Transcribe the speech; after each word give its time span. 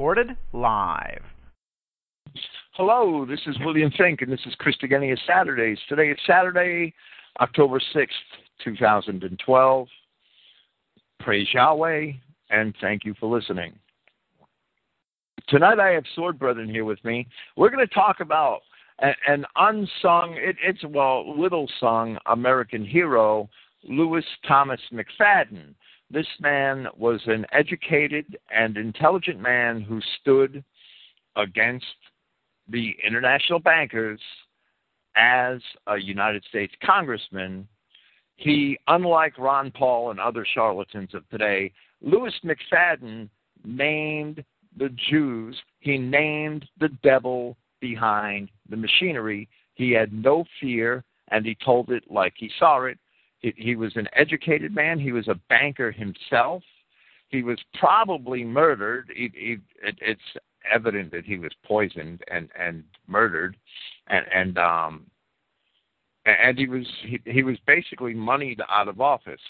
recorded 0.00 0.34
live. 0.54 1.20
Hello, 2.72 3.26
this 3.26 3.40
is 3.46 3.54
William 3.60 3.92
Fink, 3.98 4.22
and 4.22 4.32
this 4.32 4.40
is 4.46 4.54
Christogenea 4.58 5.14
Saturdays. 5.26 5.76
Today 5.90 6.08
is 6.08 6.16
Saturday, 6.26 6.94
October 7.38 7.78
6th, 7.94 8.08
2012. 8.64 9.88
Praise 11.18 11.46
Yahweh, 11.52 12.12
and 12.48 12.74
thank 12.80 13.04
you 13.04 13.14
for 13.20 13.28
listening. 13.28 13.78
Tonight 15.48 15.78
I 15.78 15.90
have 15.90 16.04
Sword 16.14 16.38
Brethren 16.38 16.70
here 16.70 16.86
with 16.86 17.04
me. 17.04 17.26
We're 17.58 17.68
going 17.68 17.86
to 17.86 17.94
talk 17.94 18.20
about 18.20 18.60
an 19.00 19.44
unsung, 19.56 20.34
it, 20.38 20.56
it's, 20.66 20.82
well, 20.82 21.38
little 21.38 21.68
sung 21.78 22.16
American 22.24 22.86
hero, 22.86 23.50
Louis 23.84 24.24
Thomas 24.48 24.80
McFadden. 24.94 25.74
This 26.10 26.26
man 26.40 26.88
was 26.96 27.20
an 27.26 27.46
educated 27.52 28.36
and 28.50 28.76
intelligent 28.76 29.38
man 29.38 29.80
who 29.80 30.00
stood 30.20 30.64
against 31.36 31.86
the 32.68 32.96
international 33.04 33.60
bankers 33.60 34.20
as 35.14 35.60
a 35.86 35.98
United 35.98 36.44
States 36.48 36.74
congressman. 36.84 37.68
He, 38.36 38.78
unlike 38.88 39.38
Ron 39.38 39.70
Paul 39.70 40.10
and 40.10 40.18
other 40.18 40.44
charlatans 40.54 41.14
of 41.14 41.28
today, 41.28 41.72
Louis 42.00 42.34
McFadden 42.44 43.28
named 43.64 44.44
the 44.76 44.88
Jews, 45.10 45.56
he 45.78 45.98
named 45.98 46.66
the 46.78 46.88
devil 47.02 47.56
behind 47.80 48.50
the 48.68 48.76
machinery. 48.76 49.48
He 49.74 49.92
had 49.92 50.12
no 50.12 50.44
fear, 50.60 51.04
and 51.28 51.44
he 51.44 51.56
told 51.64 51.90
it 51.90 52.04
like 52.10 52.34
he 52.36 52.50
saw 52.58 52.84
it. 52.84 52.98
He, 53.40 53.74
was 53.74 53.96
an 53.96 54.06
educated 54.14 54.74
man. 54.74 54.98
He 54.98 55.12
was 55.12 55.28
a 55.28 55.40
banker 55.48 55.90
himself. 55.90 56.62
He 57.28 57.42
was 57.42 57.58
probably 57.74 58.44
murdered. 58.44 59.10
He, 59.14 59.30
he, 59.34 59.56
it, 59.82 59.96
it's 60.00 60.20
evident 60.70 61.10
that 61.12 61.24
he 61.24 61.38
was 61.38 61.52
poisoned 61.64 62.22
and 62.30 62.48
and 62.58 62.84
murdered, 63.06 63.56
and 64.08 64.26
and 64.34 64.58
um, 64.58 65.06
and 66.26 66.58
he 66.58 66.68
was 66.68 66.86
he, 67.02 67.18
he 67.24 67.42
was 67.42 67.56
basically 67.66 68.14
moneyed 68.14 68.60
out 68.68 68.88
of 68.88 69.00
office. 69.00 69.40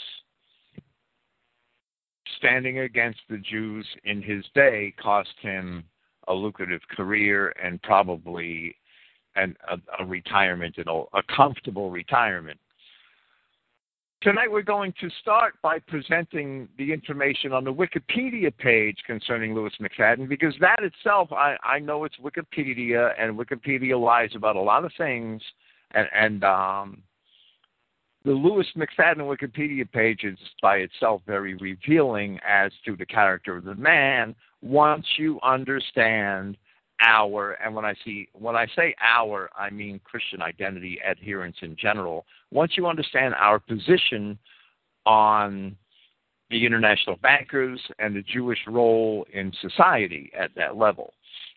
Standing 2.39 2.81
against 2.81 3.21
the 3.29 3.39
Jews 3.39 3.87
in 4.05 4.23
his 4.23 4.45
day 4.55 4.95
cost 5.03 5.35
him 5.41 5.85
a 6.29 6.33
lucrative 6.33 6.81
career 6.95 7.53
and 7.63 7.83
probably 7.83 8.77
an, 9.37 9.57
a, 9.69 10.03
a 10.03 10.07
retirement, 10.07 10.77
and 10.79 10.87
a 10.89 11.23
comfortable 11.35 11.91
retirement. 11.91 12.59
Tonight 14.23 14.53
we're 14.53 14.61
going 14.61 14.93
to 15.01 15.09
start 15.23 15.55
by 15.63 15.79
presenting 15.79 16.69
the 16.77 16.93
information 16.93 17.55
on 17.55 17.65
the 17.65 17.73
Wikipedia 17.73 18.55
page 18.55 18.99
concerning 19.07 19.55
Louis 19.55 19.73
McFadden 19.81 20.29
because 20.29 20.53
that 20.61 20.81
itself, 20.83 21.33
I, 21.33 21.57
I 21.65 21.79
know 21.79 22.05
it's 22.05 22.17
Wikipedia 22.19 23.13
and 23.19 23.39
Wikipedia 23.39 23.99
lies 23.99 24.29
about 24.35 24.57
a 24.57 24.61
lot 24.61 24.85
of 24.85 24.93
things, 24.99 25.41
and, 25.93 26.07
and 26.15 26.45
um, 26.45 27.03
the 28.27 28.33
Louis 28.33 28.67
McFadden 28.77 29.21
Wikipedia 29.21 29.91
page 29.91 30.25
is 30.25 30.39
by 30.61 30.77
itself 30.77 31.23
very 31.27 31.55
revealing 31.55 32.39
as 32.47 32.73
to 32.85 32.97
the 32.97 33.07
character 33.07 33.57
of 33.57 33.65
the 33.65 33.75
man 33.75 34.35
once 34.61 35.07
you 35.17 35.41
understand 35.43 36.59
our 37.01 37.53
and 37.53 37.75
when 37.75 37.85
I 37.85 37.95
see 38.05 38.29
when 38.33 38.57
I 38.57 38.67
say 38.77 38.95
our 39.01 39.51
I 39.59 39.71
mean 39.71 40.01
Christian 40.05 40.43
identity 40.43 40.99
adherents 41.09 41.59
in 41.63 41.77
general. 41.77 42.27
Once 42.51 42.73
you 42.77 42.87
understand 42.87 43.35
our 43.35 43.59
position 43.59 44.39
on 45.07 45.77
the 46.51 46.67
international 46.67 47.17
bankers 47.23 47.81
and 47.99 48.15
the 48.15 48.23
Jewish 48.23 48.59
role 48.67 49.25
in 49.33 49.53
society 49.61 50.31
at 50.39 50.51
that 50.57 50.77
level. 50.77 51.15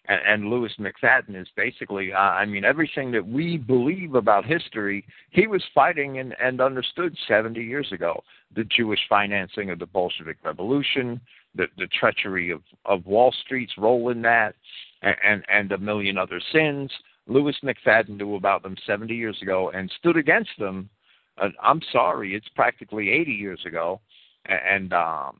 And, 0.07 0.19
and 0.25 0.49
Louis 0.49 0.71
McFadden 0.79 1.39
is 1.39 1.47
basically, 1.55 2.13
uh, 2.13 2.17
I 2.17 2.45
mean, 2.45 2.63
everything 2.63 3.11
that 3.11 3.25
we 3.25 3.57
believe 3.57 4.15
about 4.15 4.45
history, 4.45 5.03
he 5.31 5.47
was 5.47 5.63
fighting 5.73 6.19
and, 6.19 6.35
and 6.39 6.61
understood 6.61 7.15
70 7.27 7.61
years 7.61 7.91
ago. 7.91 8.23
The 8.55 8.65
Jewish 8.65 8.99
financing 9.09 9.71
of 9.71 9.79
the 9.79 9.87
Bolshevik 9.87 10.37
Revolution, 10.43 11.19
the, 11.55 11.65
the 11.77 11.87
treachery 11.87 12.51
of, 12.51 12.61
of 12.85 13.05
Wall 13.05 13.33
Street's 13.45 13.73
role 13.77 14.09
in 14.09 14.21
that, 14.23 14.55
and, 15.03 15.15
and, 15.23 15.43
and 15.49 15.71
a 15.71 15.77
million 15.77 16.17
other 16.17 16.41
sins. 16.51 16.91
Louis 17.27 17.55
McFadden 17.63 18.17
knew 18.17 18.35
about 18.35 18.63
them 18.63 18.75
70 18.85 19.13
years 19.13 19.37
ago 19.41 19.71
and 19.73 19.91
stood 19.99 20.17
against 20.17 20.51
them. 20.57 20.89
Uh, 21.41 21.49
I'm 21.61 21.81
sorry, 21.91 22.35
it's 22.35 22.49
practically 22.49 23.09
80 23.09 23.31
years 23.31 23.59
ago, 23.65 24.01
and 24.45 24.93
um, 24.93 25.39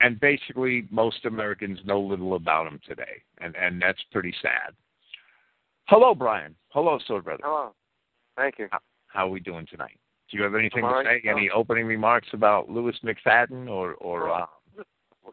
and 0.00 0.20
basically 0.20 0.86
most 0.90 1.24
Americans 1.24 1.78
know 1.84 2.00
little 2.00 2.34
about 2.34 2.64
them 2.64 2.78
today, 2.86 3.22
and 3.38 3.56
and 3.56 3.82
that's 3.82 4.00
pretty 4.12 4.34
sad. 4.40 4.74
Hello, 5.86 6.14
Brian. 6.14 6.54
Hello, 6.68 6.98
Sword 7.06 7.24
Brother. 7.24 7.42
Hello. 7.44 7.74
Thank 8.36 8.58
you. 8.58 8.68
How, 8.70 8.78
how 9.08 9.26
are 9.26 9.30
we 9.30 9.40
doing 9.40 9.66
tonight? 9.68 9.98
Do 10.30 10.36
you 10.36 10.44
have 10.44 10.54
anything 10.54 10.82
to 10.82 10.88
right. 10.88 11.22
say? 11.24 11.28
Any 11.28 11.50
opening 11.50 11.86
remarks 11.86 12.28
about 12.32 12.70
Louis 12.70 12.94
McFadden 13.02 13.68
or 13.68 13.94
or 13.94 14.30
uh, 14.30 14.46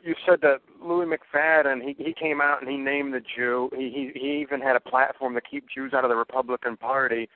You 0.04 0.16
said 0.26 0.40
that 0.42 0.60
Louis 0.82 1.06
McFadden 1.06 1.82
he 1.82 1.96
he 2.04 2.14
came 2.14 2.42
out 2.42 2.62
and 2.62 2.70
he 2.70 2.78
named 2.78 3.14
the 3.14 3.22
Jew. 3.22 3.70
He 3.76 3.90
he 3.90 4.20
he 4.20 4.42
even 4.42 4.62
had 4.62 4.76
a 4.76 4.80
platform 4.80 5.34
to 5.36 5.42
keep 5.42 5.66
Jews 5.74 5.94
out 5.94 6.04
of 6.04 6.10
the 6.10 6.16
Republican 6.16 6.78
Party, 6.78 7.30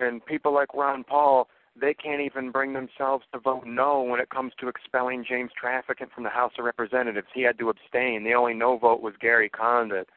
and 0.00 0.24
people 0.24 0.54
like 0.54 0.74
Ron 0.74 1.04
Paul 1.04 1.48
they 1.80 1.94
can't 1.94 2.20
even 2.20 2.50
bring 2.50 2.74
themselves 2.74 3.24
to 3.32 3.38
vote 3.38 3.64
no 3.66 4.02
when 4.02 4.20
it 4.20 4.28
comes 4.28 4.52
to 4.60 4.68
expelling 4.68 5.24
James 5.26 5.50
Traficant 5.60 6.12
from 6.12 6.22
the 6.22 6.30
House 6.30 6.52
of 6.58 6.64
Representatives. 6.66 7.28
He 7.34 7.42
had 7.42 7.58
to 7.58 7.70
abstain. 7.70 8.24
The 8.24 8.34
only 8.34 8.54
no 8.54 8.76
vote 8.76 9.00
was 9.00 9.14
Gary 9.20 9.48
Condit. 9.48 10.08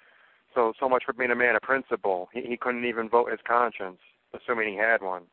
So 0.53 0.73
so 0.79 0.89
much 0.89 1.03
for 1.05 1.13
being 1.13 1.31
a 1.31 1.35
man 1.35 1.55
of 1.55 1.61
principle. 1.61 2.29
He 2.33 2.41
he 2.41 2.57
couldn't 2.57 2.85
even 2.85 3.09
vote 3.09 3.31
his 3.31 3.39
conscience, 3.47 3.99
assuming 4.33 4.69
he 4.69 4.77
had 4.77 5.01
one. 5.01 5.23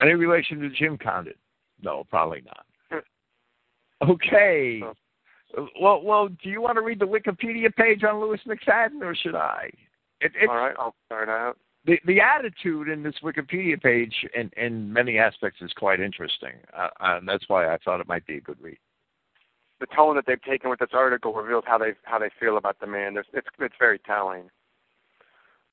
any 0.00 0.14
relation 0.14 0.60
to 0.60 0.70
Jim 0.70 0.98
Condit? 0.98 1.38
No, 1.80 2.04
probably 2.04 2.42
not. 2.42 2.66
Okay. 4.08 4.82
Well, 5.80 6.02
well, 6.02 6.28
do 6.28 6.48
you 6.48 6.60
want 6.62 6.76
to 6.76 6.82
read 6.82 6.98
the 6.98 7.04
Wikipedia 7.06 7.74
page 7.74 8.04
on 8.04 8.20
Louis 8.20 8.40
McFadden, 8.46 9.02
or 9.02 9.14
should 9.14 9.34
I? 9.34 9.70
It, 10.20 10.32
it's, 10.34 10.48
All 10.48 10.56
right, 10.56 10.74
I'll 10.78 10.94
start 11.06 11.28
out. 11.28 11.58
the 11.84 11.98
the 12.06 12.20
attitude 12.20 12.88
in 12.88 13.02
this 13.02 13.14
Wikipedia 13.22 13.80
page, 13.80 14.14
in 14.34 14.50
in 14.56 14.92
many 14.92 15.18
aspects, 15.18 15.60
is 15.60 15.72
quite 15.74 16.00
interesting. 16.00 16.54
Uh, 16.76 16.88
and 17.00 17.28
that's 17.28 17.48
why 17.48 17.72
I 17.72 17.78
thought 17.84 18.00
it 18.00 18.08
might 18.08 18.26
be 18.26 18.36
a 18.36 18.40
good 18.40 18.60
read. 18.60 18.78
the 19.80 19.86
tone 19.94 20.14
that 20.16 20.24
they've 20.26 20.42
taken 20.42 20.70
with 20.70 20.78
this 20.78 20.90
article 20.94 21.34
reveals 21.34 21.64
how 21.66 21.76
they 21.76 21.92
how 22.04 22.18
they 22.18 22.30
feel 22.40 22.56
about 22.56 22.78
the 22.80 22.86
man. 22.86 23.14
There's, 23.14 23.26
it's 23.32 23.48
it's 23.58 23.74
very 23.78 23.98
telling. 23.98 24.48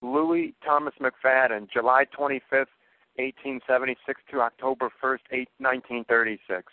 Louis 0.02 0.56
Thomas 0.66 0.94
McFadden, 1.00 1.70
July 1.72 2.06
25th, 2.18 2.72
1876 3.18 4.22
to 4.32 4.40
October 4.42 4.90
1st, 5.04 5.48
1936, 5.60 6.72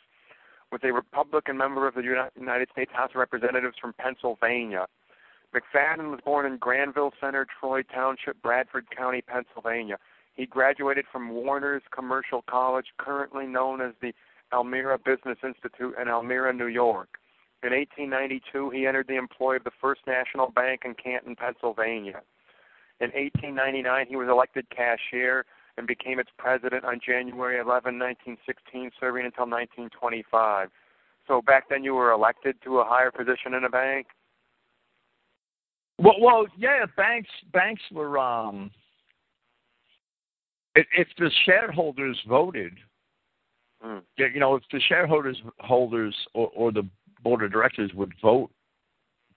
was 0.72 0.81
a 0.84 0.93
Republican 0.93 1.56
member 1.56 1.87
of 1.87 1.94
the 1.94 2.03
United 2.37 2.69
States 2.72 2.91
House 2.94 3.10
of 3.15 3.16
Representatives 3.16 3.77
from 3.81 3.93
Pennsylvania. 3.99 4.87
McFadden 5.54 6.10
was 6.10 6.21
born 6.25 6.44
in 6.44 6.59
Granville 6.59 7.12
Center, 7.21 7.47
Troy 7.60 7.82
Township, 7.82 8.41
Bradford 8.43 8.87
County, 8.94 9.22
Pennsylvania. 9.22 9.97
He 10.34 10.44
graduated 10.44 11.06
from 11.10 11.31
Warner's 11.31 11.82
Commercial 11.94 12.43
College, 12.43 12.87
currently 12.99 13.47
known 13.47 13.81
as 13.81 13.93
the 14.03 14.12
Elmira 14.53 14.99
Business 14.99 15.38
Institute 15.43 15.94
in 16.00 16.09
Elmira, 16.09 16.53
New 16.53 16.66
York. 16.66 17.19
In 17.62 17.71
1892, 17.72 18.71
he 18.71 18.87
entered 18.87 19.09
the 19.09 19.16
employ 19.16 19.56
of 19.56 19.65
the 19.65 19.71
First 19.81 20.03
National 20.06 20.50
Bank 20.50 20.83
in 20.84 20.94
Canton, 20.94 21.37
Pennsylvania. 21.37 22.21
In 23.00 23.10
1899, 23.12 24.06
he 24.09 24.16
was 24.16 24.28
elected 24.28 24.66
cashier 24.71 25.47
and 25.77 25.87
became 25.87 26.19
its 26.19 26.31
president 26.39 26.85
on 26.85 27.01
January 27.05 27.57
11, 27.57 27.99
1916, 27.99 28.91
serving 28.99 29.27
until 29.27 29.45
1925. 29.45 30.69
So 31.27 31.43
back 31.43 31.69
then, 31.69 31.84
you 31.84 31.95
were 31.95 32.13
elected 32.13 32.57
to 32.65 32.78
a 32.78 32.84
higher 32.84 33.11
position 33.11 33.55
in 33.55 33.65
a 33.65 33.69
bank. 33.69 34.07
Well, 35.99 36.17
well, 36.21 36.47
yeah, 36.59 36.84
banks 36.97 37.31
banks 37.53 37.83
were 37.91 38.19
um. 38.19 38.71
If, 40.75 41.09
the 41.19 41.31
shareholders 41.47 42.21
voted, 42.29 42.75
Hmm. 43.83 43.99
you 44.19 44.41
know, 44.41 44.57
if 44.57 44.63
the 44.71 44.81
shareholders 44.81 45.41
holders 45.61 46.15
or, 46.34 46.51
or 46.55 46.72
the 46.72 46.87
board 47.22 47.43
of 47.43 47.51
directors 47.51 47.93
would 47.95 48.13
vote 48.22 48.51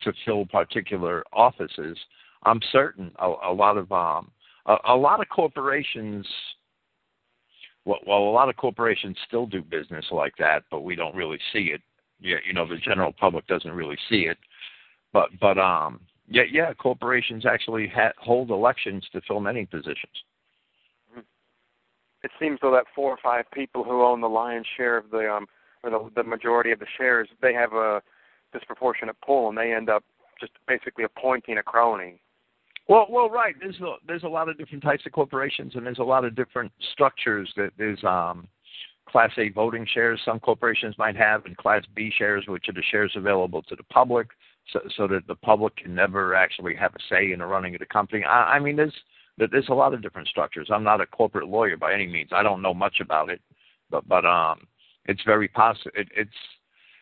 to 0.02 0.14
fill 0.26 0.46
particular 0.46 1.24
offices, 1.34 1.98
I'm 2.44 2.60
certain 2.72 3.12
a, 3.20 3.34
a 3.44 3.54
lot 3.54 3.78
of 3.78 3.92
um 3.92 4.32
a, 4.70 4.94
a 4.94 4.96
lot 4.96 5.20
of 5.20 5.28
corporations. 5.30 6.26
Well, 7.86 8.00
well, 8.06 8.20
a 8.20 8.32
lot 8.32 8.50
of 8.50 8.56
corporations 8.56 9.18
still 9.28 9.48
do 9.48 9.62
business 9.62 10.06
like 10.12 10.34
that, 10.38 10.64
but 10.72 10.82
we 10.82 10.96
don't 10.96 11.16
really 11.16 11.40
see 11.52 11.72
it. 11.74 11.82
Yeah, 12.22 12.38
you 12.46 12.54
know, 12.54 12.68
the 12.68 12.78
general 12.78 13.14
public 13.14 13.48
doesn't 13.48 13.72
really 13.72 13.98
see 14.10 14.28
it. 14.28 14.38
But 15.12 15.30
but 15.42 15.58
um, 15.58 16.02
yeah, 16.30 16.44
yeah, 16.50 16.74
corporations 16.74 17.46
actually 17.46 17.88
ha- 17.94 18.14
hold 18.18 18.52
elections 18.52 19.06
to 19.14 19.22
fill 19.28 19.40
many 19.40 19.66
positions. 19.66 20.14
It 22.22 22.32
seems 22.40 22.60
though 22.62 22.72
that 22.72 22.86
four 22.94 23.12
or 23.12 23.18
five 23.24 23.46
people 23.54 23.84
who 23.84 24.04
own 24.04 24.20
the 24.22 24.28
lion's 24.28 24.68
share 24.76 24.98
of 24.98 25.10
the 25.10 25.32
um 25.32 25.48
or 25.84 25.90
the, 25.90 26.10
the 26.16 26.24
majority 26.24 26.72
of 26.72 26.80
the 26.80 26.86
shares, 26.98 27.30
they 27.42 27.54
have 27.54 27.72
a 27.72 28.02
disproportionate 28.52 29.16
pull, 29.26 29.48
and 29.48 29.58
they 29.58 29.74
end 29.74 29.90
up 29.90 30.04
just 30.40 30.52
basically 30.68 31.06
appointing 31.06 31.58
a 31.58 31.64
crony. 31.64 32.20
Well, 32.90 33.06
well, 33.08 33.30
right. 33.30 33.56
There's 33.60 33.80
a, 33.82 33.96
there's 34.08 34.24
a 34.24 34.28
lot 34.28 34.50
of 34.50 34.58
different 34.58 34.84
types 34.84 35.06
of 35.06 35.12
corporations, 35.12 35.76
and 35.76 35.86
there's 35.86 36.00
a 36.00 36.04
lot 36.04 36.26
of 36.26 36.36
different 36.36 36.72
structures. 36.92 37.48
That 37.56 37.70
there's 37.78 38.04
um, 38.04 38.48
Class 39.08 39.30
A 39.38 39.50
voting 39.50 39.86
shares 39.94 40.20
some 40.26 40.40
corporations 40.40 40.96
might 40.98 41.16
have, 41.16 41.46
and 41.46 41.56
Class 41.56 41.84
B 41.96 42.12
shares, 42.18 42.46
which 42.48 42.68
are 42.68 42.74
the 42.74 42.82
shares 42.90 43.14
available 43.16 43.62
to 43.64 43.76
the 43.76 43.84
public, 43.84 44.30
so, 44.74 44.80
so 44.98 45.08
that 45.08 45.28
the 45.28 45.36
public 45.36 45.76
can 45.78 45.94
never 45.94 46.34
actually 46.34 46.76
have 46.76 46.96
a 46.96 47.00
say 47.08 47.32
in 47.32 47.40
the 47.40 47.46
running 47.46 47.76
of 47.76 47.80
the 47.80 47.86
company. 47.86 48.24
I, 48.24 48.56
I 48.56 48.60
mean, 48.60 48.76
there's 48.76 48.96
there's 49.38 49.70
a 49.70 49.74
lot 49.74 49.94
of 49.94 50.02
different 50.02 50.28
structures. 50.28 50.70
I'm 50.74 50.84
not 50.84 51.00
a 51.00 51.06
corporate 51.06 51.48
lawyer 51.48 51.78
by 51.78 51.94
any 51.94 52.08
means. 52.08 52.32
I 52.34 52.42
don't 52.42 52.64
know 52.64 52.74
much 52.74 53.02
about 53.02 53.30
it, 53.30 53.40
but 53.92 54.08
but 54.08 54.26
um, 54.26 54.62
it's 55.06 55.22
very 55.28 55.48
possible. 55.48 55.92
It, 55.94 56.08
it's 56.18 56.32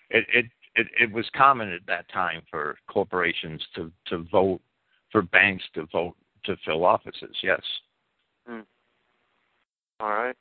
it, 0.10 0.26
it 0.34 0.46
it 0.76 0.88
it 1.00 1.12
was 1.14 1.26
common 1.34 1.72
at 1.72 1.88
that 1.88 2.10
time 2.12 2.42
for 2.52 2.78
corporations 2.90 3.66
to 3.76 3.90
to 4.08 4.28
vote 4.30 4.60
for 5.12 5.22
banks 5.22 5.64
to 5.76 5.86
vote 5.92 6.16
to 6.46 6.56
fill 6.66 6.86
offices. 6.86 7.36
Yes. 7.44 7.62
Hmm. 8.48 8.62
All 10.00 10.10
right. 10.10 10.36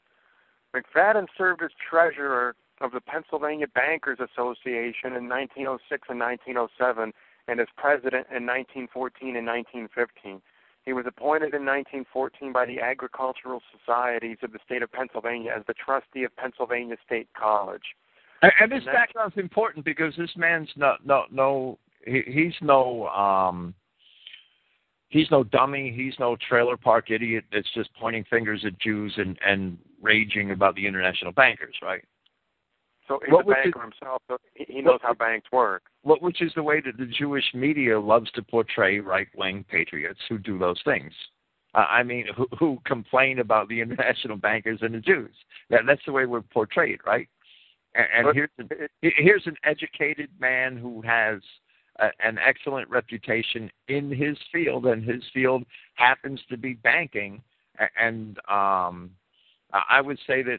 McFadden 0.75 1.27
served 1.37 1.63
as 1.63 1.71
treasurer 1.89 2.55
of 2.81 2.93
the 2.93 3.01
Pennsylvania 3.01 3.67
Bankers 3.75 4.19
Association 4.21 5.17
in 5.17 5.29
1906 5.29 6.09
and 6.11 6.21
1907 6.21 7.13
and 7.49 7.61
as 7.61 7.67
president 7.77 8.27
in 8.31 8.45
1914 8.45 9.37
and 9.37 9.47
1915. 9.47 10.43
He 10.85 10.93
was 10.93 11.05
appointed 11.07 11.55
in 11.55 11.65
1914 11.65 12.53
by 12.53 12.67
the 12.67 12.81
Agricultural 12.81 13.61
Societies 13.77 14.39
of 14.43 14.53
the 14.53 14.59
state 14.65 14.83
of 14.83 14.93
Pennsylvania 14.93 15.53
as 15.57 15.65
the 15.67 15.75
trustee 15.75 16.23
of 16.23 16.37
Pennsylvania 16.37 16.97
State 17.05 17.29
College. 17.37 17.83
And, 18.43 18.53
and 18.61 18.73
this 18.73 18.85
background's 18.85 19.37
important 19.37 19.85
because 19.85 20.15
this 20.17 20.31
man's 20.37 20.69
no 20.77 20.95
no 21.05 21.25
no 21.31 21.79
he, 22.05 22.23
he's 22.27 22.55
no 22.61 23.09
um 23.09 23.75
he's 25.09 25.31
no 25.31 25.45
dummy, 25.45 25.93
he's 25.95 26.15
no 26.19 26.37
trailer 26.49 26.77
park 26.77 27.11
idiot 27.11 27.45
that's 27.53 27.71
just 27.75 27.91
pointing 27.99 28.25
fingers 28.29 28.65
at 28.67 28.79
Jews 28.79 29.15
and 29.17 29.39
and 29.47 29.79
raging 30.03 30.51
about 30.51 30.75
the 30.75 30.87
international 30.87 31.33
bankers, 31.33 31.75
right? 31.83 32.05
So 33.09 33.21
he's 33.25 33.33
what, 33.33 33.47
a 33.47 33.51
banker 33.51 33.81
himself. 33.81 34.23
So 34.29 34.39
he 34.55 34.83
knows 34.83 34.95
what, 34.95 35.03
how 35.03 35.15
banks 35.15 35.47
work. 35.53 35.85
What, 36.03 36.23
which 36.23 36.43
is 36.43 36.53
the 36.55 36.63
way 36.63 36.81
that 36.81 36.97
the 36.99 37.07
Jewish 37.07 37.45
media 37.55 37.99
loves 38.01 38.31
to 38.33 38.43
portray 38.43 38.99
right-wing 38.99 39.65
patriots 39.71 40.21
who 40.29 40.39
do 40.39 40.59
those 40.59 40.81
things. 40.85 41.13
Uh, 41.75 41.87
I 41.89 42.03
mean, 42.03 42.27
who, 42.37 42.49
who 42.59 42.79
complain 42.85 43.39
about 43.39 43.69
the 43.69 43.81
international 43.83 44.37
bankers 44.37 44.81
and 44.83 44.95
the 44.95 45.01
Jews. 45.01 45.35
That, 45.71 45.83
that's 45.87 46.03
the 46.07 46.13
way 46.13 46.27
we're 46.27 46.43
portrayed, 46.43 47.01
right? 47.07 47.29
And, 47.95 48.27
and 48.27 48.35
here's 48.35 48.51
an, 48.59 48.69
here's 49.01 49.47
an 49.47 49.57
educated 49.65 50.29
man 50.41 50.77
who 50.77 51.01
has 51.03 51.41
an 51.99 52.39
excellent 52.39 52.89
reputation 52.91 53.71
in 53.89 54.11
his 54.11 54.37
field, 54.53 54.87
and 54.87 55.03
his 55.03 55.23
field 55.33 55.65
happens 55.95 56.41
to 56.51 56.57
be 56.57 56.75
banking. 56.75 57.43
And 57.99 58.39
um, 58.49 59.11
I 59.73 60.01
would 60.01 60.19
say 60.27 60.43
that 60.43 60.59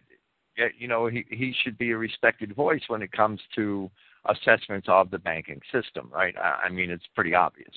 you 0.77 0.87
know 0.87 1.07
he 1.07 1.25
he 1.29 1.53
should 1.63 1.77
be 1.77 1.91
a 1.91 1.97
respected 1.97 2.55
voice 2.55 2.81
when 2.87 3.01
it 3.01 3.11
comes 3.11 3.39
to 3.55 3.89
assessments 4.25 4.87
of 4.89 5.09
the 5.09 5.19
banking 5.19 5.61
system, 5.71 6.09
right? 6.13 6.35
I 6.37 6.69
mean, 6.69 6.91
it's 6.91 7.05
pretty 7.15 7.33
obvious. 7.33 7.73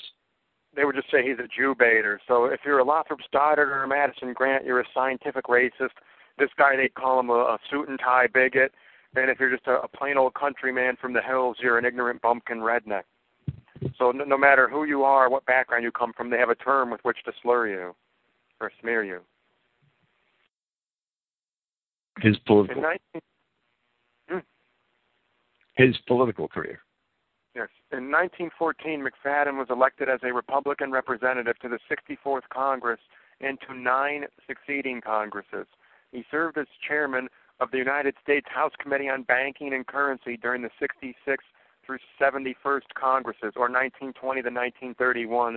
They 0.75 0.85
would 0.85 0.95
just 0.95 1.11
say 1.11 1.27
he's 1.27 1.39
a 1.39 1.49
Jew 1.49 1.75
baiter. 1.79 2.21
So 2.29 2.47
if 2.47 2.61
you're 2.65 2.79
a 2.79 2.85
Lothrop 2.85 3.21
Stoddard 3.27 3.69
or 3.69 3.83
a 3.83 3.89
Madison 3.89 4.33
Grant, 4.33 4.65
you're 4.65 4.81
a 4.81 4.85
scientific 4.95 5.47
racist. 5.47 5.99
This 6.39 6.51
guy, 6.56 6.77
they 6.77 6.89
call 6.89 7.21
him 7.21 7.31
a, 7.31 7.35
a 7.35 7.59
suit 7.71 7.89
and 7.89 7.99
tie 7.99 8.29
bigot. 8.33 8.73
And 9.17 9.31
if 9.31 9.41
you're 9.41 9.51
just 9.51 9.67
a, 9.67 9.83
a 9.83 9.89
plain 9.89 10.17
old 10.17 10.35
countryman 10.35 10.97
from 11.01 11.13
the 11.13 11.23
hills, 11.23 11.56
you're 11.61 11.79
an 11.79 11.85
ignorant 11.85 12.23
bumpkin 12.23 12.59
redneck. 12.59 13.03
So 13.99 14.11
no, 14.11 14.25
no 14.25 14.38
matter 14.38 14.69
who 14.69 14.85
you 14.85 15.05
are, 15.05 15.31
what 15.31 15.44
background 15.47 15.85
you 15.85 15.91
come 15.91 16.12
from, 16.12 16.31
they 16.31 16.38
have 16.38 16.50
a 16.50 16.55
term 16.55 16.91
with 16.91 17.00
which 17.03 17.19
to 17.25 17.32
slur 17.43 17.69
you 17.69 17.94
or 18.61 18.71
smear 18.81 19.05
you. 19.05 19.21
His 22.21 22.37
political. 22.47 22.82
19, 22.82 22.99
hmm. 24.29 24.38
His 25.75 25.97
political 26.06 26.49
career. 26.49 26.81
Yes. 27.55 27.69
In 27.91 28.11
1914, 28.11 29.05
McFadden 29.05 29.59
was 29.59 29.69
elected 29.71 30.09
as 30.09 30.21
a 30.23 30.32
Republican 30.32 30.93
representative 30.93 31.59
to 31.61 31.69
the 31.69 31.79
64th 31.91 32.43
Congress 32.53 33.00
and 33.41 33.59
to 33.67 33.75
nine 33.75 34.27
succeeding 34.47 35.00
Congresses. 35.00 35.67
He 36.12 36.25
served 36.31 36.59
as 36.59 36.67
chairman 36.87 37.29
of 37.61 37.71
the 37.71 37.79
United 37.79 38.15
States 38.23 38.47
House 38.53 38.73
Committee 38.81 39.09
on 39.09 39.23
Banking 39.23 39.75
and 39.75 39.87
Currency 39.87 40.37
during 40.37 40.62
the 40.62 40.71
66th 40.81 41.38
through 41.91 41.99
71st 42.21 42.95
Congresses, 42.95 43.53
or 43.57 43.67
1920 43.67 44.43
to 44.43 44.49
1931. 44.49 45.57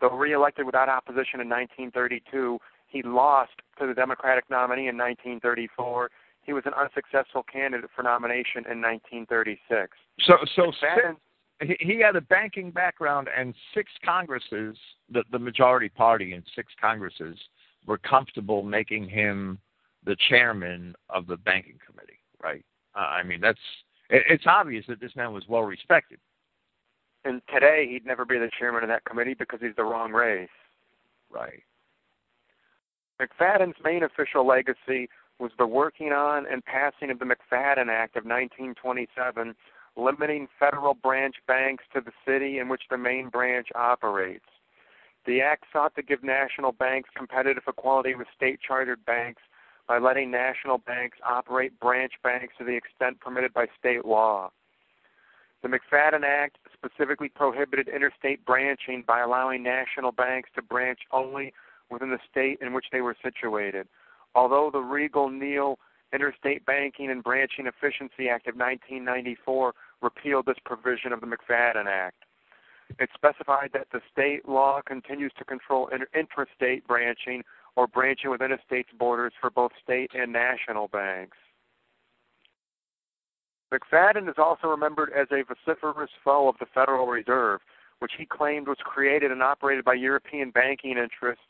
Though 0.00 0.16
reelected 0.16 0.66
without 0.66 0.88
opposition 0.88 1.40
in 1.40 1.48
1932, 1.48 2.58
he 2.86 3.02
lost 3.02 3.52
to 3.78 3.86
the 3.86 3.94
Democratic 3.94 4.44
nominee 4.50 4.88
in 4.88 4.96
1934. 4.96 6.10
He 6.42 6.52
was 6.52 6.64
an 6.66 6.72
unsuccessful 6.74 7.42
candidate 7.42 7.90
for 7.94 8.02
nomination 8.02 8.64
in 8.70 8.80
1936. 8.80 9.96
So, 10.20 10.34
so 10.56 10.72
six, 10.80 11.76
he 11.80 12.00
had 12.00 12.16
a 12.16 12.20
banking 12.22 12.70
background, 12.70 13.28
and 13.36 13.54
six 13.74 13.90
Congresses, 14.04 14.76
the, 15.10 15.22
the 15.30 15.38
majority 15.38 15.88
party 15.88 16.32
in 16.34 16.42
six 16.56 16.72
Congresses, 16.80 17.36
were 17.86 17.98
comfortable 17.98 18.62
making 18.62 19.08
him 19.08 19.58
the 20.04 20.16
chairman 20.28 20.94
of 21.10 21.26
the 21.26 21.36
banking 21.36 21.78
committee. 21.86 22.18
Right? 22.42 22.64
Uh, 22.94 23.00
I 23.00 23.22
mean, 23.22 23.40
that's 23.40 23.60
it's 24.10 24.44
obvious 24.46 24.84
that 24.88 25.00
this 25.00 25.14
man 25.16 25.32
was 25.32 25.44
well 25.48 25.62
respected. 25.62 26.18
And 27.24 27.42
today, 27.52 27.86
he'd 27.90 28.06
never 28.06 28.24
be 28.24 28.38
the 28.38 28.50
chairman 28.58 28.82
of 28.82 28.88
that 28.88 29.04
committee 29.04 29.34
because 29.34 29.60
he's 29.60 29.76
the 29.76 29.84
wrong 29.84 30.12
race. 30.12 30.48
Right. 31.30 31.62
McFadden's 33.20 33.76
main 33.84 34.02
official 34.02 34.46
legacy 34.46 35.08
was 35.38 35.52
the 35.58 35.66
working 35.66 36.12
on 36.12 36.46
and 36.50 36.64
passing 36.64 37.10
of 37.10 37.18
the 37.18 37.24
McFadden 37.24 37.88
Act 37.88 38.16
of 38.16 38.24
1927, 38.24 39.54
limiting 39.96 40.48
federal 40.58 40.94
branch 40.94 41.36
banks 41.46 41.84
to 41.94 42.00
the 42.00 42.12
city 42.26 42.58
in 42.58 42.68
which 42.68 42.82
the 42.90 42.96
main 42.96 43.28
branch 43.28 43.68
operates. 43.74 44.44
The 45.26 45.42
act 45.42 45.64
sought 45.72 45.94
to 45.96 46.02
give 46.02 46.24
national 46.24 46.72
banks 46.72 47.10
competitive 47.14 47.64
equality 47.68 48.14
with 48.14 48.26
state 48.34 48.60
chartered 48.66 49.04
banks 49.04 49.42
by 49.90 49.98
letting 49.98 50.30
national 50.30 50.78
banks 50.78 51.18
operate 51.28 51.80
branch 51.80 52.12
banks 52.22 52.54
to 52.56 52.64
the 52.64 52.76
extent 52.76 53.18
permitted 53.18 53.52
by 53.52 53.66
state 53.76 54.04
law. 54.04 54.48
The 55.64 55.68
McFadden 55.68 56.22
Act 56.22 56.58
specifically 56.72 57.28
prohibited 57.28 57.88
interstate 57.88 58.44
branching 58.46 59.02
by 59.04 59.18
allowing 59.18 59.64
national 59.64 60.12
banks 60.12 60.48
to 60.54 60.62
branch 60.62 61.00
only 61.10 61.52
within 61.90 62.10
the 62.10 62.20
state 62.30 62.58
in 62.60 62.72
which 62.72 62.86
they 62.92 63.00
were 63.00 63.16
situated. 63.20 63.88
Although 64.36 64.70
the 64.72 64.78
Riegle-Neal 64.78 65.76
Interstate 66.12 66.64
Banking 66.64 67.10
and 67.10 67.24
Branching 67.24 67.66
Efficiency 67.66 68.28
Act 68.28 68.46
of 68.46 68.54
1994 68.54 69.72
repealed 70.02 70.46
this 70.46 70.58
provision 70.64 71.12
of 71.12 71.20
the 71.20 71.26
McFadden 71.26 71.86
Act. 71.86 72.22
It 73.00 73.10
specified 73.12 73.70
that 73.74 73.88
the 73.92 74.00
state 74.12 74.48
law 74.48 74.82
continues 74.86 75.32
to 75.38 75.44
control 75.44 75.88
inter- 75.88 76.08
intrastate 76.14 76.86
branching 76.86 77.42
or 77.76 77.86
branching 77.86 78.30
within 78.30 78.52
a 78.52 78.58
state's 78.66 78.90
borders 78.98 79.32
for 79.40 79.50
both 79.50 79.72
state 79.82 80.10
and 80.14 80.32
national 80.32 80.88
banks. 80.88 81.36
McFadden 83.72 84.28
is 84.28 84.34
also 84.36 84.66
remembered 84.66 85.12
as 85.16 85.28
a 85.30 85.44
vociferous 85.44 86.10
foe 86.24 86.48
of 86.48 86.56
the 86.58 86.66
Federal 86.74 87.06
Reserve, 87.06 87.60
which 88.00 88.12
he 88.18 88.26
claimed 88.26 88.66
was 88.66 88.78
created 88.82 89.30
and 89.30 89.42
operated 89.42 89.84
by 89.84 89.94
European 89.94 90.50
banking 90.50 90.98
interests 90.98 91.44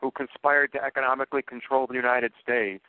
who 0.00 0.10
conspired 0.12 0.70
to 0.72 0.84
economically 0.84 1.42
control 1.42 1.86
the 1.86 1.94
United 1.94 2.32
States. 2.40 2.84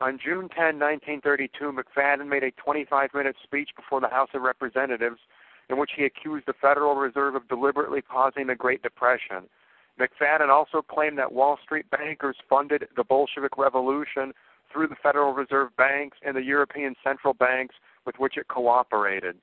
On 0.00 0.18
June 0.18 0.48
10, 0.48 0.80
1932, 0.80 1.72
McFadden 1.72 2.26
made 2.26 2.42
a 2.42 2.50
25 2.52 3.10
minute 3.14 3.36
speech 3.40 3.70
before 3.76 4.00
the 4.00 4.08
House 4.08 4.30
of 4.34 4.42
Representatives 4.42 5.20
in 5.70 5.78
which 5.78 5.92
he 5.96 6.04
accused 6.04 6.46
the 6.46 6.54
Federal 6.60 6.96
Reserve 6.96 7.36
of 7.36 7.46
deliberately 7.48 8.02
causing 8.02 8.48
the 8.48 8.56
Great 8.56 8.82
Depression. 8.82 9.48
McFadden 10.00 10.48
also 10.48 10.82
claimed 10.82 11.18
that 11.18 11.32
Wall 11.32 11.58
Street 11.62 11.86
bankers 11.90 12.36
funded 12.48 12.88
the 12.96 13.04
Bolshevik 13.04 13.58
Revolution 13.58 14.32
through 14.72 14.88
the 14.88 14.96
Federal 15.02 15.34
Reserve 15.34 15.76
banks 15.76 16.16
and 16.24 16.36
the 16.36 16.42
European 16.42 16.94
central 17.04 17.34
banks 17.34 17.74
with 18.06 18.16
which 18.18 18.36
it 18.36 18.48
cooperated. 18.48 19.36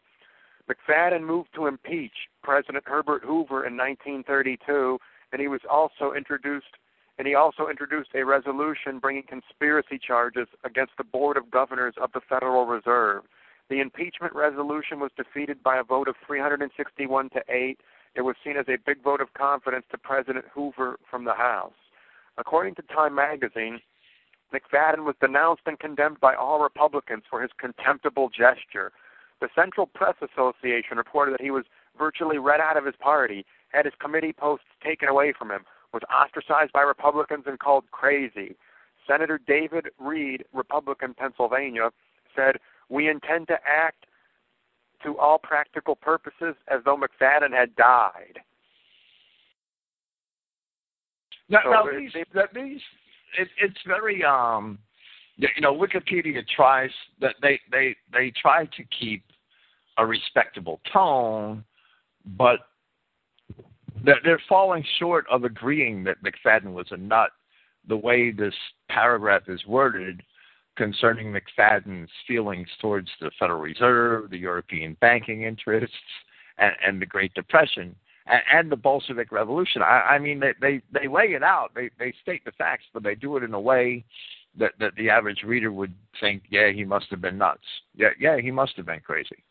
McFadden 0.70 1.24
moved 1.24 1.50
to 1.56 1.68
impeach 1.68 2.30
President 2.44 2.84
Herbert 2.88 3.24
Hoover 3.24 3.66
in 3.66 3.78
1932 3.78 5.00
and 5.32 5.42
he 5.42 5.48
was 5.48 5.62
also 5.70 6.14
introduced 6.14 6.78
and 7.18 7.28
he 7.28 7.36
also 7.36 7.68
introduced 7.68 8.10
a 8.16 8.24
resolution 8.24 8.98
bringing 9.00 9.24
conspiracy 9.24 10.00
charges 10.00 10.48
against 10.64 10.94
the 10.98 11.04
board 11.04 11.36
of 11.36 11.52
governors 11.52 11.94
of 12.02 12.12
the 12.14 12.22
Federal 12.22 12.66
Reserve. 12.66 13.24
The 13.70 13.82
impeachment 13.82 14.34
resolution 14.34 15.02
was 15.02 15.12
defeated 15.18 15.62
by 15.62 15.78
a 15.78 15.84
vote 15.84 16.08
of 16.08 16.16
361 16.26 17.30
to 17.32 17.42
8. 17.50 17.78
It 18.20 18.26
was 18.26 18.36
seen 18.44 18.58
as 18.58 18.66
a 18.68 18.76
big 18.86 19.02
vote 19.02 19.22
of 19.22 19.34
confidence 19.34 19.86
to 19.92 19.98
President 19.98 20.44
Hoover 20.54 21.00
from 21.10 21.24
the 21.24 21.34
House. 21.34 21.72
According 22.38 22.76
to 22.76 22.82
Time 22.82 23.16
magazine, 23.16 23.80
McFadden 24.54 25.06
was 25.06 25.16
denounced 25.22 25.62
and 25.66 25.80
condemned 25.80 26.20
by 26.20 26.36
all 26.36 26.62
Republicans 26.62 27.24
for 27.30 27.42
his 27.42 27.52
contemptible 27.58 28.28
gesture. 28.28 28.92
The 29.40 29.48
Central 29.56 29.86
Press 29.88 30.16
Association 30.22 30.98
reported 30.98 31.34
that 31.34 31.42
he 31.42 31.50
was 31.50 31.64
virtually 31.98 32.40
read 32.40 32.60
out 32.60 32.76
of 32.76 32.86
his 32.86 32.96
party, 33.00 33.46
had 33.70 33.86
his 33.86 33.94
committee 34.02 34.34
posts 34.34 34.68
taken 34.84 35.08
away 35.08 35.32
from 35.32 35.50
him, 35.50 35.64
was 35.94 36.04
ostracized 36.14 36.74
by 36.74 36.82
Republicans 36.82 37.46
and 37.48 37.58
called 37.58 37.86
crazy. 37.92 38.58
Senator 39.08 39.40
David 39.48 39.92
Reed, 39.98 40.44
Republican, 40.54 41.14
Pennsylvania, 41.14 41.92
said, 42.36 42.58
We 42.90 43.08
intend 43.08 43.48
to 43.48 43.60
act 43.66 44.08
to 45.04 45.18
all 45.18 45.38
practical 45.38 45.96
purposes 45.96 46.56
as 46.68 46.82
though 46.86 46.98
McFadden 46.98 47.52
had 47.52 47.76
died. 47.76 48.40
Now, 51.50 51.60
so 51.64 51.70
now 51.72 51.84
these, 51.98 52.12
that 52.34 52.54
these 52.54 52.82
it, 53.38 53.48
it's 53.60 53.80
very 53.88 54.24
um, 54.24 54.78
you 55.40 55.62
know, 55.62 55.74
Wikipedia 55.74 56.42
tries 56.56 56.92
that 57.22 57.36
they 57.42 57.60
they 57.72 57.96
they 58.12 58.32
try 58.42 58.66
to 58.66 58.84
keep 59.00 59.24
a 59.98 60.06
respectable 60.06 60.80
tone, 60.92 61.64
but 62.38 62.60
they're, 64.04 64.20
they're 64.24 64.42
falling 64.48 64.84
short 64.98 65.26
of 65.30 65.44
agreeing 65.44 66.04
that 66.06 66.18
McFadden 66.24 66.74
was 66.74 66.88
a 66.92 66.98
nut. 66.98 67.32
The 67.88 67.98
way 67.98 68.32
this 68.32 68.54
paragraph 68.90 69.44
is 69.48 69.66
worded 69.66 70.22
concerning 70.80 71.34
McFadden's 71.34 72.10
feelings 72.26 72.70
towards 72.80 73.10
the 73.20 73.30
Federal 73.38 73.60
Reserve, 73.60 74.30
the 74.30 74.38
European 74.38 74.96
banking 75.02 75.44
interests, 75.44 75.94
and, 76.58 76.72
and 76.86 77.02
the 77.02 77.06
Great 77.06 77.34
Depression, 77.34 77.94
and, 78.28 78.42
and 78.54 78.72
the 78.72 78.78
Bolshevik 78.78 79.30
Revolution. 79.34 79.82
I, 79.82 80.16
I 80.16 80.20
mean, 80.20 80.40
they, 80.40 80.54
they 80.62 80.82
they 80.98 81.10
lay 81.10 81.34
it 81.34 81.44
out. 81.44 81.72
They 81.76 81.90
they 82.00 82.14
state 82.22 82.46
the 82.46 82.54
facts, 82.54 82.86
but 82.94 83.04
they 83.04 83.14
do 83.14 83.36
it 83.36 83.44
in 83.44 83.54
a 83.54 83.60
way 83.60 84.06
that 84.58 84.72
that 84.80 84.96
the 84.96 85.10
average 85.10 85.44
reader 85.44 85.74
would 85.74 85.94
think, 86.22 86.44
yeah, 86.50 86.72
he 86.72 86.86
must 86.86 87.08
have 87.10 87.20
been 87.20 87.38
nuts. 87.38 87.60
Yeah, 87.94 88.12
yeah, 88.18 88.40
he 88.40 88.50
must 88.50 88.78
have 88.78 88.86
been 88.86 89.02
crazy. 89.02 89.44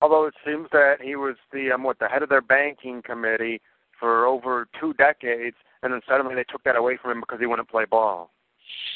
Although 0.00 0.24
it 0.26 0.34
seems 0.46 0.68
that 0.72 0.96
he 1.02 1.14
was 1.14 1.36
the 1.52 1.72
um, 1.72 1.82
what 1.82 1.98
the 1.98 2.08
head 2.08 2.22
of 2.22 2.30
their 2.30 2.40
banking 2.40 3.02
committee 3.02 3.60
for 4.00 4.24
over 4.24 4.66
two 4.80 4.94
decades, 4.94 5.56
and 5.82 5.92
then 5.92 6.00
suddenly 6.08 6.34
they 6.34 6.44
took 6.44 6.64
that 6.64 6.76
away 6.76 6.96
from 6.96 7.10
him 7.10 7.20
because 7.20 7.38
he 7.38 7.46
wouldn't 7.46 7.68
play 7.68 7.84
ball. 7.84 8.30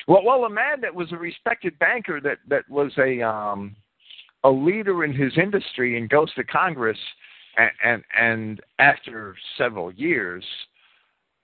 Well, 0.09 0.23
well, 0.25 0.45
a 0.45 0.50
man 0.50 0.81
that 0.83 0.95
was 0.95 1.12
a 1.12 1.17
respected 1.17 1.79
banker 1.79 2.21
that 2.21 2.38
that 2.49 2.69
was 2.69 2.93
a 2.99 3.23
um, 3.23 3.76
a 4.45 4.50
leader 4.50 5.05
in 5.05 5.12
his 5.12 5.33
industry 5.37 5.97
and 5.97 6.09
goes 6.09 6.33
to 6.35 6.45
Congress, 6.45 6.99
and 7.57 7.71
and, 7.85 8.05
and 8.19 8.61
after 8.79 9.37
several 9.57 9.93
years 9.93 10.45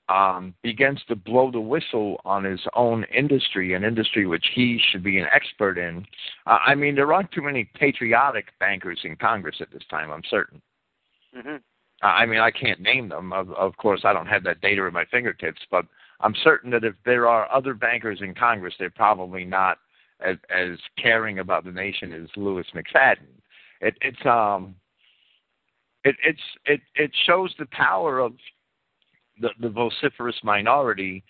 um, 0.08 0.54
begins 0.62 1.00
to 1.08 1.16
blow 1.16 1.50
the 1.50 1.60
whistle 1.60 2.20
on 2.24 2.44
his 2.44 2.60
own 2.74 3.04
industry, 3.14 3.74
an 3.74 3.84
industry 3.84 4.26
which 4.26 4.46
he 4.54 4.80
should 4.90 5.02
be 5.02 5.18
an 5.18 5.26
expert 5.32 5.78
in. 5.78 6.06
Uh, 6.46 6.58
I 6.66 6.74
mean, 6.74 6.94
there 6.94 7.12
aren't 7.12 7.30
too 7.30 7.42
many 7.42 7.68
patriotic 7.74 8.46
bankers 8.58 9.00
in 9.04 9.16
Congress 9.16 9.56
at 9.60 9.70
this 9.70 9.82
time. 9.90 10.10
I'm 10.10 10.22
certain. 10.30 10.62
Mm-hmm. 11.36 11.56
Uh, 12.02 12.06
I 12.06 12.26
mean, 12.26 12.40
I 12.40 12.50
can't 12.50 12.80
name 12.80 13.08
them. 13.08 13.32
Of, 13.32 13.50
of 13.52 13.76
course, 13.76 14.02
I 14.04 14.12
don't 14.12 14.26
have 14.26 14.44
that 14.44 14.60
data 14.60 14.84
at 14.86 14.92
my 14.92 15.04
fingertips, 15.10 15.60
but 15.70 15.84
I'm 16.20 16.34
certain 16.42 16.70
that 16.70 16.84
if 16.84 16.94
there 17.04 17.28
are 17.28 17.50
other 17.52 17.74
bankers 17.74 18.20
in 18.20 18.34
Congress, 18.34 18.74
they're 18.78 18.90
probably 18.90 19.44
not 19.44 19.78
as, 20.20 20.36
as 20.50 20.78
caring 21.00 21.38
about 21.38 21.64
the 21.64 21.70
nation 21.70 22.12
as 22.12 22.28
Louis 22.36 22.66
McFadden. 22.74 23.28
It, 23.80 23.94
it's 24.00 24.26
um, 24.26 24.74
it, 26.04 26.16
it's 26.24 26.40
it 26.64 26.80
it 26.96 27.12
shows 27.26 27.54
the 27.58 27.66
power 27.66 28.18
of 28.18 28.32
the, 29.40 29.50
the 29.60 29.68
vociferous 29.68 30.36
minority 30.42 31.22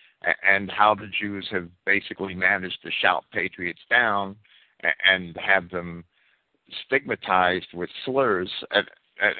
and 0.49 0.71
how 0.71 0.95
the 0.95 1.11
Jews 1.21 1.47
have 1.51 1.69
basically 1.85 2.35
managed 2.35 2.79
to 2.83 2.91
shout 3.03 3.25
patriots 3.33 3.81
down 3.91 4.37
and 5.05 5.37
have 5.37 5.69
them 5.71 6.05
stigmatized 6.87 7.69
with 7.75 7.91
slurs 8.05 8.51
and 8.71 8.87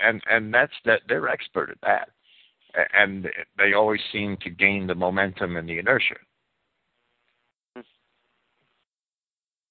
and 0.03 0.23
and 0.31 0.53
that's 0.53 0.73
that 0.85 1.03
they're 1.09 1.29
expert 1.29 1.71
at 1.71 1.81
that 1.83 2.11
and 2.95 3.29
they 3.57 3.73
always 3.73 4.01
seem 4.13 4.37
to 4.43 4.51
gain 4.51 4.87
the 4.87 4.95
momentum 4.95 5.57
and 5.57 5.69
the 5.69 5.79
inertia 5.79 6.17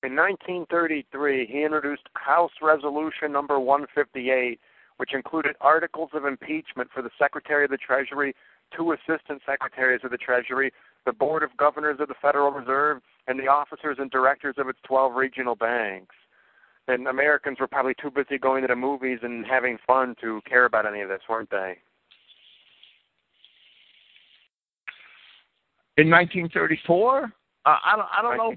in 0.04 0.16
1933 0.16 1.46
he 1.46 1.64
introduced 1.64 2.04
house 2.14 2.52
resolution 2.62 3.32
number 3.32 3.60
158 3.60 4.60
which 4.98 5.14
included 5.14 5.56
articles 5.62 6.10
of 6.14 6.26
impeachment 6.26 6.90
for 6.94 7.02
the 7.02 7.12
secretary 7.20 7.66
of 7.66 7.72
the 7.72 7.78
treasury 7.78 8.34
two 8.76 8.94
assistant 8.94 9.42
secretaries 9.46 10.02
of 10.04 10.12
the 10.12 10.18
Treasury, 10.18 10.72
the 11.06 11.14
Board 11.14 11.44
of 11.44 11.56
Governors 11.58 11.98
of 12.00 12.08
the 12.08 12.16
Federal 12.22 12.52
Reserve, 12.52 13.02
and 13.28 13.40
the 13.40 13.48
officers 13.48 13.98
and 14.00 14.10
directors 14.12 14.56
of 14.58 14.68
its 14.68 14.80
12 14.84 15.14
regional 15.16 15.56
banks. 15.56 16.16
And 16.88 17.08
Americans 17.08 17.60
were 17.60 17.68
probably 17.68 17.94
too 18.02 18.12
busy 18.12 18.38
going 18.38 18.62
to 18.62 18.68
the 18.68 18.76
movies 18.76 19.20
and 19.22 19.46
having 19.46 19.78
fun 19.86 20.16
to 20.22 20.42
care 20.48 20.66
about 20.66 20.86
any 20.86 21.02
of 21.02 21.10
this, 21.10 21.22
weren't 21.30 21.50
they? 21.50 21.78
In 25.98 26.12
1934, 26.12 27.24
uh, 27.24 27.30
I 27.66 27.96
don't, 27.96 28.08
I 28.16 28.22
don't 28.22 28.38
know. 28.38 28.54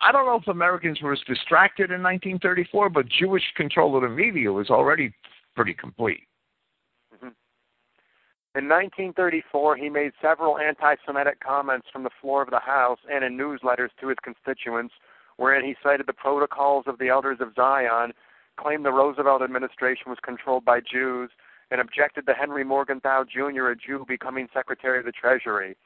I 0.00 0.10
don't 0.10 0.26
know 0.26 0.34
if 0.34 0.48
Americans 0.48 1.00
were 1.00 1.12
as 1.12 1.20
distracted 1.28 1.92
in 1.92 2.02
1934, 2.02 2.90
but 2.90 3.06
Jewish 3.08 3.44
control 3.56 3.94
of 3.94 4.02
the 4.02 4.08
media 4.08 4.52
was 4.52 4.70
already 4.70 5.14
pretty 5.54 5.72
complete. 5.72 6.22
In 8.58 8.64
1934, 8.68 9.76
he 9.76 9.88
made 9.88 10.10
several 10.20 10.58
anti 10.58 10.96
Semitic 11.06 11.38
comments 11.38 11.86
from 11.92 12.02
the 12.02 12.10
floor 12.20 12.42
of 12.42 12.50
the 12.50 12.58
House 12.58 12.98
and 13.08 13.22
in 13.22 13.36
newsletters 13.36 13.90
to 14.00 14.08
his 14.08 14.18
constituents, 14.24 14.94
wherein 15.36 15.64
he 15.64 15.76
cited 15.80 16.06
the 16.06 16.12
protocols 16.12 16.84
of 16.88 16.98
the 16.98 17.08
Elders 17.08 17.38
of 17.40 17.54
Zion, 17.54 18.12
claimed 18.56 18.84
the 18.84 18.90
Roosevelt 18.90 19.42
administration 19.42 20.10
was 20.10 20.18
controlled 20.24 20.64
by 20.64 20.80
Jews, 20.80 21.30
and 21.70 21.80
objected 21.80 22.26
to 22.26 22.32
Henry 22.32 22.64
Morgenthau 22.64 23.22
Jr., 23.22 23.68
a 23.68 23.76
Jew, 23.76 24.04
becoming 24.08 24.48
Secretary 24.52 24.98
of 24.98 25.04
the 25.04 25.12
Treasury. 25.12 25.76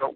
So, 0.00 0.14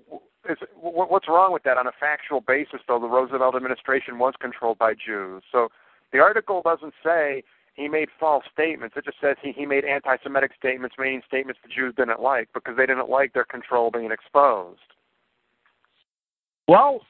is, 0.49 0.59
what's 0.81 1.29
wrong 1.29 1.53
with 1.53 1.63
that? 1.65 1.79
On 1.79 1.87
a 1.87 1.93
factual 1.99 2.41
basis, 2.41 2.81
though, 2.89 2.99
the 2.99 3.07
Roosevelt 3.07 3.55
administration 3.55 4.19
was 4.19 4.35
controlled 4.41 4.79
by 4.79 4.95
Jews. 4.95 5.43
So, 5.53 5.69
the 6.13 6.19
article 6.19 6.63
doesn't 6.65 6.95
say 7.05 7.43
he 7.75 7.89
made 7.89 8.09
false 8.19 8.45
statements. 8.53 8.97
It 8.97 9.05
just 9.05 9.21
says 9.21 9.37
he, 9.43 9.53
he 9.53 9.67
made 9.67 9.85
anti 9.85 10.17
Semitic 10.23 10.53
statements, 10.59 10.97
meaning 10.99 11.23
statements 11.27 11.61
the 11.63 11.73
Jews 11.75 11.95
didn't 11.97 12.21
like 12.21 12.49
because 12.55 12.77
they 12.77 12.87
didn't 12.87 13.11
like 13.11 13.33
their 13.33 13.45
control 13.45 13.91
being 13.91 14.13
exposed. 14.13 14.81
Well, 16.67 17.03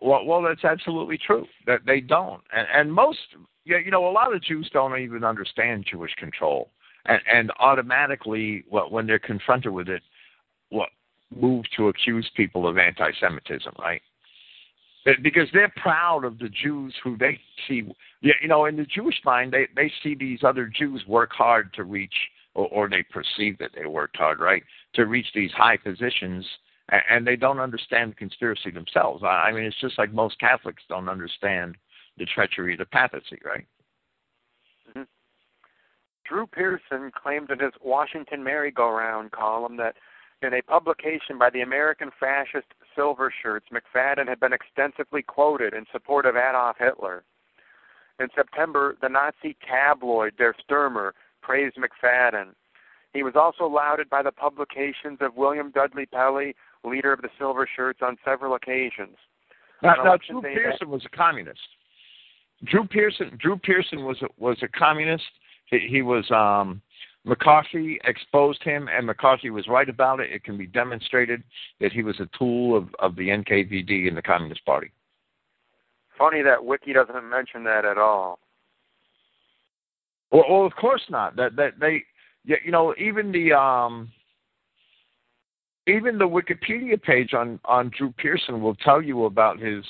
well, 0.00 0.24
well, 0.24 0.42
that's 0.42 0.64
absolutely 0.64 1.18
true. 1.18 1.46
That 1.66 1.80
they 1.86 2.00
don't, 2.00 2.40
and, 2.54 2.66
and 2.72 2.92
most, 2.92 3.18
you 3.64 3.90
know, 3.90 4.08
a 4.08 4.12
lot 4.12 4.34
of 4.34 4.42
Jews 4.42 4.70
don't 4.72 4.98
even 4.98 5.24
understand 5.24 5.86
Jewish 5.90 6.14
control, 6.14 6.70
and, 7.06 7.20
and 7.32 7.52
automatically, 7.58 8.64
well, 8.70 8.90
when 8.90 9.06
they're 9.06 9.18
confronted 9.18 9.72
with 9.72 9.88
it, 9.88 10.02
what 10.70 10.90
move 11.34 11.64
to 11.76 11.88
accuse 11.88 12.30
people 12.36 12.66
of 12.66 12.78
anti-Semitism, 12.78 13.72
right? 13.78 14.02
because 15.22 15.48
they're 15.52 15.72
proud 15.76 16.24
of 16.24 16.38
the 16.38 16.48
Jews 16.48 16.94
who 17.02 17.16
they 17.16 17.38
see. 17.66 17.90
You 18.20 18.32
know, 18.48 18.66
in 18.66 18.76
the 18.76 18.84
Jewish 18.84 19.20
mind, 19.24 19.52
they 19.52 19.68
they 19.74 19.92
see 20.02 20.14
these 20.14 20.40
other 20.42 20.66
Jews 20.66 21.04
work 21.06 21.30
hard 21.32 21.72
to 21.74 21.84
reach, 21.84 22.14
or, 22.54 22.68
or 22.68 22.88
they 22.88 23.02
perceive 23.02 23.58
that 23.58 23.70
they 23.74 23.86
worked 23.86 24.16
hard, 24.16 24.40
right, 24.40 24.62
to 24.94 25.06
reach 25.06 25.26
these 25.34 25.52
high 25.52 25.76
positions, 25.76 26.44
and 27.10 27.26
they 27.26 27.36
don't 27.36 27.60
understand 27.60 28.12
the 28.12 28.16
conspiracy 28.16 28.70
themselves. 28.70 29.22
I 29.24 29.52
mean, 29.52 29.64
it's 29.64 29.80
just 29.80 29.98
like 29.98 30.12
most 30.12 30.38
Catholics 30.40 30.82
don't 30.88 31.08
understand 31.08 31.76
the 32.18 32.26
treachery 32.26 32.72
of 32.72 32.80
the 32.80 32.86
papacy, 32.86 33.38
right? 33.44 33.66
Mm-hmm. 34.90 35.02
Drew 36.26 36.46
Pearson 36.46 37.12
claimed 37.14 37.50
in 37.50 37.60
his 37.60 37.72
Washington 37.82 38.42
Merry-Go-Round 38.42 39.30
column 39.30 39.76
that 39.76 39.94
in 40.42 40.54
a 40.54 40.62
publication 40.62 41.38
by 41.38 41.50
the 41.50 41.62
American 41.62 42.10
fascist 42.18 42.66
silver 42.94 43.32
shirts, 43.42 43.66
McFadden 43.72 44.28
had 44.28 44.40
been 44.40 44.52
extensively 44.52 45.22
quoted 45.22 45.74
in 45.74 45.84
support 45.92 46.26
of 46.26 46.36
Adolf 46.36 46.76
Hitler. 46.78 47.24
In 48.20 48.28
September, 48.34 48.96
the 49.00 49.08
Nazi 49.08 49.56
tabloid 49.66 50.36
Der 50.36 50.54
Stürmer 50.54 51.12
praised 51.42 51.76
McFadden. 51.76 52.48
He 53.12 53.22
was 53.22 53.34
also 53.36 53.66
lauded 53.66 54.10
by 54.10 54.22
the 54.22 54.32
publications 54.32 55.18
of 55.20 55.36
William 55.36 55.70
Dudley 55.70 56.06
Pelley, 56.06 56.54
leader 56.84 57.12
of 57.12 57.22
the 57.22 57.30
Silver 57.38 57.68
Shirts, 57.74 58.00
on 58.02 58.16
several 58.24 58.54
occasions. 58.54 59.16
Now, 59.82 59.94
now 60.04 60.18
Drew 60.28 60.42
Pearson 60.42 60.90
was 60.90 61.04
a 61.04 61.16
communist. 61.16 61.60
Drew 62.64 62.84
Pearson, 62.86 63.38
Drew 63.40 63.56
Pearson 63.56 64.04
was 64.04 64.20
a, 64.22 64.26
was 64.36 64.58
a 64.62 64.68
communist. 64.68 65.24
He, 65.66 65.86
he 65.88 66.02
was 66.02 66.28
um, 66.30 66.82
McCarthy 67.28 68.00
exposed 68.04 68.62
him, 68.64 68.88
and 68.88 69.06
McCarthy 69.06 69.50
was 69.50 69.68
right 69.68 69.88
about 69.88 70.18
it. 70.18 70.32
It 70.32 70.44
can 70.44 70.56
be 70.56 70.66
demonstrated 70.66 71.42
that 71.78 71.92
he 71.92 72.02
was 72.02 72.18
a 72.20 72.28
tool 72.38 72.74
of, 72.74 72.88
of 73.00 73.16
the 73.16 73.28
NKVD 73.28 74.08
and 74.08 74.16
the 74.16 74.22
Communist 74.22 74.64
Party. 74.64 74.90
Funny 76.16 76.42
that 76.42 76.64
Wiki 76.64 76.94
doesn't 76.94 77.28
mention 77.28 77.62
that 77.64 77.84
at 77.84 77.98
all. 77.98 78.38
Well, 80.32 80.44
well 80.48 80.64
of 80.64 80.74
course 80.74 81.02
not. 81.10 81.36
That 81.36 81.54
that 81.56 81.78
they, 81.78 82.02
you 82.44 82.72
know, 82.72 82.94
even 82.98 83.30
the 83.30 83.52
um, 83.52 84.10
even 85.86 86.18
the 86.18 86.24
Wikipedia 86.24 87.00
page 87.00 87.34
on 87.34 87.60
on 87.66 87.90
Drew 87.96 88.12
Pearson 88.12 88.62
will 88.62 88.74
tell 88.76 89.02
you 89.02 89.26
about 89.26 89.60
his 89.60 89.84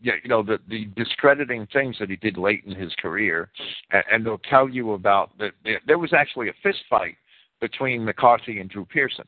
you 0.00 0.12
know, 0.26 0.42
the 0.42 0.58
the 0.68 0.86
discrediting 0.96 1.66
things 1.72 1.96
that 1.98 2.10
he 2.10 2.16
did 2.16 2.36
late 2.36 2.64
in 2.66 2.74
his 2.74 2.94
career, 2.96 3.50
and, 3.90 4.04
and 4.10 4.26
they'll 4.26 4.40
tell 4.50 4.68
you 4.68 4.92
about 4.92 5.36
that. 5.38 5.52
There 5.86 5.98
was 5.98 6.12
actually 6.12 6.48
a 6.48 6.54
fist 6.62 6.80
fight 6.88 7.16
between 7.60 8.04
McCarthy 8.04 8.60
and 8.60 8.70
Drew 8.70 8.84
Pearson. 8.84 9.24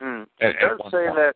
Hmm. 0.00 0.22
It 0.40 0.56
does 0.60 0.78
say 0.90 1.06
that 1.06 1.34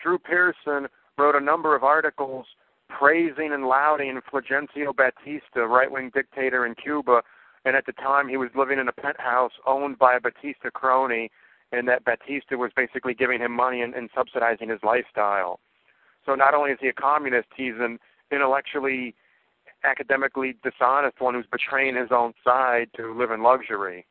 Drew 0.00 0.18
Pearson 0.18 0.88
wrote 1.18 1.34
a 1.34 1.40
number 1.40 1.74
of 1.74 1.82
articles 1.82 2.46
praising 2.88 3.52
and 3.52 3.64
lauding 3.64 4.20
Fulgencio 4.32 4.94
Batista, 4.94 5.60
right-wing 5.60 6.12
dictator 6.14 6.66
in 6.66 6.74
Cuba, 6.74 7.22
and 7.64 7.74
at 7.74 7.86
the 7.86 7.92
time 7.92 8.28
he 8.28 8.36
was 8.36 8.50
living 8.54 8.78
in 8.78 8.88
a 8.88 8.92
penthouse 8.92 9.52
owned 9.66 9.98
by 9.98 10.14
a 10.14 10.20
Batista 10.20 10.70
crony, 10.72 11.30
and 11.72 11.88
that 11.88 12.04
Batista 12.04 12.56
was 12.56 12.70
basically 12.76 13.14
giving 13.14 13.40
him 13.40 13.50
money 13.50 13.82
and, 13.82 13.94
and 13.94 14.08
subsidizing 14.14 14.68
his 14.68 14.78
lifestyle. 14.84 15.58
So 16.26 16.34
not 16.34 16.54
only 16.54 16.72
is 16.72 16.78
he 16.80 16.88
a 16.88 16.92
communist, 16.92 17.48
he's 17.56 17.74
an 17.78 17.98
intellectually, 18.30 19.14
academically 19.84 20.56
dishonest 20.62 21.20
one 21.20 21.34
who's 21.34 21.46
betraying 21.50 21.96
his 21.96 22.08
own 22.10 22.34
side 22.44 22.88
to 22.96 23.16
live 23.16 23.30
in 23.30 23.42
luxury. 23.42 24.04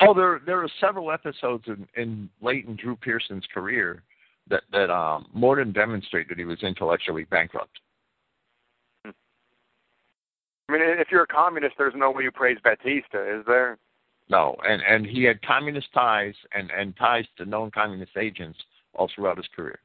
Oh, 0.00 0.12
there 0.12 0.40
there 0.44 0.62
are 0.62 0.68
several 0.80 1.10
episodes 1.10 1.64
in, 1.66 1.86
in 1.96 2.28
late 2.42 2.66
in 2.66 2.76
Drew 2.76 2.96
Pearson's 2.96 3.46
career 3.52 4.02
that 4.48 4.64
that 4.72 4.90
um, 4.90 5.26
more 5.32 5.56
than 5.56 5.72
demonstrate 5.72 6.28
that 6.28 6.38
he 6.38 6.44
was 6.44 6.62
intellectually 6.62 7.24
bankrupt. 7.24 7.80
I 9.06 10.72
mean, 10.72 10.80
if 10.82 11.08
you're 11.10 11.24
a 11.24 11.26
communist, 11.26 11.74
there's 11.76 11.94
no 11.94 12.10
way 12.10 12.24
you 12.24 12.32
praise 12.32 12.56
Batista, 12.62 13.38
is 13.38 13.44
there? 13.46 13.78
No, 14.28 14.56
and 14.66 14.82
and 14.82 15.06
he 15.06 15.22
had 15.22 15.40
communist 15.42 15.88
ties 15.94 16.34
and 16.52 16.70
and 16.70 16.96
ties 16.96 17.26
to 17.38 17.44
known 17.44 17.70
communist 17.70 18.16
agents 18.16 18.58
all 18.94 19.08
throughout 19.14 19.36
his 19.36 19.46
career. 19.54 19.78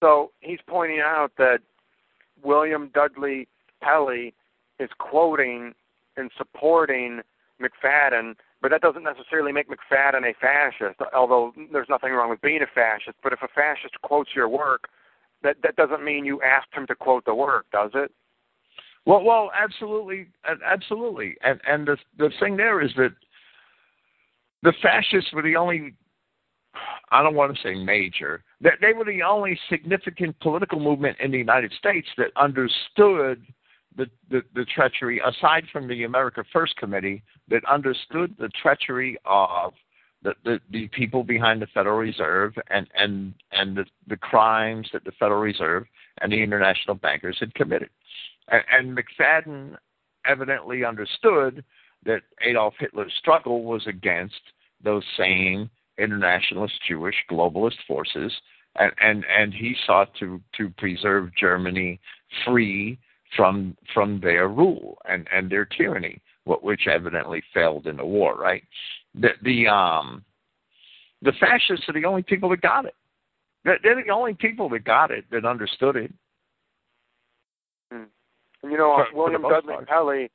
So 0.00 0.32
he's 0.40 0.60
pointing 0.66 1.00
out 1.00 1.32
that 1.38 1.58
William 2.42 2.90
Dudley 2.94 3.48
Pelley 3.82 4.34
is 4.78 4.90
quoting 4.98 5.74
and 6.16 6.30
supporting 6.36 7.20
McFadden, 7.60 8.34
but 8.62 8.70
that 8.70 8.80
doesn't 8.80 9.02
necessarily 9.02 9.52
make 9.52 9.68
McFadden 9.68 10.28
a 10.28 10.34
fascist, 10.40 11.00
although 11.14 11.52
there's 11.72 11.88
nothing 11.88 12.12
wrong 12.12 12.30
with 12.30 12.40
being 12.40 12.62
a 12.62 12.66
fascist. 12.72 13.16
But 13.22 13.32
if 13.32 13.42
a 13.42 13.48
fascist 13.48 14.00
quotes 14.02 14.30
your 14.34 14.48
work, 14.48 14.88
that 15.42 15.56
that 15.62 15.76
doesn't 15.76 16.04
mean 16.04 16.24
you 16.24 16.40
asked 16.42 16.72
him 16.72 16.86
to 16.88 16.94
quote 16.94 17.24
the 17.24 17.34
work, 17.34 17.66
does 17.72 17.90
it? 17.94 18.12
Well, 19.06 19.22
well, 19.22 19.50
absolutely, 19.58 20.28
absolutely. 20.64 21.36
And 21.42 21.60
and 21.66 21.86
the 21.86 21.96
the 22.18 22.30
thing 22.40 22.56
there 22.56 22.80
is 22.80 22.90
that 22.96 23.14
the 24.62 24.72
fascists 24.82 25.32
were 25.32 25.42
the 25.42 25.56
only 25.56 25.94
I 27.10 27.22
don't 27.22 27.34
want 27.34 27.54
to 27.54 27.62
say 27.62 27.74
major, 27.74 28.42
that 28.60 28.74
they 28.80 28.92
were 28.92 29.04
the 29.04 29.22
only 29.22 29.58
significant 29.70 30.38
political 30.40 30.78
movement 30.78 31.16
in 31.20 31.30
the 31.30 31.38
United 31.38 31.72
States 31.72 32.08
that 32.18 32.28
understood 32.36 33.42
the, 33.96 34.06
the, 34.30 34.42
the 34.54 34.64
treachery, 34.64 35.20
aside 35.26 35.64
from 35.72 35.88
the 35.88 36.04
America 36.04 36.44
First 36.52 36.76
Committee, 36.76 37.22
that 37.48 37.64
understood 37.64 38.34
the 38.38 38.50
treachery 38.62 39.18
of 39.24 39.72
the, 40.22 40.34
the, 40.44 40.60
the 40.70 40.88
people 40.88 41.24
behind 41.24 41.62
the 41.62 41.66
Federal 41.68 41.98
Reserve 41.98 42.54
and, 42.70 42.86
and, 42.94 43.34
and 43.52 43.76
the, 43.76 43.84
the 44.08 44.16
crimes 44.16 44.88
that 44.92 45.04
the 45.04 45.12
Federal 45.12 45.40
Reserve 45.40 45.84
and 46.20 46.32
the 46.32 46.42
international 46.42 46.96
bankers 46.96 47.36
had 47.40 47.54
committed. 47.54 47.90
And, 48.48 48.62
and 48.70 48.98
McFadden 48.98 49.76
evidently 50.26 50.84
understood 50.84 51.64
that 52.04 52.22
Adolf 52.44 52.74
Hitler's 52.78 53.12
struggle 53.18 53.64
was 53.64 53.86
against 53.86 54.40
those 54.82 55.04
same 55.16 55.70
internationalist 55.98 56.74
Jewish 56.86 57.16
globalist 57.30 57.76
forces, 57.86 58.32
and, 58.76 58.92
and, 59.00 59.24
and 59.26 59.52
he 59.52 59.74
sought 59.86 60.14
to, 60.20 60.40
to 60.56 60.70
preserve 60.78 61.34
Germany 61.36 62.00
free 62.44 62.98
from 63.36 63.76
from 63.92 64.20
their 64.20 64.48
rule 64.48 64.98
and, 65.08 65.28
and 65.34 65.50
their 65.50 65.64
tyranny, 65.64 66.20
which 66.46 66.86
evidently 66.86 67.42
failed 67.52 67.86
in 67.86 67.96
the 67.96 68.04
war, 68.04 68.36
right? 68.36 68.62
The 69.14 69.30
the 69.42 69.68
um 69.68 70.24
the 71.22 71.32
fascists 71.38 71.88
are 71.88 71.92
the 71.92 72.06
only 72.06 72.22
people 72.22 72.48
that 72.50 72.60
got 72.60 72.86
it. 72.86 72.94
They're, 73.64 73.78
they're 73.82 74.02
the 74.02 74.10
only 74.10 74.34
people 74.34 74.68
that 74.70 74.84
got 74.84 75.10
it 75.10 75.24
that 75.30 75.44
understood 75.44 75.96
it. 75.96 76.12
Hmm. 77.92 78.04
And 78.62 78.72
you 78.72 78.78
know, 78.78 79.04
for, 79.10 79.16
William 79.16 79.42
for 79.42 79.50
Dudley 79.50 79.74
Pelley 79.86 80.30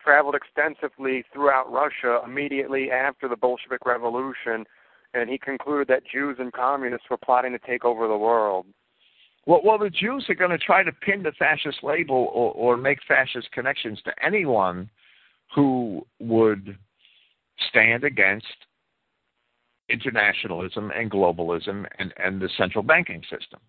traveled 0.00 0.36
extensively 0.36 1.24
throughout 1.32 1.72
Russia 1.72 2.20
immediately 2.24 2.90
after 2.92 3.28
the 3.28 3.36
Bolshevik 3.36 3.84
Revolution 3.84 4.64
and 5.16 5.30
he 5.30 5.38
concluded 5.38 5.88
that 5.88 6.02
Jews 6.10 6.36
and 6.38 6.52
communists 6.52 7.06
were 7.10 7.16
plotting 7.16 7.52
to 7.52 7.58
take 7.58 7.84
over 7.84 8.06
the 8.06 8.16
world. 8.16 8.66
Well, 9.46 9.60
well, 9.64 9.78
the 9.78 9.90
Jews 9.90 10.26
are 10.28 10.34
going 10.34 10.50
to 10.50 10.58
try 10.58 10.82
to 10.82 10.92
pin 10.92 11.22
the 11.22 11.32
fascist 11.32 11.82
label 11.82 12.30
or, 12.34 12.52
or 12.52 12.76
make 12.76 12.98
fascist 13.06 13.50
connections 13.52 14.00
to 14.04 14.12
anyone 14.24 14.90
who 15.54 16.04
would 16.18 16.76
stand 17.68 18.04
against 18.04 18.46
internationalism 19.88 20.90
and 20.90 21.10
globalism 21.10 21.86
and, 21.98 22.12
and 22.22 22.40
the 22.40 22.50
central 22.58 22.82
banking 22.82 23.22
system 23.22 23.60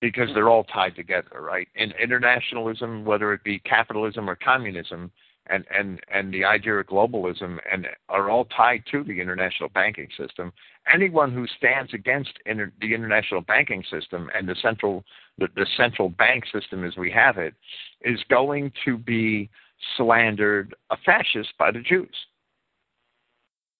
because 0.00 0.28
they're 0.34 0.50
all 0.50 0.64
tied 0.64 0.94
together, 0.94 1.40
right? 1.40 1.66
In 1.76 1.92
internationalism, 1.92 3.06
whether 3.06 3.32
it 3.32 3.42
be 3.42 3.58
capitalism 3.60 4.28
or 4.28 4.36
communism, 4.36 5.10
and 5.48 5.64
and 5.76 6.00
and 6.12 6.32
the 6.32 6.44
idea 6.44 6.74
of 6.74 6.86
globalism 6.86 7.58
and 7.70 7.86
are 8.08 8.30
all 8.30 8.46
tied 8.46 8.82
to 8.90 9.04
the 9.04 9.20
international 9.20 9.68
banking 9.68 10.08
system. 10.18 10.52
Anyone 10.92 11.32
who 11.32 11.46
stands 11.46 11.92
against 11.92 12.32
inter, 12.46 12.72
the 12.80 12.94
international 12.94 13.42
banking 13.42 13.84
system 13.90 14.30
and 14.34 14.48
the 14.48 14.56
central 14.62 15.04
the, 15.38 15.48
the 15.54 15.66
central 15.76 16.08
bank 16.08 16.44
system 16.52 16.84
as 16.84 16.96
we 16.96 17.10
have 17.10 17.36
it 17.38 17.54
is 18.02 18.20
going 18.30 18.72
to 18.84 18.96
be 18.96 19.50
slandered 19.96 20.74
a 20.90 20.96
fascist 21.04 21.52
by 21.58 21.70
the 21.70 21.80
Jews. 21.80 22.14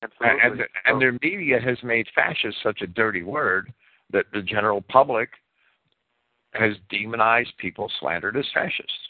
Absolutely. 0.03 0.41
And, 0.43 0.61
and, 0.61 0.69
and 0.85 1.01
their 1.01 1.17
media 1.23 1.59
has 1.61 1.79
made 1.83 2.07
fascist 2.15 2.59
such 2.63 2.83
a 2.83 2.87
dirty 2.87 3.23
word 3.23 3.73
that 4.13 4.27
the 4.35 4.43
general 4.43 4.83
public 4.83 5.31
has 6.53 6.75
demonized 6.91 7.53
people 7.59 7.91
slandered 7.99 8.37
as 8.37 8.45
fascists 8.53 9.09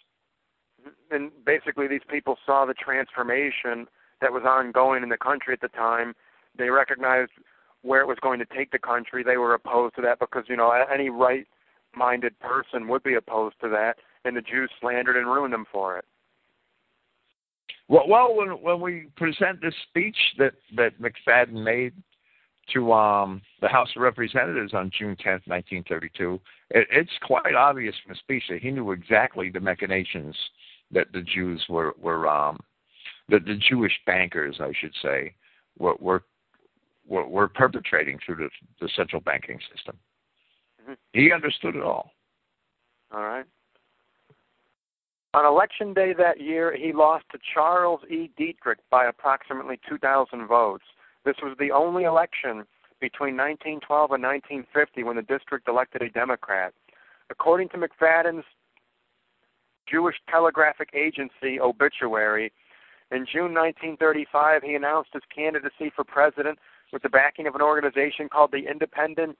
and 1.15 1.31
basically 1.45 1.87
these 1.89 2.03
people 2.09 2.37
saw 2.45 2.67
the 2.67 2.75
transformation 2.75 3.87
that 4.21 4.33
was 4.33 4.43
ongoing 4.45 5.03
in 5.03 5.09
the 5.09 5.17
country 5.17 5.55
at 5.55 5.61
the 5.61 5.69
time. 5.69 6.15
They 6.57 6.71
recognized 6.71 7.33
where 7.83 8.01
it 8.01 8.07
was 8.07 8.19
going 8.23 8.39
to 8.39 8.47
take 8.47 8.71
the 8.71 8.79
country. 8.79 9.23
They 9.23 9.37
were 9.37 9.55
opposed 9.55 9.95
to 9.97 10.03
that 10.03 10.19
because 10.19 10.45
you 10.49 10.57
know 10.57 10.73
any 10.93 11.11
right-minded 11.11 12.39
person 12.41 12.89
would 12.89 13.03
be 13.03 13.15
opposed 13.15 13.57
to 13.63 13.69
that, 13.71 13.97
and 14.25 14.37
the 14.37 14.43
Jews 14.43 14.71
slandered 14.81 15.17
and 15.17 15.27
ruined 15.27 15.53
them 15.53 15.67
for 15.71 15.99
it. 15.99 16.05
Well, 17.89 18.05
well, 18.09 18.35
when 18.35 18.49
when 18.63 18.81
we 18.81 19.09
present 19.17 19.61
this 19.61 19.75
speech 19.89 20.17
that 20.39 20.55
that 20.77 20.93
McFadden 21.01 21.63
made 21.63 21.93
to 22.73 22.93
um, 22.93 23.43
the 23.61 23.69
House 23.69 23.91
of 23.95 24.01
Representatives 24.01 24.73
on 24.73 24.91
June 24.99 25.17
10th, 25.17 25.47
1932, 25.47 26.41
it, 26.71 26.87
it's 26.91 27.11
quite 27.23 27.55
obvious 27.55 27.95
from 28.03 28.15
the 28.15 28.19
speech 28.19 28.45
that 28.49 28.63
he 28.63 28.71
knew 28.71 28.93
exactly 28.93 29.51
the 29.51 29.61
machinations 29.61 30.35
that 30.95 31.13
the 31.13 31.21
Jews 31.21 31.65
were 31.69 31.95
were 32.01 32.27
um, 32.29 32.59
that 33.29 33.45
the 33.45 33.57
Jewish 33.69 33.93
bankers, 34.07 34.57
I 34.61 34.73
should 34.79 34.95
say, 35.03 35.35
were 35.79 35.97
were 36.01 36.23
were, 37.07 37.27
were 37.27 37.49
perpetrating 37.49 38.19
through 38.25 38.37
the, 38.37 38.49
the 38.81 38.89
central 38.97 39.21
banking 39.21 39.59
system. 39.75 39.97
Mm-hmm. 40.83 40.95
He 41.13 41.33
understood 41.33 41.77
it 41.77 41.83
all. 41.83 42.13
All 43.13 43.23
right. 43.23 43.45
On 45.35 45.45
election 45.45 45.93
day 45.93 46.15
that 46.17 46.41
year, 46.41 46.77
he 46.77 46.93
lost 46.93 47.25
to 47.33 47.39
Charles 47.53 48.01
E. 48.09 48.31
Dietrich 48.37 48.79
by 48.91 49.07
approximately 49.07 49.81
2,000 49.89 50.47
votes. 50.47 50.85
This 51.25 51.35
was 51.43 51.57
the 51.59 51.73
only 51.73 52.05
election 52.05 52.65
between 53.01 53.37
1912 53.37 54.13
and 54.13 54.23
1950 54.23 55.03
when 55.03 55.17
the 55.17 55.23
district 55.23 55.69
elected 55.69 56.03
a 56.03 56.11
Democrat. 56.11 56.73
According 57.31 57.71
to 57.71 57.79
McFadden's 57.79 58.45
Jewish 59.91 60.17
Telegraphic 60.31 60.91
Agency 60.95 61.61
obituary. 61.61 62.53
In 63.11 63.27
June 63.31 63.55
1935, 63.55 64.63
he 64.63 64.75
announced 64.75 65.11
his 65.13 65.23
candidacy 65.35 65.93
for 65.95 66.05
president 66.05 66.59
with 66.93 67.03
the 67.03 67.09
backing 67.09 67.47
of 67.47 67.55
an 67.55 67.63
organization 67.63 68.29
called 68.29 68.51
the 68.53 68.67
Independent 68.71 69.37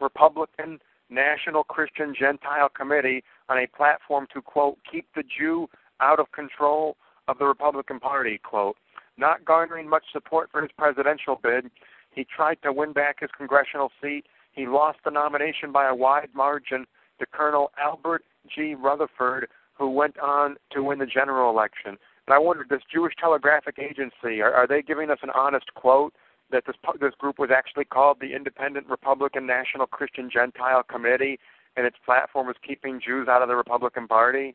Republican 0.00 0.80
National 1.10 1.64
Christian 1.64 2.14
Gentile 2.18 2.68
Committee 2.68 3.22
on 3.48 3.58
a 3.58 3.66
platform 3.66 4.26
to, 4.32 4.40
quote, 4.40 4.78
keep 4.90 5.06
the 5.14 5.22
Jew 5.22 5.68
out 6.00 6.20
of 6.20 6.32
control 6.32 6.96
of 7.28 7.38
the 7.38 7.44
Republican 7.44 8.00
Party, 8.00 8.38
quote. 8.38 8.76
Not 9.16 9.44
garnering 9.44 9.88
much 9.88 10.04
support 10.12 10.50
for 10.50 10.62
his 10.62 10.70
presidential 10.78 11.38
bid, 11.42 11.70
he 12.12 12.24
tried 12.24 12.58
to 12.62 12.72
win 12.72 12.92
back 12.92 13.20
his 13.20 13.30
congressional 13.36 13.90
seat. 14.02 14.24
He 14.52 14.66
lost 14.66 14.98
the 15.04 15.10
nomination 15.10 15.72
by 15.72 15.88
a 15.88 15.94
wide 15.94 16.30
margin 16.34 16.86
to 17.18 17.26
Colonel 17.26 17.70
Albert 17.78 18.24
G. 18.54 18.74
Rutherford, 18.74 19.48
who 19.74 19.90
went 19.90 20.18
on 20.18 20.56
to 20.72 20.82
win 20.82 20.98
the 20.98 21.06
general 21.06 21.50
election. 21.50 21.96
And 22.26 22.34
I 22.34 22.38
wondered, 22.38 22.68
this 22.68 22.82
Jewish 22.92 23.14
Telegraphic 23.18 23.78
Agency, 23.78 24.40
are, 24.40 24.52
are 24.52 24.66
they 24.66 24.82
giving 24.82 25.10
us 25.10 25.18
an 25.22 25.30
honest 25.34 25.72
quote? 25.74 26.14
that 26.52 26.64
this 26.66 26.76
this 27.00 27.14
group 27.18 27.38
was 27.38 27.50
actually 27.54 27.84
called 27.84 28.18
the 28.20 28.34
Independent 28.34 28.88
Republican 28.88 29.46
National 29.46 29.86
Christian 29.86 30.30
Gentile 30.32 30.82
Committee, 30.82 31.38
and 31.76 31.86
its 31.86 31.96
platform 32.04 32.46
was 32.46 32.56
keeping 32.66 33.00
Jews 33.04 33.28
out 33.28 33.42
of 33.42 33.48
the 33.48 33.56
Republican 33.56 34.08
Party. 34.08 34.54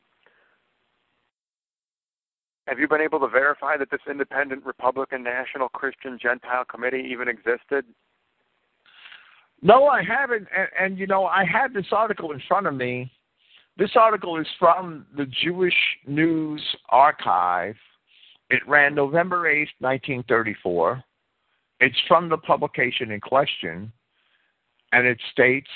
Have 2.67 2.79
you 2.79 2.87
been 2.87 3.01
able 3.01 3.19
to 3.19 3.27
verify 3.27 3.77
that 3.77 3.91
this 3.91 4.01
Independent 4.09 4.65
Republican 4.65 5.23
National 5.23 5.69
Christian 5.69 6.17
Gentile 6.21 6.65
Committee 6.65 7.07
even 7.11 7.27
existed? 7.27 7.85
No, 9.61 9.87
I 9.87 10.01
haven't. 10.03 10.47
And, 10.55 10.67
and 10.79 10.97
you 10.97 11.07
know, 11.07 11.25
I 11.25 11.45
had 11.45 11.73
this 11.73 11.85
article 11.91 12.31
in 12.31 12.41
front 12.47 12.67
of 12.67 12.73
me. 12.73 13.11
This 13.77 13.91
article 13.95 14.39
is 14.39 14.47
from 14.57 15.05
the 15.17 15.25
Jewish 15.25 15.75
News 16.07 16.61
Archive. 16.89 17.75
It 18.49 18.65
ran 18.67 18.95
November 18.95 19.43
8th, 19.53 19.75
1934. 19.79 21.03
It's 21.81 21.97
from 22.07 22.29
the 22.29 22.37
publication 22.37 23.11
in 23.11 23.19
question, 23.19 23.91
and 24.93 25.05
it 25.05 25.17
states 25.33 25.69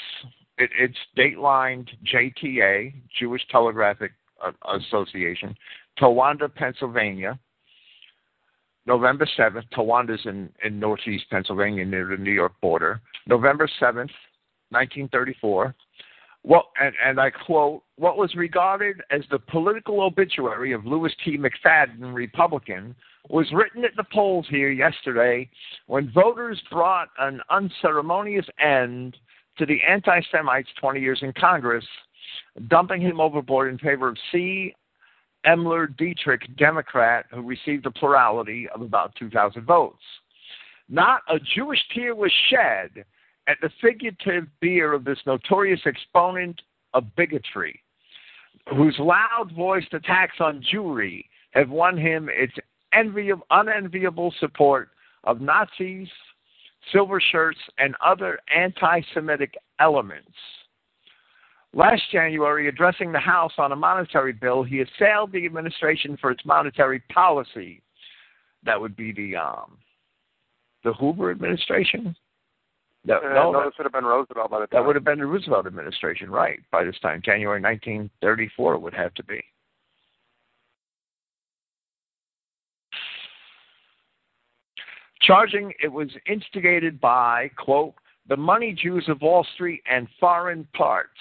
it, 0.58 0.70
it's 0.80 0.98
datelined 1.18 1.92
JTA, 2.14 2.94
Jewish 3.20 3.46
Telegraphic 3.52 4.12
uh, 4.46 4.52
Association, 4.78 5.54
Towanda, 6.00 6.54
Pennsylvania, 6.54 7.38
November 8.86 9.28
7th. 9.38 9.70
Towanda's 9.76 10.26
in, 10.26 10.50
in 10.64 10.80
northeast 10.80 11.26
Pennsylvania 11.30 11.84
near 11.84 12.06
the 12.06 12.16
New 12.16 12.32
York 12.32 12.54
border. 12.62 13.02
November 13.28 13.70
7th, 13.82 14.12
1934. 14.70 15.76
Well, 16.50 16.70
and, 16.82 16.96
and 17.06 17.20
I 17.20 17.30
quote, 17.30 17.84
what 17.98 18.18
was 18.18 18.34
regarded 18.34 19.02
as 19.12 19.22
the 19.30 19.38
political 19.38 20.02
obituary 20.02 20.72
of 20.72 20.84
Louis 20.84 21.14
T. 21.24 21.38
McFadden, 21.38 22.12
Republican, 22.12 22.96
was 23.30 23.46
written 23.54 23.86
at 23.86 23.96
the 23.96 24.06
polls 24.12 24.48
here 24.50 24.72
yesterday 24.72 25.48
when 25.86 26.12
voters 26.12 26.60
brought 26.72 27.10
an 27.20 27.40
unceremonious 27.52 28.48
end 28.60 29.16
to 29.60 29.68
the 29.68 29.78
anti 29.88 30.22
Semites 30.32 30.70
20 30.82 31.00
years 31.00 31.20
in 31.22 31.34
Congress, 31.34 31.86
dumping 32.68 33.02
him 33.02 33.22
overboard 33.22 33.72
in 33.72 33.78
favor 33.78 34.08
of 34.08 34.18
C. 34.32 34.74
Emler 35.46 35.96
Dietrich, 35.98 36.42
Democrat, 36.58 37.28
who 37.30 37.44
received 37.44 37.86
a 37.86 37.92
plurality 37.92 38.68
of 38.74 38.82
about 38.82 39.14
2,000 39.20 39.64
votes. 39.66 40.02
Not 40.90 41.22
a 41.30 41.38
Jewish 41.56 41.80
tear 41.94 42.16
was 42.16 42.32
shed 42.50 43.06
at 43.50 43.58
the 43.62 43.70
figurative 43.82 44.48
bier 44.62 44.94
of 44.94 45.04
this 45.04 45.18
notorious 45.26 45.82
exponent 45.86 46.62
of 46.94 47.04
bigotry, 47.16 47.82
whose 48.76 48.96
loud 49.00 49.52
voiced 49.56 49.94
attacks 49.94 50.36
on 50.40 50.64
Jewry 50.72 51.26
have 51.52 51.70
won 51.70 51.98
him 51.98 52.30
its 52.32 52.54
enviable, 52.94 53.46
unenviable 53.50 54.34
support 54.40 54.90
of 55.24 55.42
Nazis, 55.42 56.08
silver 56.92 57.20
shirts, 57.20 57.60
and 57.80 57.96
other 58.06 58.40
anti 58.56 59.02
Semitic 59.16 59.56
elements. 59.80 60.32
Last 61.74 62.04
January, 62.12 62.68
addressing 62.68 63.12
the 63.12 63.20
House 63.20 63.54
on 63.58 63.72
a 63.72 63.76
monetary 63.76 64.34
bill, 64.34 64.64
he 64.64 64.82
assailed 64.82 65.32
the 65.32 65.46
administration 65.46 66.18
for 66.22 66.30
its 66.32 66.46
monetary 66.46 67.00
policy. 67.12 67.82
That 68.64 68.80
would 68.80 68.96
be 68.96 69.12
the 69.12 69.38
um, 69.38 69.78
the 70.84 70.94
Hoover 70.94 71.32
administration. 71.32 72.16
That, 73.06 73.24
uh, 73.24 73.34
no, 73.34 73.52
no, 73.52 73.66
this 73.66 73.74
would 73.78 73.86
have 73.86 73.94
been 73.94 74.06
Roosevelt 74.06 74.52
by 74.52 74.60
the 74.60 74.68
time. 74.68 74.82
That 74.82 74.86
would 74.86 74.96
have 74.96 75.06
been 75.06 75.20
the 75.20 75.26
Roosevelt 75.26 75.66
administration, 75.66 76.30
right? 76.30 76.60
By 76.72 76.84
this 76.84 77.00
time, 77.02 77.22
January 77.24 77.62
1934 77.62 78.78
would 78.78 78.94
have 78.94 79.14
to 79.16 79.24
be. 79.24 79.42
Charging 85.22 85.72
it 85.82 85.92
was 85.92 86.10
instigated 86.28 87.00
by, 87.00 87.52
quote, 87.58 87.94
the 88.28 88.38
money 88.38 88.74
Jews 88.74 89.06
of 89.08 89.22
Wall 89.22 89.46
Street 89.54 89.82
and 89.90 90.08
foreign 90.20 90.68
parts 90.74 91.12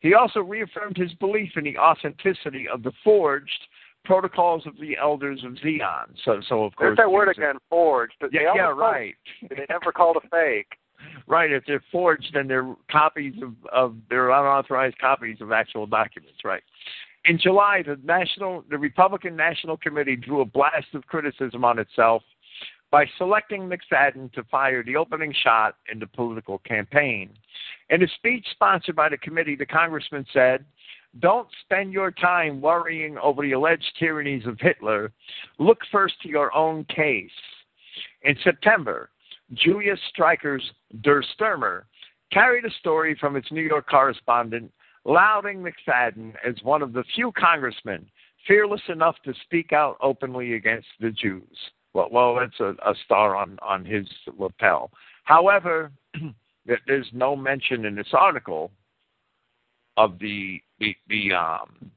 he 0.00 0.14
also 0.14 0.40
reaffirmed 0.40 0.96
his 0.96 1.12
belief 1.14 1.52
in 1.56 1.64
the 1.64 1.78
authenticity 1.78 2.66
of 2.66 2.82
the 2.82 2.92
forged 3.04 3.66
protocols 4.04 4.66
of 4.66 4.74
the 4.80 4.96
elders 4.96 5.42
of 5.44 5.58
Zion. 5.58 6.14
So, 6.24 6.40
so 6.48 6.64
of 6.64 6.74
course, 6.76 6.96
there's 6.96 6.96
that 6.96 7.10
word 7.10 7.28
again, 7.28 7.56
forged. 7.68 8.14
But 8.20 8.32
yeah, 8.32 8.52
yeah, 8.54 8.70
right. 8.70 9.14
They 9.48 9.66
never 9.68 9.92
called 9.92 10.16
a 10.16 10.28
fake. 10.28 10.68
Right. 11.26 11.50
If 11.50 11.64
they're 11.66 11.82
forged, 11.90 12.32
then 12.34 12.46
they're 12.46 12.74
copies 12.90 13.32
of, 13.42 13.54
of 13.72 13.96
they're 14.10 14.28
unauthorized 14.28 14.98
copies 14.98 15.38
of 15.40 15.50
actual 15.50 15.86
documents. 15.86 16.40
Right. 16.44 16.62
In 17.24 17.38
July, 17.38 17.82
the 17.86 17.98
national, 18.04 18.64
the 18.68 18.76
Republican 18.76 19.34
National 19.34 19.78
Committee 19.78 20.16
drew 20.16 20.42
a 20.42 20.44
blast 20.44 20.88
of 20.92 21.06
criticism 21.06 21.64
on 21.64 21.78
itself 21.78 22.22
by 22.90 23.06
selecting 23.18 23.68
McFadden 23.68 24.32
to 24.32 24.42
fire 24.44 24.82
the 24.82 24.96
opening 24.96 25.32
shot 25.42 25.76
in 25.90 25.98
the 25.98 26.06
political 26.06 26.58
campaign. 26.58 27.30
In 27.88 28.02
a 28.02 28.08
speech 28.08 28.46
sponsored 28.50 28.96
by 28.96 29.08
the 29.08 29.18
committee, 29.18 29.54
the 29.54 29.66
congressman 29.66 30.26
said, 30.32 30.64
Don't 31.18 31.48
spend 31.64 31.92
your 31.92 32.12
time 32.12 32.60
worrying 32.60 33.18
over 33.18 33.42
the 33.42 33.52
alleged 33.52 33.92
tyrannies 33.98 34.46
of 34.46 34.58
Hitler. 34.60 35.12
Look 35.58 35.78
first 35.90 36.14
to 36.22 36.28
your 36.28 36.54
own 36.54 36.84
case. 36.84 37.30
In 38.22 38.36
September, 38.44 39.10
Julius 39.54 39.98
Streicher's 40.14 40.62
Der 41.02 41.22
Stürmer 41.22 41.82
carried 42.32 42.64
a 42.64 42.70
story 42.78 43.16
from 43.18 43.34
its 43.34 43.50
New 43.50 43.62
York 43.62 43.88
correspondent 43.88 44.72
lauding 45.04 45.64
McFadden 45.64 46.34
as 46.46 46.54
one 46.62 46.82
of 46.82 46.92
the 46.92 47.04
few 47.14 47.32
congressmen 47.32 48.06
fearless 48.46 48.82
enough 48.88 49.16
to 49.24 49.34
speak 49.44 49.72
out 49.72 49.96
openly 50.00 50.54
against 50.54 50.88
the 51.00 51.10
Jews. 51.10 51.56
Well, 51.92 52.08
well, 52.12 52.36
that's 52.36 52.60
a, 52.60 52.74
a 52.88 52.94
star 53.04 53.34
on 53.34 53.58
on 53.62 53.84
his 53.84 54.06
lapel. 54.38 54.90
However, 55.24 55.90
there's 56.86 57.08
no 57.12 57.34
mention 57.34 57.84
in 57.84 57.96
this 57.96 58.12
article 58.12 58.70
of 59.96 60.18
the 60.20 60.60
the 60.80 60.94
the 61.08 61.32
um 61.32 61.90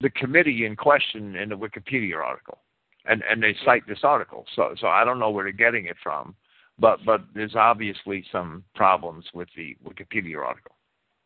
the 0.00 0.10
committee 0.10 0.64
in 0.64 0.74
question 0.76 1.36
in 1.36 1.48
the 1.48 1.56
Wikipedia 1.56 2.16
article, 2.16 2.58
and 3.04 3.22
and 3.28 3.42
they 3.42 3.54
cite 3.64 3.86
this 3.86 4.00
article. 4.02 4.46
So 4.56 4.74
so 4.80 4.88
I 4.88 5.04
don't 5.04 5.18
know 5.18 5.30
where 5.30 5.44
they're 5.44 5.52
getting 5.52 5.86
it 5.86 5.96
from, 6.02 6.34
but 6.78 7.00
but 7.04 7.22
there's 7.34 7.56
obviously 7.56 8.24
some 8.32 8.64
problems 8.74 9.24
with 9.34 9.48
the 9.56 9.76
Wikipedia 9.86 10.38
article. 10.44 10.76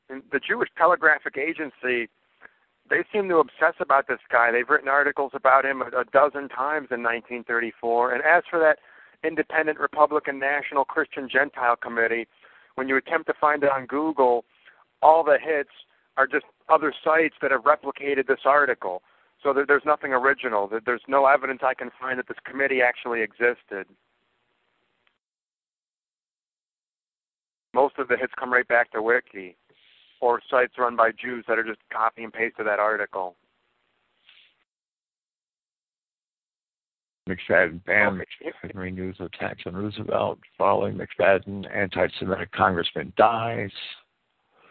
And 0.08 0.22
The 0.30 0.40
Jewish 0.40 0.68
Telegraphic 0.78 1.36
Agency 1.36 2.08
they 2.88 3.04
seem 3.12 3.28
to 3.28 3.38
obsess 3.38 3.74
about 3.80 4.06
this 4.08 4.20
guy. 4.30 4.52
They've 4.52 4.68
written 4.68 4.88
articles 4.88 5.32
about 5.34 5.64
him 5.64 5.82
a, 5.82 5.86
a 5.86 6.04
dozen 6.12 6.48
times 6.48 6.88
in 6.90 7.02
1934. 7.02 8.14
And 8.14 8.22
as 8.22 8.42
for 8.48 8.58
that 8.60 8.78
Independent 9.26 9.78
Republican 9.78 10.38
National 10.38 10.84
Christian 10.84 11.28
Gentile 11.30 11.76
Committee, 11.76 12.26
when 12.76 12.88
you 12.88 12.96
attempt 12.96 13.26
to 13.28 13.34
find 13.40 13.62
it 13.62 13.70
on 13.70 13.86
Google, 13.86 14.44
all 15.02 15.22
the 15.24 15.38
hits 15.40 15.70
are 16.16 16.26
just 16.26 16.46
other 16.68 16.92
sites 17.04 17.34
that 17.42 17.50
have 17.50 17.62
replicated 17.62 18.26
this 18.26 18.40
article. 18.44 19.02
So 19.42 19.52
there, 19.52 19.66
there's 19.66 19.84
nothing 19.84 20.12
original. 20.12 20.70
There's 20.84 21.02
no 21.08 21.26
evidence 21.26 21.60
I 21.62 21.74
can 21.74 21.90
find 22.00 22.18
that 22.18 22.28
this 22.28 22.38
committee 22.44 22.80
actually 22.82 23.22
existed. 23.22 23.86
Most 27.74 27.98
of 27.98 28.08
the 28.08 28.16
hits 28.16 28.32
come 28.38 28.52
right 28.52 28.66
back 28.66 28.90
to 28.92 29.02
Wiki 29.02 29.56
or 30.20 30.40
sites 30.50 30.72
run 30.78 30.96
by 30.96 31.10
Jews 31.12 31.44
that 31.46 31.58
are 31.58 31.64
just 31.64 31.80
copy 31.92 32.24
and 32.24 32.32
paste 32.32 32.56
of 32.58 32.64
that 32.64 32.78
article. 32.78 33.36
McFadden 37.28 37.84
banned 37.84 38.24
Henry 38.62 38.92
News 38.92 39.16
attacks 39.18 39.64
on 39.66 39.74
Roosevelt 39.74 40.38
following 40.56 40.96
McFadden 40.96 41.66
anti-Semitic 41.74 42.52
congressman 42.52 43.12
dies. 43.16 43.70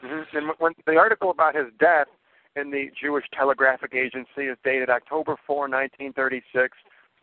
Mm-hmm. 0.06 0.38
And 0.38 0.52
when 0.60 0.74
the 0.86 0.98
article 0.98 1.32
about 1.32 1.56
his 1.56 1.68
death 1.80 2.08
in 2.56 2.72
the 2.72 2.89
Jewish 3.00 3.26
Telegraphic 3.34 3.94
Agency 3.94 4.48
is 4.48 4.58
dated 4.63 4.89
October 4.89 5.36
4, 5.46 5.62
1936. 5.62 6.78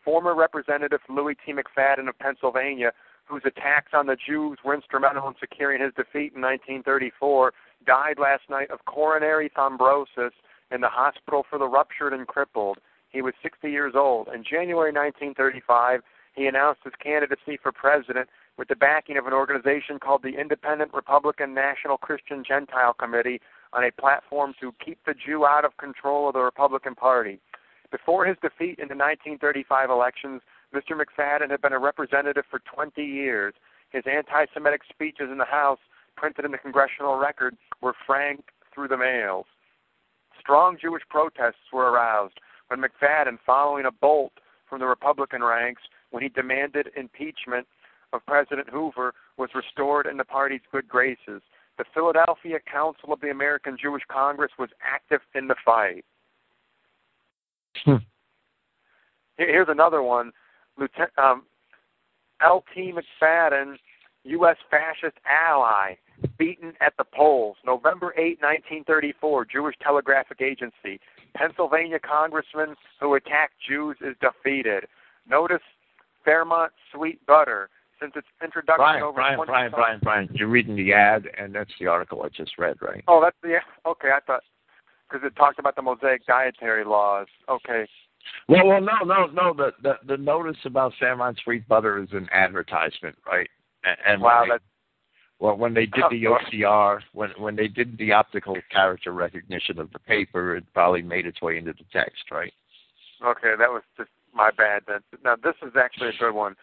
Former 0.05 0.35
Representative 0.35 0.99
Louis 1.09 1.35
T. 1.45 1.53
McFadden 1.53 2.09
of 2.09 2.19
Pennsylvania, 2.19 2.91
whose 3.25 3.41
attacks 3.45 3.93
on 3.93 4.05
the 4.05 4.17
Jews 4.17 4.57
were 4.63 4.75
instrumental 4.75 5.27
in 5.29 5.33
securing 5.39 5.81
his 5.81 5.93
defeat 5.93 6.33
in 6.35 6.41
1934, 6.41 7.53
died 7.87 8.19
last 8.19 8.43
night 8.49 8.69
of 8.69 8.83
coronary 8.85 9.49
thrombosis 9.49 10.31
in 10.71 10.81
the 10.81 10.89
hospital 10.89 11.45
for 11.49 11.57
the 11.57 11.67
ruptured 11.67 12.13
and 12.13 12.27
crippled. 12.27 12.79
He 13.09 13.21
was 13.21 13.33
60 13.41 13.69
years 13.69 13.93
old. 13.95 14.27
In 14.27 14.43
January 14.43 14.91
1935, 14.91 16.01
he 16.35 16.47
announced 16.47 16.81
his 16.83 16.93
candidacy 17.01 17.57
for 17.61 17.71
president 17.71 18.27
with 18.57 18.67
the 18.67 18.75
backing 18.75 19.17
of 19.17 19.25
an 19.25 19.33
organization 19.33 19.99
called 19.99 20.21
the 20.23 20.39
Independent 20.39 20.93
Republican 20.93 21.53
National 21.53 21.97
Christian 21.97 22.43
Gentile 22.47 22.93
Committee 22.93 23.41
on 23.73 23.83
a 23.83 23.91
platform 23.91 24.53
to 24.61 24.73
keep 24.83 24.99
the 25.05 25.13
Jew 25.13 25.45
out 25.45 25.65
of 25.65 25.77
control 25.77 26.27
of 26.27 26.33
the 26.33 26.41
Republican 26.41 26.95
Party. 26.95 27.39
Before 27.91 28.25
his 28.25 28.37
defeat 28.41 28.79
in 28.79 28.87
the 28.87 28.95
1935 28.95 29.89
elections, 29.89 30.41
Mr. 30.73 30.99
McFadden 30.99 31.51
had 31.51 31.61
been 31.61 31.73
a 31.73 31.79
representative 31.79 32.45
for 32.49 32.59
20 32.73 33.03
years. 33.03 33.53
His 33.91 34.03
anti 34.09 34.45
Semitic 34.53 34.81
speeches 34.89 35.29
in 35.31 35.37
the 35.37 35.45
House 35.45 35.79
printed 36.15 36.45
in 36.45 36.51
the 36.51 36.57
congressional 36.57 37.17
record 37.17 37.55
were 37.81 37.93
franked 38.05 38.49
through 38.73 38.87
the 38.87 38.97
mails. 38.97 39.45
Strong 40.39 40.77
Jewish 40.81 41.03
protests 41.09 41.71
were 41.71 41.91
aroused 41.91 42.39
when 42.67 42.81
McFadden, 42.81 43.37
following 43.45 43.85
a 43.85 43.91
bolt 43.91 44.33
from 44.67 44.79
the 44.79 44.85
Republican 44.85 45.43
ranks, 45.43 45.83
when 46.09 46.23
he 46.23 46.29
demanded 46.29 46.89
impeachment 46.95 47.67
of 48.13 48.25
President 48.25 48.69
Hoover, 48.69 49.13
was 49.37 49.49
restored 49.55 50.05
in 50.05 50.17
the 50.17 50.23
party's 50.23 50.61
good 50.71 50.87
graces. 50.87 51.41
The 51.77 51.85
Philadelphia 51.93 52.59
Council 52.71 53.11
of 53.11 53.19
the 53.19 53.31
American 53.31 53.77
Jewish 53.81 54.03
Congress 54.07 54.51
was 54.59 54.69
active 54.81 55.21
in 55.35 55.47
the 55.47 55.55
fight. 55.65 56.05
Hmm. 57.83 57.95
Here's 59.37 59.67
another 59.69 60.03
one. 60.03 60.31
Lieutenant 60.77 61.11
um, 61.17 61.43
L.T. 62.41 62.93
McFadden, 62.93 63.75
U.S. 64.25 64.57
fascist 64.69 65.17
ally, 65.25 65.95
beaten 66.37 66.73
at 66.81 66.93
the 66.97 67.03
polls. 67.03 67.57
November 67.65 68.13
8, 68.17 68.41
1934, 68.41 69.45
Jewish 69.45 69.75
Telegraphic 69.81 70.41
Agency. 70.41 70.99
Pennsylvania 71.35 71.99
congressman 71.99 72.75
who 72.99 73.15
attacked 73.15 73.53
Jews 73.67 73.97
is 74.01 74.15
defeated. 74.21 74.85
Notice 75.27 75.61
Fairmont 76.23 76.71
Sweet 76.93 77.25
Butter. 77.25 77.69
Since 78.03 78.17
its 78.17 78.27
introduction 78.43 78.83
Brian, 78.83 79.01
over 79.03 79.15
Brian, 79.15 79.35
20 79.37 79.47
Brian, 79.49 79.71
Brian, 79.71 79.99
Brian, 80.03 80.29
you're 80.33 80.49
reading 80.49 80.75
the 80.75 80.91
ad, 80.91 81.23
and 81.37 81.55
that's 81.55 81.71
the 81.79 81.87
article 81.87 82.21
I 82.23 82.27
just 82.27 82.57
read, 82.57 82.75
right? 82.81 83.01
Oh, 83.07 83.21
that's 83.23 83.37
the 83.41 83.59
okay. 83.89 84.09
I 84.09 84.19
thought 84.27 84.41
because 85.09 85.25
it 85.25 85.33
talked 85.37 85.57
about 85.57 85.77
the 85.77 85.83
Mosaic 85.83 86.25
dietary 86.25 86.83
laws. 86.83 87.27
Okay. 87.47 87.87
Well, 88.49 88.67
well, 88.67 88.81
no, 88.81 89.05
no, 89.05 89.27
no. 89.27 89.53
The 89.53 89.71
the, 89.81 89.93
the 90.05 90.17
notice 90.17 90.57
about 90.65 90.91
Fairmont 90.99 91.39
Sweet 91.45 91.65
Butter 91.69 92.03
is 92.03 92.09
an 92.11 92.27
advertisement, 92.33 93.15
right? 93.25 93.49
And, 93.85 93.97
and 94.05 94.21
Wow, 94.21 94.41
when 94.41 94.49
they, 94.49 94.53
that's 94.53 94.63
well, 95.39 95.55
when 95.55 95.73
they 95.73 95.85
did 95.85 96.03
the 96.11 96.27
oh, 96.27 96.37
OCR, 96.51 96.99
when 97.13 97.29
when 97.37 97.55
they 97.55 97.69
did 97.69 97.97
the 97.97 98.11
optical 98.11 98.57
character 98.69 99.13
recognition 99.13 99.79
of 99.79 99.93
the 99.93 99.99
paper, 99.99 100.57
it 100.57 100.65
probably 100.73 101.03
made 101.03 101.25
its 101.25 101.41
way 101.41 101.57
into 101.57 101.71
the 101.71 101.85
text, 101.93 102.31
right? 102.31 102.51
Okay, 103.25 103.53
that 103.57 103.69
was 103.69 103.83
just 103.95 104.09
my 104.33 104.51
bad. 104.51 104.81
Then 104.89 104.99
now 105.23 105.37
this 105.41 105.55
is 105.65 105.71
actually 105.77 106.09
a 106.09 106.19
good 106.19 106.33
one. 106.33 106.57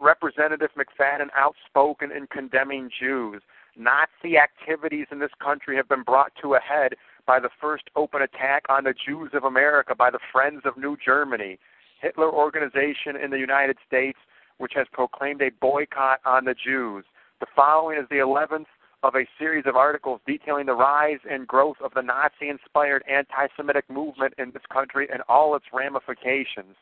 Representative 0.00 0.70
McFadden 0.76 1.28
outspoken 1.36 2.10
in 2.12 2.26
condemning 2.26 2.90
Jews. 3.00 3.42
Nazi 3.76 4.36
activities 4.36 5.06
in 5.10 5.18
this 5.18 5.30
country 5.42 5.76
have 5.76 5.88
been 5.88 6.02
brought 6.02 6.32
to 6.42 6.54
a 6.54 6.60
head 6.60 6.94
by 7.26 7.40
the 7.40 7.48
first 7.60 7.84
open 7.96 8.22
attack 8.22 8.64
on 8.68 8.84
the 8.84 8.94
Jews 8.94 9.30
of 9.32 9.44
America 9.44 9.94
by 9.94 10.10
the 10.10 10.18
Friends 10.30 10.62
of 10.64 10.76
New 10.76 10.96
Germany, 11.04 11.58
Hitler 12.00 12.30
organization 12.30 13.16
in 13.16 13.30
the 13.30 13.38
United 13.38 13.76
States, 13.86 14.18
which 14.58 14.72
has 14.74 14.86
proclaimed 14.92 15.40
a 15.40 15.50
boycott 15.60 16.20
on 16.26 16.44
the 16.44 16.54
Jews. 16.54 17.04
The 17.40 17.46
following 17.56 17.98
is 17.98 18.06
the 18.10 18.16
11th 18.16 18.66
of 19.02 19.14
a 19.16 19.26
series 19.38 19.64
of 19.66 19.74
articles 19.74 20.20
detailing 20.26 20.66
the 20.66 20.74
rise 20.74 21.18
and 21.28 21.46
growth 21.46 21.76
of 21.82 21.92
the 21.94 22.02
Nazi 22.02 22.48
inspired 22.48 23.02
anti 23.10 23.48
Semitic 23.56 23.88
movement 23.90 24.34
in 24.38 24.50
this 24.52 24.62
country 24.72 25.08
and 25.12 25.22
all 25.28 25.56
its 25.56 25.66
ramifications. 25.72 26.76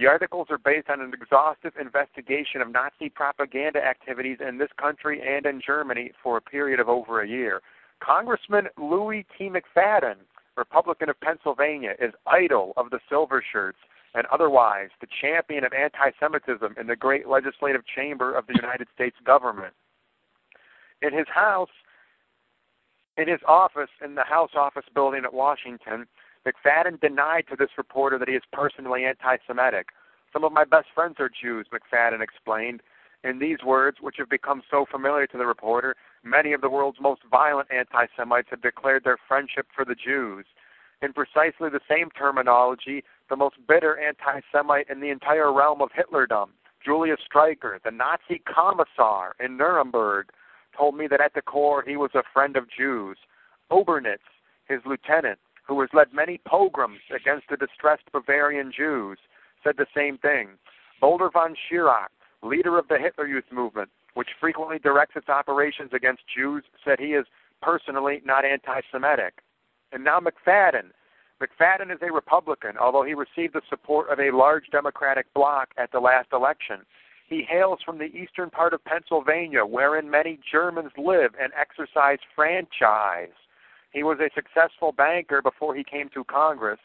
The 0.00 0.06
articles 0.06 0.46
are 0.48 0.56
based 0.56 0.88
on 0.88 1.02
an 1.02 1.12
exhaustive 1.12 1.74
investigation 1.78 2.62
of 2.62 2.72
Nazi 2.72 3.10
propaganda 3.10 3.84
activities 3.84 4.38
in 4.40 4.56
this 4.56 4.70
country 4.78 5.20
and 5.20 5.44
in 5.44 5.60
Germany 5.60 6.12
for 6.22 6.38
a 6.38 6.40
period 6.40 6.80
of 6.80 6.88
over 6.88 7.20
a 7.20 7.28
year. 7.28 7.60
Congressman 8.02 8.68
Louis 8.78 9.26
T. 9.36 9.50
McFadden, 9.50 10.14
Republican 10.56 11.10
of 11.10 11.20
Pennsylvania, 11.20 11.92
is 12.00 12.14
idol 12.26 12.72
of 12.78 12.88
the 12.88 12.98
Silver 13.10 13.44
Shirts 13.52 13.76
and 14.14 14.24
otherwise 14.32 14.88
the 15.02 15.06
champion 15.20 15.64
of 15.64 15.74
anti 15.74 16.12
Semitism 16.18 16.76
in 16.80 16.86
the 16.86 16.96
great 16.96 17.28
legislative 17.28 17.82
chamber 17.86 18.34
of 18.34 18.46
the 18.46 18.54
United 18.54 18.88
States 18.94 19.16
government. 19.26 19.74
In 21.02 21.12
his 21.12 21.26
house, 21.28 21.68
in 23.18 23.28
his 23.28 23.40
office 23.46 23.90
in 24.02 24.14
the 24.14 24.24
House 24.24 24.52
Office 24.56 24.86
building 24.94 25.24
at 25.26 25.34
Washington, 25.34 26.06
McFadden 26.46 27.00
denied 27.00 27.44
to 27.50 27.56
this 27.56 27.70
reporter 27.76 28.18
that 28.18 28.28
he 28.28 28.34
is 28.34 28.42
personally 28.52 29.04
anti 29.04 29.36
Semitic. 29.46 29.88
Some 30.32 30.44
of 30.44 30.52
my 30.52 30.64
best 30.64 30.86
friends 30.94 31.16
are 31.18 31.28
Jews, 31.28 31.66
McFadden 31.72 32.22
explained. 32.22 32.82
In 33.22 33.38
these 33.38 33.58
words, 33.64 33.98
which 34.00 34.16
have 34.18 34.30
become 34.30 34.62
so 34.70 34.86
familiar 34.90 35.26
to 35.26 35.36
the 35.36 35.44
reporter, 35.44 35.94
many 36.24 36.54
of 36.54 36.62
the 36.62 36.70
world's 36.70 37.00
most 37.00 37.20
violent 37.30 37.68
anti 37.70 38.06
Semites 38.16 38.48
have 38.50 38.62
declared 38.62 39.04
their 39.04 39.18
friendship 39.28 39.66
for 39.74 39.84
the 39.84 39.94
Jews. 39.94 40.46
In 41.02 41.12
precisely 41.12 41.68
the 41.68 41.80
same 41.88 42.10
terminology, 42.10 43.04
the 43.28 43.36
most 43.36 43.56
bitter 43.68 43.98
anti 43.98 44.40
Semite 44.50 44.88
in 44.88 45.00
the 45.00 45.10
entire 45.10 45.52
realm 45.52 45.82
of 45.82 45.90
Hitlerdom, 45.92 46.50
Julius 46.82 47.20
Streicher, 47.30 47.82
the 47.82 47.90
Nazi 47.90 48.42
commissar 48.46 49.34
in 49.38 49.58
Nuremberg, 49.58 50.30
told 50.76 50.96
me 50.96 51.06
that 51.08 51.20
at 51.20 51.34
the 51.34 51.42
core 51.42 51.82
he 51.86 51.96
was 51.96 52.10
a 52.14 52.22
friend 52.32 52.56
of 52.56 52.64
Jews. 52.70 53.18
Obernitz, 53.70 54.18
his 54.66 54.80
lieutenant, 54.86 55.38
who 55.70 55.80
has 55.80 55.90
led 55.92 56.12
many 56.12 56.40
pogroms 56.44 56.98
against 57.14 57.46
the 57.48 57.56
distressed 57.56 58.02
Bavarian 58.12 58.72
Jews, 58.76 59.18
said 59.62 59.76
the 59.78 59.86
same 59.94 60.18
thing. 60.18 60.48
Baldur 61.00 61.30
von 61.32 61.54
Schirach, 61.54 62.10
leader 62.42 62.76
of 62.76 62.88
the 62.88 62.98
Hitler 62.98 63.28
Youth 63.28 63.44
movement, 63.52 63.88
which 64.14 64.30
frequently 64.40 64.80
directs 64.80 65.14
its 65.14 65.28
operations 65.28 65.90
against 65.92 66.22
Jews, 66.36 66.64
said 66.84 66.98
he 66.98 67.14
is 67.14 67.24
personally 67.62 68.20
not 68.24 68.44
anti 68.44 68.80
Semitic. 68.90 69.34
And 69.92 70.02
now 70.02 70.18
McFadden. 70.18 70.90
McFadden 71.40 71.94
is 71.94 72.00
a 72.02 72.12
Republican, 72.12 72.76
although 72.76 73.04
he 73.04 73.14
received 73.14 73.54
the 73.54 73.62
support 73.70 74.10
of 74.10 74.18
a 74.18 74.36
large 74.36 74.64
Democratic 74.72 75.32
bloc 75.34 75.68
at 75.78 75.92
the 75.92 76.00
last 76.00 76.30
election. 76.32 76.80
He 77.28 77.46
hails 77.48 77.78
from 77.86 77.98
the 77.98 78.12
eastern 78.12 78.50
part 78.50 78.74
of 78.74 78.84
Pennsylvania, 78.84 79.64
wherein 79.64 80.10
many 80.10 80.40
Germans 80.50 80.90
live 80.98 81.30
and 81.40 81.52
exercise 81.56 82.18
franchise. 82.34 83.28
He 83.92 84.02
was 84.02 84.18
a 84.20 84.30
successful 84.34 84.92
banker 84.92 85.42
before 85.42 85.74
he 85.74 85.84
came 85.84 86.08
to 86.14 86.24
Congress, 86.24 86.78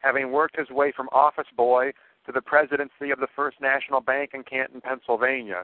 having 0.00 0.32
worked 0.32 0.58
his 0.58 0.70
way 0.70 0.92
from 0.94 1.08
office 1.12 1.46
boy 1.56 1.92
to 2.26 2.32
the 2.32 2.42
presidency 2.42 3.10
of 3.10 3.20
the 3.20 3.28
First 3.34 3.60
National 3.60 4.00
Bank 4.00 4.30
in 4.34 4.42
Canton, 4.42 4.80
Pennsylvania. 4.80 5.62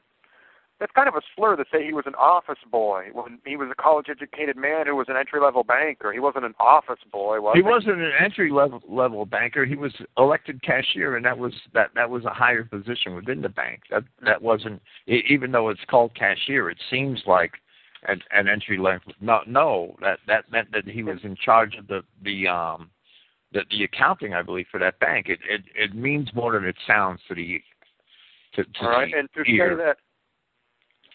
That's 0.80 0.90
kind 0.92 1.06
of 1.08 1.14
a 1.14 1.20
slur 1.36 1.54
to 1.54 1.64
say 1.72 1.84
he 1.86 1.92
was 1.92 2.04
an 2.06 2.16
office 2.16 2.58
boy 2.70 3.04
when 3.12 3.38
he 3.46 3.56
was 3.56 3.68
a 3.70 3.80
college 3.80 4.06
educated 4.10 4.56
man 4.56 4.88
who 4.88 4.96
was 4.96 5.06
an 5.08 5.16
entry 5.16 5.40
level 5.40 5.62
banker. 5.62 6.12
He 6.12 6.18
wasn't 6.18 6.46
an 6.46 6.54
office 6.58 6.98
boy, 7.12 7.40
was 7.40 7.52
He 7.54 7.62
he? 7.62 7.68
wasn't 7.68 8.00
an 8.00 8.10
entry 8.18 8.50
level 8.50 8.82
level 8.88 9.24
banker. 9.24 9.64
He 9.64 9.76
was 9.76 9.92
elected 10.18 10.62
cashier, 10.62 11.16
and 11.16 11.24
that 11.26 11.38
was 11.38 11.52
that 11.74 11.90
that 11.94 12.10
was 12.10 12.24
a 12.24 12.30
higher 12.30 12.64
position 12.64 13.14
within 13.14 13.40
the 13.40 13.48
bank. 13.48 13.82
That 13.90 14.02
that 14.24 14.42
wasn't 14.42 14.82
e- 15.06 15.22
even 15.28 15.52
though 15.52 15.68
it's 15.68 15.84
called 15.88 16.12
cashier. 16.16 16.68
It 16.70 16.78
seems 16.90 17.22
like 17.24 17.52
an, 18.06 18.20
an 18.32 18.48
entry 18.48 18.78
level. 18.78 19.12
No, 19.20 19.40
no, 19.46 19.96
that 20.00 20.18
that 20.26 20.50
meant 20.50 20.72
that 20.72 20.86
he 20.86 21.02
was 21.02 21.18
in 21.22 21.36
charge 21.36 21.74
of 21.76 21.86
the 21.86 22.02
the 22.22 22.48
um 22.48 22.90
the 23.52 23.60
the 23.70 23.84
accounting, 23.84 24.34
I 24.34 24.42
believe, 24.42 24.66
for 24.70 24.80
that 24.80 24.98
bank. 25.00 25.28
It 25.28 25.40
it 25.48 25.62
it 25.74 25.94
means 25.94 26.28
more 26.34 26.52
than 26.52 26.64
it 26.64 26.76
sounds 26.86 27.20
to 27.28 27.34
the 27.34 27.60
to, 28.54 28.64
to 28.64 28.70
All 28.82 28.88
right, 28.90 29.10
the 29.10 29.18
and 29.18 29.28
to 29.34 29.50
ear. 29.50 29.70
say 29.70 29.84
that 29.84 29.96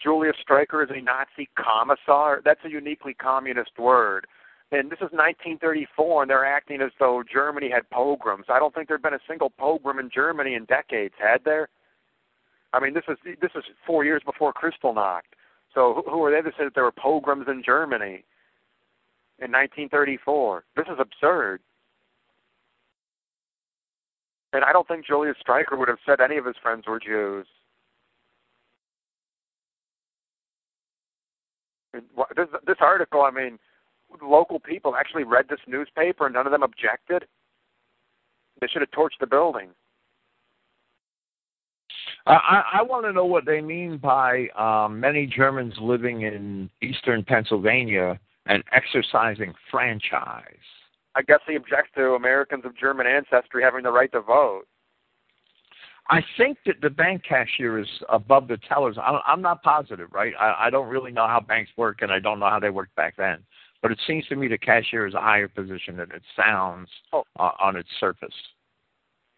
Julius 0.02 0.36
Streicher 0.48 0.82
is 0.82 0.90
a 0.90 1.00
Nazi 1.00 1.48
commissar, 1.56 2.40
that's 2.44 2.60
a 2.64 2.70
uniquely 2.70 3.14
communist 3.14 3.72
word. 3.78 4.26
And 4.72 4.88
this 4.90 4.98
is 4.98 5.10
1934, 5.10 6.22
and 6.22 6.30
they're 6.30 6.46
acting 6.46 6.80
as 6.80 6.92
though 6.98 7.22
Germany 7.30 7.68
had 7.68 7.88
pogroms. 7.90 8.46
I 8.48 8.58
don't 8.58 8.72
think 8.72 8.88
there'd 8.88 9.02
been 9.02 9.14
a 9.14 9.18
single 9.28 9.50
pogrom 9.50 9.98
in 9.98 10.10
Germany 10.14 10.54
in 10.54 10.64
decades, 10.64 11.14
had 11.18 11.42
there? 11.44 11.68
I 12.72 12.78
mean, 12.78 12.94
this 12.94 13.02
is 13.08 13.18
this 13.40 13.50
is 13.56 13.64
four 13.84 14.04
years 14.04 14.22
before 14.24 14.52
Kristallnacht. 14.52 15.22
So 15.74 15.94
who, 15.94 16.10
who 16.10 16.24
are 16.24 16.30
they 16.30 16.42
to 16.42 16.56
say 16.56 16.64
that 16.64 16.74
there 16.74 16.84
were 16.84 16.92
pogroms 16.92 17.46
in 17.48 17.62
Germany 17.64 18.24
in 19.38 19.52
1934? 19.52 20.64
This 20.76 20.86
is 20.86 20.98
absurd. 20.98 21.60
And 24.52 24.64
I 24.64 24.72
don't 24.72 24.88
think 24.88 25.06
Julius 25.06 25.36
Streicher 25.46 25.78
would 25.78 25.88
have 25.88 25.98
said 26.04 26.20
any 26.20 26.36
of 26.36 26.44
his 26.44 26.56
friends 26.60 26.84
were 26.86 26.98
Jews. 26.98 27.46
This, 31.92 32.48
this 32.66 32.76
article, 32.80 33.22
I 33.22 33.30
mean, 33.30 33.58
local 34.22 34.58
people 34.58 34.96
actually 34.96 35.24
read 35.24 35.46
this 35.48 35.60
newspaper 35.66 36.26
and 36.26 36.34
none 36.34 36.46
of 36.46 36.52
them 36.52 36.62
objected. 36.62 37.26
They 38.60 38.66
should 38.66 38.82
have 38.82 38.90
torched 38.90 39.20
the 39.20 39.26
building. 39.26 39.70
I, 42.26 42.62
I, 42.74 42.82
want 42.82 43.06
to 43.06 43.12
know 43.12 43.24
what 43.24 43.46
they 43.46 43.60
mean 43.60 43.96
by 43.96 44.48
um, 44.58 45.00
many 45.00 45.26
Germans 45.26 45.74
living 45.80 46.22
in 46.22 46.68
eastern 46.82 47.24
Pennsylvania 47.24 48.18
and 48.46 48.62
exercising 48.72 49.54
franchise. 49.70 50.44
I 51.14 51.22
guess 51.22 51.40
he 51.46 51.56
objects 51.56 51.90
to 51.96 52.14
Americans 52.14 52.64
of 52.64 52.76
German 52.76 53.06
ancestry 53.06 53.62
having 53.62 53.82
the 53.82 53.90
right 53.90 54.12
to 54.12 54.20
vote. 54.20 54.64
I 56.08 56.22
think 56.36 56.58
that 56.66 56.80
the 56.82 56.90
bank 56.90 57.22
cashier 57.28 57.78
is 57.78 57.86
above 58.08 58.48
the 58.48 58.58
tellers. 58.68 58.96
I, 58.98 59.20
I'm 59.26 59.40
not 59.40 59.62
positive, 59.62 60.08
right? 60.12 60.32
I, 60.38 60.66
I 60.66 60.70
don't 60.70 60.88
really 60.88 61.12
know 61.12 61.26
how 61.26 61.40
banks 61.40 61.70
work, 61.76 62.02
and 62.02 62.10
I 62.10 62.18
don't 62.18 62.40
know 62.40 62.50
how 62.50 62.58
they 62.58 62.70
worked 62.70 62.94
back 62.96 63.16
then. 63.16 63.38
But 63.80 63.92
it 63.92 64.00
seems 64.06 64.26
to 64.26 64.36
me 64.36 64.48
the 64.48 64.58
cashier 64.58 65.06
is 65.06 65.14
a 65.14 65.20
higher 65.20 65.48
position 65.48 65.96
than 65.96 66.10
it 66.10 66.22
sounds 66.36 66.88
Oh. 67.12 67.24
uh, 67.38 67.52
on 67.60 67.76
its 67.76 67.88
surface. 67.98 68.34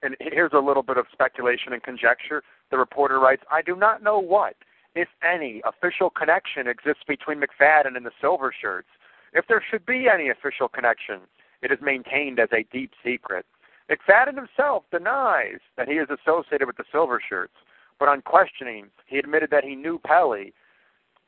And 0.02 0.16
here's 0.18 0.52
a 0.52 0.58
little 0.58 0.82
bit 0.82 0.96
of 0.96 1.06
speculation 1.12 1.74
and 1.74 1.82
conjecture. 1.82 2.42
The 2.72 2.78
reporter 2.78 3.20
writes, 3.20 3.42
I 3.50 3.60
do 3.60 3.76
not 3.76 4.02
know 4.02 4.18
what, 4.18 4.56
if 4.94 5.08
any, 5.22 5.60
official 5.66 6.08
connection 6.08 6.66
exists 6.66 7.02
between 7.06 7.38
McFadden 7.38 7.98
and 7.98 8.06
the 8.06 8.10
Silver 8.18 8.52
Shirts. 8.58 8.88
If 9.34 9.46
there 9.46 9.62
should 9.70 9.84
be 9.84 10.08
any 10.12 10.30
official 10.30 10.68
connection, 10.68 11.20
it 11.60 11.70
is 11.70 11.78
maintained 11.82 12.40
as 12.40 12.48
a 12.50 12.64
deep 12.72 12.92
secret. 13.04 13.44
McFadden 13.90 14.36
himself 14.36 14.84
denies 14.90 15.58
that 15.76 15.86
he 15.86 15.96
is 15.96 16.08
associated 16.08 16.66
with 16.66 16.78
the 16.78 16.84
Silver 16.90 17.22
Shirts. 17.28 17.52
but 17.98 18.08
on 18.08 18.22
questioning, 18.22 18.86
he 19.06 19.18
admitted 19.18 19.50
that 19.50 19.64
he 19.64 19.76
knew 19.76 19.98
Pelley, 19.98 20.54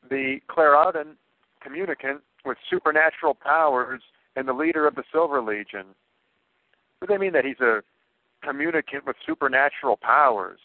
the 0.09 0.39
clairaudient 0.47 1.15
communicant 1.61 2.21
with 2.43 2.57
supernatural 2.69 3.35
powers 3.35 4.01
and 4.35 4.47
the 4.47 4.53
leader 4.53 4.87
of 4.87 4.95
the 4.95 5.03
Silver 5.11 5.41
Legion. 5.41 5.85
What 6.97 7.07
do 7.07 7.13
they 7.13 7.19
mean 7.19 7.33
that 7.33 7.45
he's 7.45 7.61
a 7.61 7.81
communicant 8.43 9.05
with 9.05 9.15
supernatural 9.25 9.97
powers? 9.97 10.59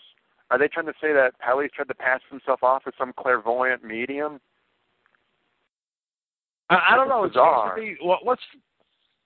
Are 0.51 0.59
they 0.59 0.69
trying 0.69 0.87
to 0.87 0.95
say 1.01 1.13
that 1.13 1.39
Pelley's 1.39 1.71
tried 1.75 1.89
to 1.89 1.95
pass 1.95 2.21
himself 2.29 2.63
off 2.63 2.83
as 2.87 2.93
some 2.99 3.13
clairvoyant 3.17 3.85
medium? 3.85 4.41
I, 6.69 6.81
I 6.91 6.97
don't 6.97 7.09
know. 7.09 7.27
Bizarre. 7.27 7.77
Be, 7.77 7.97
what, 8.01 8.25
what's 8.25 8.43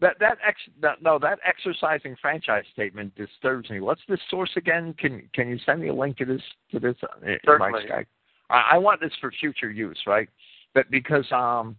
that? 0.01 0.17
That 0.21 0.39
ex, 0.47 0.61
that, 0.83 1.03
no, 1.03 1.19
that 1.19 1.39
exercising 1.47 2.17
franchise 2.21 2.65
statement 2.73 3.15
disturbs 3.15 3.71
me. 3.71 3.81
What's 3.81 4.03
the 4.09 4.19
source 4.31 4.51
again? 4.57 4.95
Can 4.99 5.29
can 5.35 5.49
you 5.49 5.59
send 5.65 5.81
me 5.81 5.89
a 5.89 5.95
link 5.95 6.19
to 6.19 6.27
this 6.27 6.43
to 6.73 6.79
this? 6.79 6.97
uh, 7.03 7.27
in 7.27 7.39
Certainly. 7.45 7.85
Skype? 7.89 8.07
I, 8.51 8.71
I 8.73 8.79
want 8.79 9.01
this 9.01 9.13
for 9.21 9.33
future 9.33 9.71
use, 9.71 9.99
right? 10.07 10.29
But 10.75 10.91
because 10.91 11.25
um, 11.33 11.77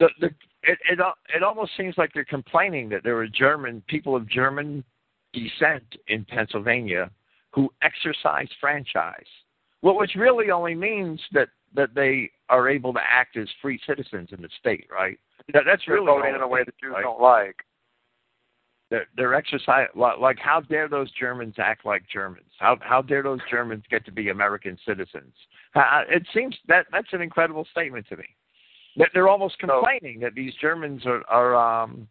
the 0.00 0.08
the 0.20 0.26
it 0.62 0.78
it 0.90 1.00
al- 1.00 1.18
it 1.34 1.42
almost 1.42 1.72
seems 1.76 1.96
like 1.98 2.12
they're 2.14 2.24
complaining 2.24 2.88
that 2.90 3.02
there 3.04 3.18
are 3.18 3.28
German 3.28 3.82
people 3.88 4.16
of 4.16 4.26
German 4.28 4.82
descent 5.34 5.84
in 6.08 6.24
Pennsylvania 6.24 7.10
who 7.56 7.72
exercise 7.82 8.48
franchise. 8.60 9.26
Well, 9.82 9.96
which 9.96 10.14
really 10.14 10.50
only 10.50 10.74
means 10.74 11.20
that 11.32 11.48
that 11.74 11.94
they 11.94 12.30
are 12.48 12.68
able 12.68 12.92
to 12.92 13.00
act 13.02 13.36
as 13.36 13.48
free 13.60 13.80
citizens 13.86 14.28
in 14.30 14.40
the 14.40 14.48
state, 14.60 14.86
right? 14.90 15.18
That, 15.52 15.64
that's 15.66 15.82
They're 15.86 15.96
really 15.96 16.06
voting 16.06 16.34
in 16.34 16.40
a 16.42 16.48
way 16.48 16.62
that 16.64 16.74
Jews 16.80 16.92
right? 16.94 17.02
don't 17.02 17.20
like. 17.20 17.56
They're, 18.88 19.06
they're 19.16 19.34
exercise 19.34 19.88
like, 19.96 20.18
like 20.18 20.38
how 20.38 20.60
dare 20.60 20.88
those 20.88 21.10
Germans 21.18 21.54
act 21.58 21.84
like 21.84 22.04
Germans? 22.12 22.46
How 22.58 22.76
how 22.80 23.02
dare 23.02 23.22
those 23.22 23.40
Germans 23.50 23.82
get 23.90 24.04
to 24.04 24.12
be 24.12 24.28
American 24.28 24.78
citizens? 24.86 25.34
Uh, 25.74 26.02
it 26.08 26.26
seems 26.32 26.54
that 26.68 26.86
that's 26.92 27.12
an 27.12 27.20
incredible 27.22 27.66
statement 27.72 28.06
to 28.10 28.16
me. 28.16 28.26
That 28.96 29.08
they're 29.12 29.28
almost 29.28 29.56
So- 29.60 29.66
complaining 29.66 30.20
that 30.20 30.34
these 30.34 30.54
Germans 30.60 31.04
are 31.06 31.22
are 31.28 31.82
um, 31.82 32.06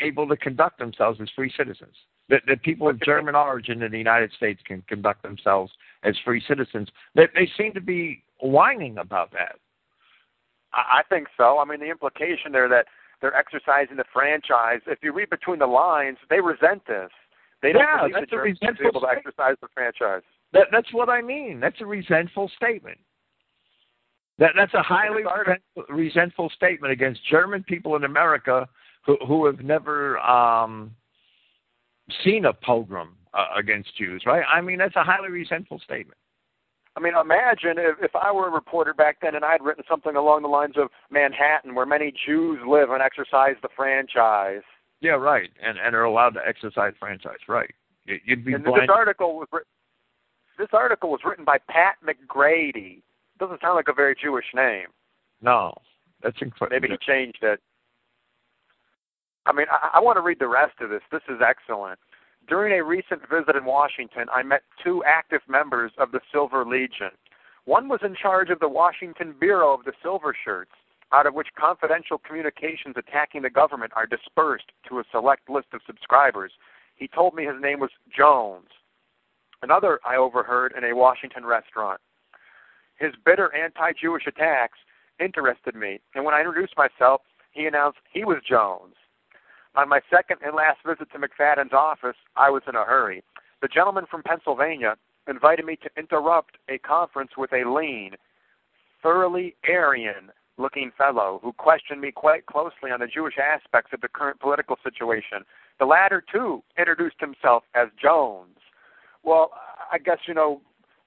able 0.00 0.28
to 0.28 0.36
conduct 0.36 0.78
themselves 0.78 1.20
as 1.20 1.28
free 1.34 1.52
citizens. 1.56 1.94
That 2.28 2.42
that 2.48 2.62
people 2.62 2.88
of 2.88 3.00
German 3.02 3.34
origin 3.36 3.82
in 3.82 3.92
the 3.92 3.98
United 3.98 4.32
States 4.32 4.60
can 4.66 4.82
conduct 4.88 5.22
themselves 5.22 5.72
as 6.02 6.16
free 6.24 6.42
citizens. 6.46 6.88
That 7.14 7.30
they 7.34 7.48
seem 7.56 7.72
to 7.74 7.80
be 7.80 8.22
whining 8.40 8.98
about 8.98 9.30
that. 9.32 9.56
I 10.72 10.98
I 10.98 11.02
think 11.08 11.28
so. 11.36 11.58
I 11.58 11.64
mean, 11.64 11.80
the 11.80 11.90
implication 11.90 12.50
there 12.52 12.68
that 12.68 12.86
they're 13.20 13.34
exercising 13.36 13.96
the 13.96 14.04
franchise. 14.12 14.80
If 14.86 14.98
you 15.02 15.12
read 15.12 15.30
between 15.30 15.58
the 15.58 15.66
lines, 15.66 16.18
they 16.28 16.40
resent 16.40 16.86
this. 16.86 17.10
They 17.62 17.72
don't 17.72 17.82
Yeah, 17.82 17.98
believe 18.02 18.14
that's 18.14 18.30
the 18.30 18.36
a 18.36 18.38
Germans 18.40 18.58
should 18.58 18.68
resentful 18.68 18.86
able 18.88 19.00
to 19.00 19.06
statement. 19.06 19.26
exercise 19.26 19.56
the 19.62 19.68
franchise. 19.72 20.22
That 20.52 20.66
that's 20.72 20.92
what 20.92 21.08
I 21.08 21.22
mean. 21.22 21.60
That's 21.60 21.80
a 21.80 21.86
resentful 21.86 22.50
statement. 22.56 22.98
That 24.38 24.52
that's 24.54 24.74
a 24.74 24.82
highly 24.82 25.22
resentful, 25.24 25.84
resentful 25.88 26.50
statement 26.50 26.92
against 26.92 27.20
German 27.30 27.62
people 27.62 27.96
in 27.96 28.04
America 28.04 28.68
who 29.04 29.16
who 29.26 29.46
have 29.46 29.60
never 29.60 30.18
um, 30.18 30.94
seen 32.24 32.44
a 32.44 32.52
pogrom 32.52 33.16
uh, 33.34 33.46
against 33.58 33.96
Jews, 33.96 34.22
right? 34.26 34.44
I 34.52 34.60
mean, 34.60 34.78
that's 34.78 34.96
a 34.96 35.04
highly 35.04 35.30
resentful 35.30 35.78
statement. 35.80 36.18
I 36.96 37.00
mean, 37.00 37.12
imagine 37.14 37.74
if, 37.76 37.96
if 38.02 38.16
I 38.16 38.32
were 38.32 38.48
a 38.48 38.50
reporter 38.50 38.94
back 38.94 39.18
then 39.20 39.34
and 39.34 39.44
I'd 39.44 39.62
written 39.62 39.84
something 39.88 40.16
along 40.16 40.42
the 40.42 40.48
lines 40.48 40.74
of 40.78 40.88
Manhattan, 41.10 41.74
where 41.74 41.84
many 41.84 42.12
Jews 42.24 42.58
live 42.66 42.90
and 42.90 43.02
exercise 43.02 43.56
the 43.62 43.68
franchise. 43.76 44.62
Yeah, 45.02 45.12
right. 45.12 45.50
And 45.62 45.76
and 45.78 45.94
are 45.94 46.04
allowed 46.04 46.30
to 46.30 46.40
exercise 46.46 46.94
franchise, 46.98 47.36
right? 47.48 47.70
You- 48.06 48.20
You'd 48.24 48.44
be 48.46 48.54
And 48.54 48.64
this 48.64 48.72
article 48.88 49.36
was 49.36 49.48
writ- 49.52 49.66
this 50.58 50.68
article 50.72 51.10
was 51.10 51.20
written 51.22 51.44
by 51.44 51.58
Pat 51.68 51.96
McGrady. 52.02 53.02
Doesn't 53.38 53.60
sound 53.60 53.76
like 53.76 53.88
a 53.88 53.92
very 53.92 54.14
Jewish 54.14 54.46
name. 54.54 54.86
No, 55.42 55.74
that's 56.22 56.40
incredible. 56.40 56.80
Maybe 56.80 56.94
he 56.94 56.98
changed 57.06 57.42
it. 57.42 57.60
I 59.46 59.52
mean, 59.52 59.66
I, 59.70 59.98
I 59.98 60.00
want 60.00 60.16
to 60.16 60.22
read 60.22 60.38
the 60.38 60.48
rest 60.48 60.74
of 60.80 60.90
this. 60.90 61.02
This 61.10 61.22
is 61.28 61.40
excellent. 61.40 61.98
During 62.48 62.78
a 62.78 62.84
recent 62.84 63.22
visit 63.28 63.56
in 63.56 63.64
Washington, 63.64 64.26
I 64.32 64.42
met 64.42 64.62
two 64.82 65.02
active 65.04 65.40
members 65.48 65.92
of 65.98 66.12
the 66.12 66.20
Silver 66.32 66.64
Legion. 66.64 67.10
One 67.64 67.88
was 67.88 68.00
in 68.04 68.14
charge 68.14 68.50
of 68.50 68.60
the 68.60 68.68
Washington 68.68 69.34
Bureau 69.38 69.74
of 69.74 69.84
the 69.84 69.92
Silver 70.02 70.36
Shirts, 70.44 70.70
out 71.12 71.26
of 71.26 71.34
which 71.34 71.48
confidential 71.58 72.18
communications 72.18 72.94
attacking 72.96 73.42
the 73.42 73.50
government 73.50 73.92
are 73.96 74.06
dispersed 74.06 74.70
to 74.88 75.00
a 75.00 75.04
select 75.10 75.48
list 75.50 75.68
of 75.72 75.80
subscribers. 75.86 76.52
He 76.94 77.08
told 77.08 77.34
me 77.34 77.44
his 77.44 77.60
name 77.60 77.80
was 77.80 77.90
Jones. 78.16 78.68
Another 79.62 79.98
I 80.04 80.16
overheard 80.16 80.74
in 80.76 80.84
a 80.84 80.94
Washington 80.94 81.44
restaurant. 81.44 82.00
His 82.98 83.12
bitter 83.24 83.54
anti 83.54 83.92
Jewish 84.00 84.26
attacks 84.26 84.78
interested 85.18 85.74
me, 85.74 86.00
and 86.14 86.24
when 86.24 86.34
I 86.34 86.40
introduced 86.40 86.74
myself, 86.76 87.22
he 87.50 87.66
announced 87.66 87.98
he 88.12 88.24
was 88.24 88.38
Jones. 88.48 88.94
On 89.76 89.90
my 89.90 90.00
second 90.10 90.38
and 90.42 90.56
last 90.56 90.78
visit 90.86 91.08
to 91.12 91.18
McFadden's 91.18 91.74
office, 91.74 92.16
I 92.34 92.48
was 92.48 92.62
in 92.66 92.74
a 92.74 92.84
hurry. 92.84 93.22
The 93.60 93.68
gentleman 93.68 94.06
from 94.10 94.22
Pennsylvania 94.22 94.96
invited 95.28 95.66
me 95.66 95.76
to 95.76 95.90
interrupt 95.98 96.56
a 96.70 96.78
conference 96.78 97.32
with 97.36 97.52
a 97.52 97.68
lean, 97.68 98.12
thoroughly 99.02 99.54
Aryan 99.68 100.30
looking 100.56 100.92
fellow 100.96 101.40
who 101.42 101.52
questioned 101.52 102.00
me 102.00 102.10
quite 102.10 102.46
closely 102.46 102.90
on 102.90 103.00
the 103.00 103.06
Jewish 103.06 103.34
aspects 103.36 103.90
of 103.92 104.00
the 104.00 104.08
current 104.08 104.40
political 104.40 104.76
situation. 104.82 105.44
The 105.78 105.84
latter, 105.84 106.24
too, 106.32 106.62
introduced 106.78 107.20
himself 107.20 107.64
as 107.74 107.88
Jones. 108.00 108.56
Well, 109.22 109.50
I 109.92 109.98
guess, 109.98 110.18
you 110.26 110.32
know, 110.32 110.62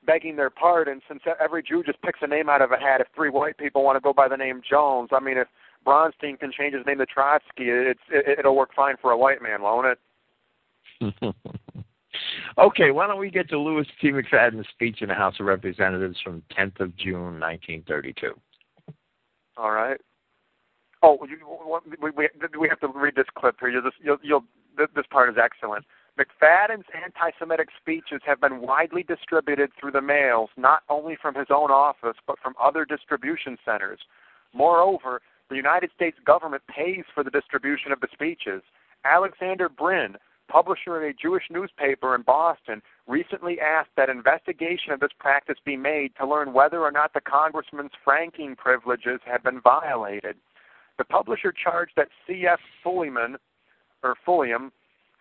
begging 0.06 0.36
their 0.36 0.52
pardon, 0.52 1.02
since 1.08 1.22
every 1.42 1.64
Jew 1.64 1.82
just 1.84 2.02
picks 2.04 2.20
a 2.22 2.28
name 2.28 2.50
out 2.50 2.62
of 2.62 2.72
a 2.72 2.78
hat, 2.78 3.02
if 3.02 3.08
three 3.16 3.32
white 3.32 3.58
people 3.58 3.84
want 3.84 3.96
to 3.96 4.00
go 4.00 4.14
by 4.14 4.28
the 4.28 4.38
name 4.38 4.62
Jones, 4.70 5.10
I 5.12 5.20
mean, 5.20 5.40
if 5.40 5.48
Bronstein 5.86 6.40
can 6.40 6.52
change 6.52 6.74
his 6.76 6.86
name 6.86 6.98
to 7.00 7.06
Trotsky, 7.06 7.70
it's, 7.70 8.00
it, 8.10 8.40
it'll 8.40 8.56
work 8.56 8.72
fine 8.76 8.96
for 9.02 9.12
a 9.12 9.18
white 9.18 9.42
man, 9.42 9.62
won't 9.62 9.88
it? 9.88 10.00
okay, 12.58 12.92
why 12.92 13.08
don't 13.08 13.20
we 13.20 13.30
get 13.30 13.50
to 13.50 13.58
Louis 13.58 13.86
T. 14.02 14.10
McFadden's 14.10 14.68
speech 14.70 15.02
in 15.02 15.08
the 15.08 15.16
House 15.16 15.36
of 15.40 15.46
Representatives 15.46 16.18
from 16.24 16.44
10th 16.58 16.80
of 16.80 16.96
June, 16.98 17.40
1932. 17.40 18.34
All 19.58 19.72
right. 19.72 20.00
Oh, 21.02 21.18
you, 21.30 21.38
we, 22.02 22.10
we, 22.12 22.28
we 22.60 22.70
have 22.70 22.80
to 22.82 22.88
read 22.88 23.16
this 23.16 23.28
clip 23.38 23.56
here. 23.60 23.70
You'll 23.70 23.84
just, 23.84 23.96
you'll, 24.02 24.18
you'll, 24.22 24.44
this 24.78 25.06
part 25.10 25.30
is 25.30 25.36
excellent. 25.42 25.86
McFadden's 26.20 26.86
anti-Semitic 26.94 27.70
speeches 27.80 28.22
have 28.26 28.42
been 28.42 28.60
widely 28.60 29.04
distributed 29.04 29.72
through 29.80 29.92
the 29.92 30.02
mails, 30.02 30.50
not 30.58 30.84
only 30.90 31.18
from 31.22 31.36
his 31.36 31.48
own 31.50 31.72
office, 31.72 32.18
but 32.28 32.38
from 32.44 32.54
other 32.62 32.84
distribution 32.84 33.58
centers. 33.64 34.00
Moreover, 34.54 35.22
the 35.50 35.56
United 35.56 35.92
States 35.96 36.18
government 36.26 36.64
pays 36.68 37.04
for 37.14 37.24
the 37.24 37.32
distribution 37.32 37.92
of 37.92 38.00
the 38.00 38.08
speeches. 38.14 38.62
Alexander 39.04 39.70
Brin, 39.70 40.16
publisher 40.48 40.98
of 40.98 41.04
a 41.04 41.14
Jewish 41.14 41.44
newspaper 41.50 42.16
in 42.16 42.22
Boston, 42.22 42.82
recently 43.08 43.60
asked 43.60 43.90
that 43.98 44.10
investigation 44.10 44.92
of 44.92 45.00
this 45.00 45.12
practice 45.18 45.58
be 45.64 45.78
made 45.78 46.12
to 46.20 46.28
learn 46.28 46.54
whether 46.54 46.82
or 46.82 46.92
not 46.92 47.14
the 47.14 47.22
congressman's 47.22 47.92
franking 48.04 48.56
privileges 48.56 49.20
had 49.26 49.44
been 49.44 49.62
violated. 49.62 50.36
The 50.98 51.06
publisher 51.06 51.54
charged 51.54 51.94
that 51.96 52.10
C.F. 52.28 52.60
Fulliman, 52.84 53.36
or 54.04 54.16
Fulliam, 54.26 54.72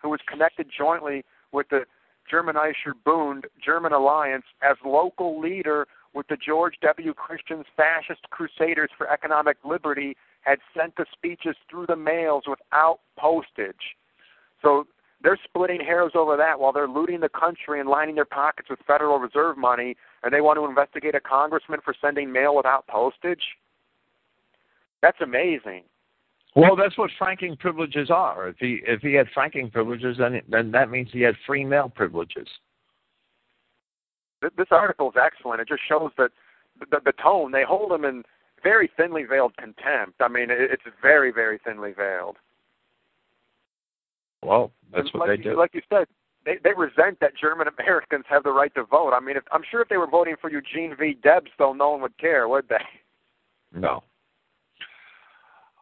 who 0.01 0.09
was 0.09 0.19
connected 0.27 0.67
jointly 0.75 1.23
with 1.51 1.69
the 1.69 1.85
Germanischer 2.31 2.93
Bund 3.03 3.45
German 3.63 3.93
Alliance 3.93 4.45
as 4.61 4.77
local 4.85 5.39
leader 5.39 5.87
with 6.13 6.27
the 6.27 6.37
George 6.37 6.75
W. 6.81 7.13
Christian's 7.13 7.65
fascist 7.77 8.29
crusaders 8.29 8.89
for 8.97 9.09
economic 9.09 9.57
liberty, 9.63 10.15
had 10.41 10.59
sent 10.77 10.95
the 10.95 11.05
speeches 11.11 11.55
through 11.69 11.85
the 11.87 11.95
mails 11.95 12.43
without 12.47 12.99
postage. 13.17 13.95
So 14.61 14.87
they're 15.21 15.39
splitting 15.43 15.81
hairs 15.81 16.13
over 16.15 16.37
that 16.37 16.59
while 16.59 16.71
they're 16.71 16.87
looting 16.87 17.19
the 17.19 17.29
country 17.29 17.79
and 17.79 17.89
lining 17.89 18.15
their 18.15 18.25
pockets 18.25 18.69
with 18.69 18.79
Federal 18.87 19.19
Reserve 19.19 19.57
money, 19.57 19.95
and 20.23 20.33
they 20.33 20.41
want 20.41 20.57
to 20.57 20.65
investigate 20.65 21.15
a 21.15 21.19
congressman 21.19 21.79
for 21.83 21.93
sending 21.99 22.31
mail 22.31 22.55
without 22.55 22.87
postage. 22.87 23.43
That's 25.01 25.19
amazing. 25.21 25.83
Well, 26.55 26.75
that's 26.75 26.97
what 26.97 27.11
franking 27.17 27.55
privileges 27.57 28.09
are. 28.09 28.49
If 28.49 28.55
he 28.59 28.81
if 28.85 29.01
he 29.01 29.13
had 29.13 29.27
franking 29.33 29.69
privileges, 29.69 30.17
then 30.17 30.41
then 30.49 30.71
that 30.71 30.89
means 30.89 31.09
he 31.11 31.21
had 31.21 31.35
free 31.45 31.63
mail 31.63 31.89
privileges. 31.93 32.47
Th- 34.41 34.53
This 34.57 34.67
article 34.71 35.09
is 35.09 35.15
excellent. 35.21 35.61
It 35.61 35.67
just 35.67 35.81
shows 35.87 36.11
that 36.17 36.31
the, 36.91 36.99
the 37.03 37.13
tone 37.13 37.51
they 37.51 37.63
hold 37.63 37.91
him 37.91 38.05
in 38.05 38.23
very 38.63 38.89
thinly 38.97 39.23
veiled 39.23 39.55
contempt. 39.57 40.19
I 40.19 40.27
mean, 40.27 40.49
it, 40.49 40.57
it's 40.71 40.83
very, 41.01 41.31
very 41.31 41.59
thinly 41.63 41.93
veiled. 41.93 42.37
Well, 44.43 44.71
that's 44.93 45.09
And 45.11 45.19
what 45.19 45.29
like 45.29 45.37
they 45.37 45.43
do. 45.43 45.57
Like 45.57 45.71
you 45.73 45.81
said, 45.89 46.07
they 46.45 46.57
they 46.63 46.71
resent 46.75 47.19
that 47.19 47.35
German 47.39 47.67
Americans 47.79 48.25
have 48.29 48.43
the 48.43 48.51
right 48.51 48.73
to 48.75 48.83
vote. 48.83 49.13
I 49.13 49.19
mean, 49.19 49.37
if, 49.37 49.43
I'm 49.51 49.63
sure 49.69 49.81
if 49.81 49.89
they 49.89 49.97
were 49.97 50.07
voting 50.07 50.35
for 50.39 50.49
Eugene 50.49 50.95
V. 50.97 51.17
Debs, 51.21 51.51
though, 51.57 51.73
no 51.73 51.91
one 51.91 52.01
would 52.01 52.17
care, 52.17 52.47
would 52.47 52.67
they? 52.69 52.83
No. 53.77 54.03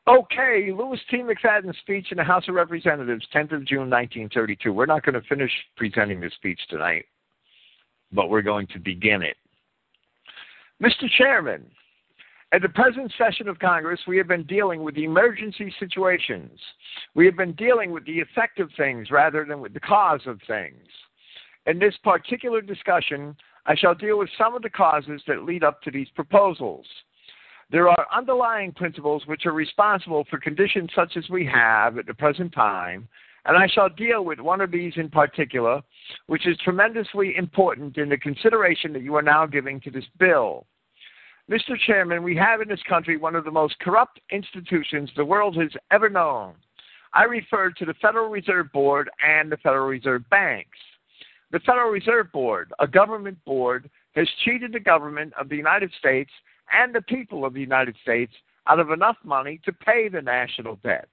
Okay, 0.08 0.72
Louis 0.74 1.00
T. 1.12 1.18
McFadden's 1.18 1.78
speech 1.80 2.08
in 2.12 2.18
the 2.18 2.24
House 2.24 2.48
of 2.48 2.56
Representatives, 2.56 3.28
10th 3.36 3.52
of 3.52 3.66
June, 3.66 3.90
1932. 3.90 4.72
We're 4.72 4.86
not 4.86 5.04
going 5.04 5.22
to 5.22 5.28
finish 5.28 5.52
presenting 5.76 6.22
the 6.22 6.32
speech 6.34 6.60
tonight. 6.70 7.06
But 8.12 8.30
we're 8.30 8.42
going 8.42 8.68
to 8.68 8.80
begin 8.80 9.22
it. 9.22 9.38
Mr. 10.82 11.10
Chairman, 11.18 11.66
at 12.54 12.62
the 12.62 12.70
present 12.70 13.12
session 13.18 13.50
of 13.50 13.60
Congress, 13.60 14.00
we 14.08 14.18
have 14.18 14.28
been 14.28 14.44
dealing 14.44 14.84
with 14.84 14.98
emergency 14.98 15.74
situations. 15.80 16.60
We 17.14 17.26
have 17.26 17.36
been 17.36 17.54
dealing 17.54 17.92
with 17.92 18.06
the 18.06 18.20
effect 18.20 18.60
of 18.60 18.70
things 18.78 19.12
rather 19.12 19.44
than 19.44 19.60
with 19.60 19.74
the 19.74 19.80
cause 19.82 20.22
of 20.26 20.40
things. 20.48 20.88
In 21.66 21.80
this 21.80 21.96
particular 22.04 22.62
discussion, 22.62 23.36
I 23.66 23.76
shall 23.76 23.94
deal 23.94 24.18
with 24.18 24.30
some 24.38 24.56
of 24.56 24.62
the 24.62 24.70
causes 24.70 25.22
that 25.28 25.44
lead 25.44 25.64
up 25.64 25.82
to 25.82 25.92
these 25.92 26.08
proposals. 26.16 26.86
There 27.70 27.90
are 27.90 28.08
underlying 28.16 28.72
principles 28.72 29.24
which 29.26 29.46
are 29.46 29.52
responsible 29.52 30.26
for 30.30 30.40
conditions 30.40 30.90
such 30.96 31.18
as 31.18 31.30
we 31.30 31.46
have 31.48 31.98
at 31.98 32.06
the 32.06 32.14
present 32.14 32.54
time, 32.54 33.10
and 33.48 33.58
I 33.58 33.68
shall 33.68 33.90
deal 33.90 34.26
with 34.26 34.40
one 34.40 34.60
of 34.60 34.72
these 34.72 34.94
in 34.98 35.10
particular, 35.10 35.82
which 36.28 36.46
is 36.46 36.58
tremendously 36.64 37.36
important 37.38 37.98
in 37.98 38.10
the 38.10 38.18
consideration 38.18 38.92
that 38.94 39.02
you 39.02 39.16
are 39.16 39.22
now 39.22 39.46
giving 39.46 39.80
to 39.82 39.90
this 39.90 40.06
bill. 40.20 40.68
Mr. 41.50 41.80
Chairman, 41.86 42.24
we 42.24 42.36
have 42.36 42.60
in 42.60 42.68
this 42.68 42.84
country 42.90 43.16
one 43.16 43.36
of 43.36 43.46
the 43.46 43.52
most 43.52 43.80
corrupt 43.80 44.20
institutions 44.32 45.10
the 45.16 45.24
world 45.24 45.56
has 45.56 45.72
ever 45.92 46.10
known. 46.10 46.56
I 47.14 47.24
refer 47.24 47.72
to 47.72 47.86
the 47.86 47.94
Federal 48.02 48.30
Reserve 48.30 48.70
Board 48.74 49.10
and 49.26 49.50
the 49.50 49.58
Federal 49.58 49.88
Reserve 49.88 50.30
Banks. 50.30 50.78
The 51.52 51.62
Federal 51.62 51.90
Reserve 51.90 52.30
Board, 52.34 52.74
a 52.80 52.88
government 52.88 53.38
board, 53.46 53.90
has 54.16 54.28
cheated 54.44 54.74
the 54.74 54.80
government 54.82 55.32
of 55.40 55.48
the 55.48 55.56
United 55.56 55.94
States 55.98 56.32
and 56.74 56.94
the 56.94 57.02
people 57.02 57.46
of 57.46 57.54
the 57.54 57.62
United 57.62 57.96
States 58.02 58.34
out 58.68 58.82
of 58.82 58.92
enough 58.92 59.16
money 59.24 59.62
to 59.64 59.72
pay 59.72 60.10
the 60.10 60.22
national 60.22 60.76
debt. 60.84 61.08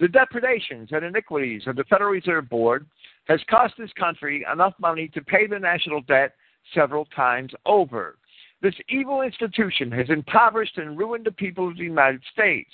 The 0.00 0.08
depredations 0.08 0.90
and 0.92 1.04
iniquities 1.04 1.62
of 1.66 1.74
the 1.74 1.84
Federal 1.84 2.10
Reserve 2.10 2.48
Board 2.48 2.86
has 3.26 3.40
cost 3.50 3.74
this 3.76 3.92
country 3.98 4.46
enough 4.50 4.74
money 4.78 5.08
to 5.08 5.20
pay 5.20 5.46
the 5.46 5.58
national 5.58 6.02
debt 6.02 6.34
several 6.72 7.04
times 7.06 7.52
over. 7.66 8.16
This 8.62 8.74
evil 8.88 9.22
institution 9.22 9.90
has 9.92 10.08
impoverished 10.08 10.78
and 10.78 10.98
ruined 10.98 11.26
the 11.26 11.32
people 11.32 11.68
of 11.68 11.76
the 11.76 11.84
United 11.84 12.22
States 12.32 12.70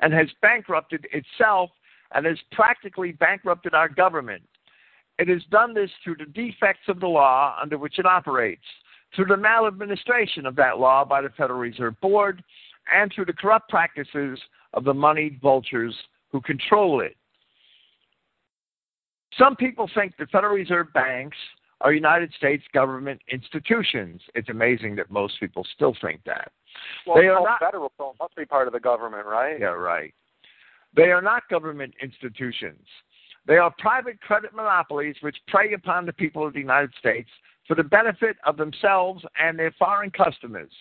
and 0.00 0.12
has 0.12 0.28
bankrupted 0.42 1.06
itself 1.12 1.70
and 2.12 2.26
has 2.26 2.38
practically 2.52 3.12
bankrupted 3.12 3.74
our 3.74 3.88
government. 3.88 4.42
It 5.18 5.28
has 5.28 5.42
done 5.50 5.74
this 5.74 5.90
through 6.02 6.16
the 6.16 6.26
defects 6.26 6.88
of 6.88 6.98
the 6.98 7.06
law 7.06 7.56
under 7.60 7.78
which 7.78 7.98
it 7.98 8.06
operates, 8.06 8.64
through 9.14 9.26
the 9.26 9.36
maladministration 9.36 10.46
of 10.46 10.56
that 10.56 10.78
law 10.78 11.04
by 11.04 11.20
the 11.20 11.28
Federal 11.30 11.60
Reserve 11.60 12.00
Board, 12.00 12.42
and 12.92 13.12
through 13.12 13.26
the 13.26 13.32
corrupt 13.32 13.68
practices 13.68 14.40
of 14.74 14.84
the 14.84 14.94
moneyed 14.94 15.40
vultures 15.40 15.94
who 16.30 16.40
control 16.40 17.00
it. 17.00 17.16
Some 19.38 19.56
people 19.56 19.88
think 19.94 20.16
the 20.18 20.26
Federal 20.26 20.54
Reserve 20.54 20.92
banks 20.92 21.36
are 21.80 21.92
United 21.92 22.32
States 22.36 22.62
government 22.74 23.20
institutions. 23.30 24.20
It's 24.34 24.48
amazing 24.48 24.96
that 24.96 25.10
most 25.10 25.40
people 25.40 25.66
still 25.74 25.96
think 26.00 26.20
that. 26.26 26.52
Well, 27.06 27.16
they 27.16 27.28
are 27.28 27.40
not 27.40 27.60
federal, 27.60 27.92
so 27.96 28.10
it 28.10 28.16
must 28.20 28.36
be 28.36 28.44
part 28.44 28.66
of 28.66 28.72
the 28.72 28.80
government, 28.80 29.26
right? 29.26 29.58
Yeah, 29.58 29.68
right. 29.68 30.12
They 30.94 31.10
are 31.10 31.22
not 31.22 31.48
government 31.48 31.94
institutions. 32.02 32.86
They 33.46 33.56
are 33.56 33.72
private 33.78 34.20
credit 34.20 34.54
monopolies 34.54 35.16
which 35.20 35.36
prey 35.48 35.72
upon 35.72 36.04
the 36.06 36.12
people 36.12 36.46
of 36.46 36.52
the 36.52 36.60
United 36.60 36.92
States 36.98 37.30
for 37.66 37.74
the 37.74 37.84
benefit 37.84 38.36
of 38.44 38.56
themselves 38.56 39.24
and 39.40 39.58
their 39.58 39.72
foreign 39.78 40.10
customers. 40.10 40.72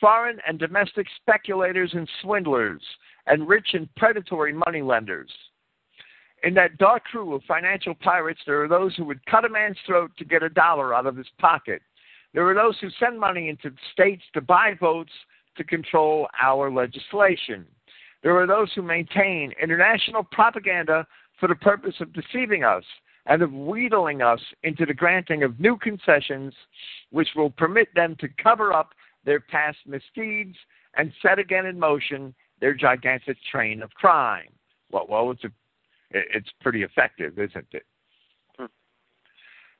Foreign 0.00 0.38
and 0.46 0.58
domestic 0.58 1.06
speculators 1.20 1.90
and 1.94 2.08
swindlers, 2.22 2.82
and 3.28 3.48
rich 3.48 3.68
and 3.74 3.92
predatory 3.96 4.52
moneylenders. 4.52 5.30
In 6.44 6.54
that 6.54 6.78
dark 6.78 7.04
crew 7.04 7.34
of 7.34 7.42
financial 7.44 7.94
pirates, 7.94 8.40
there 8.46 8.62
are 8.62 8.68
those 8.68 8.94
who 8.94 9.04
would 9.04 9.24
cut 9.26 9.44
a 9.44 9.48
man's 9.48 9.76
throat 9.86 10.12
to 10.18 10.24
get 10.24 10.42
a 10.42 10.48
dollar 10.48 10.94
out 10.94 11.06
of 11.06 11.16
his 11.16 11.26
pocket. 11.38 11.82
There 12.32 12.48
are 12.48 12.54
those 12.54 12.78
who 12.80 12.90
send 13.00 13.18
money 13.18 13.48
into 13.48 13.72
states 13.92 14.22
to 14.34 14.40
buy 14.40 14.74
votes 14.78 15.12
to 15.56 15.64
control 15.64 16.28
our 16.40 16.70
legislation. 16.70 17.66
There 18.22 18.36
are 18.36 18.46
those 18.46 18.72
who 18.74 18.82
maintain 18.82 19.52
international 19.60 20.24
propaganda 20.24 21.06
for 21.40 21.48
the 21.48 21.54
purpose 21.56 21.94
of 22.00 22.12
deceiving 22.12 22.64
us 22.64 22.84
and 23.26 23.42
of 23.42 23.52
wheedling 23.52 24.22
us 24.22 24.40
into 24.62 24.86
the 24.86 24.94
granting 24.94 25.42
of 25.42 25.58
new 25.60 25.76
concessions 25.76 26.54
which 27.10 27.28
will 27.36 27.50
permit 27.50 27.88
them 27.94 28.16
to 28.20 28.28
cover 28.42 28.72
up 28.72 28.90
their 29.24 29.40
past 29.40 29.78
misdeeds 29.86 30.56
and 30.96 31.12
set 31.22 31.38
again 31.38 31.66
in 31.66 31.78
motion 31.78 32.34
their 32.60 32.74
gigantic 32.74 33.36
train 33.50 33.82
of 33.82 33.90
crime. 33.90 34.48
Well, 34.90 35.06
well 35.08 35.30
it's, 35.30 35.44
a, 35.44 35.50
it's 36.10 36.48
pretty 36.60 36.82
effective, 36.82 37.38
isn't 37.38 37.66
it? 37.72 37.84
Hmm. 38.58 38.66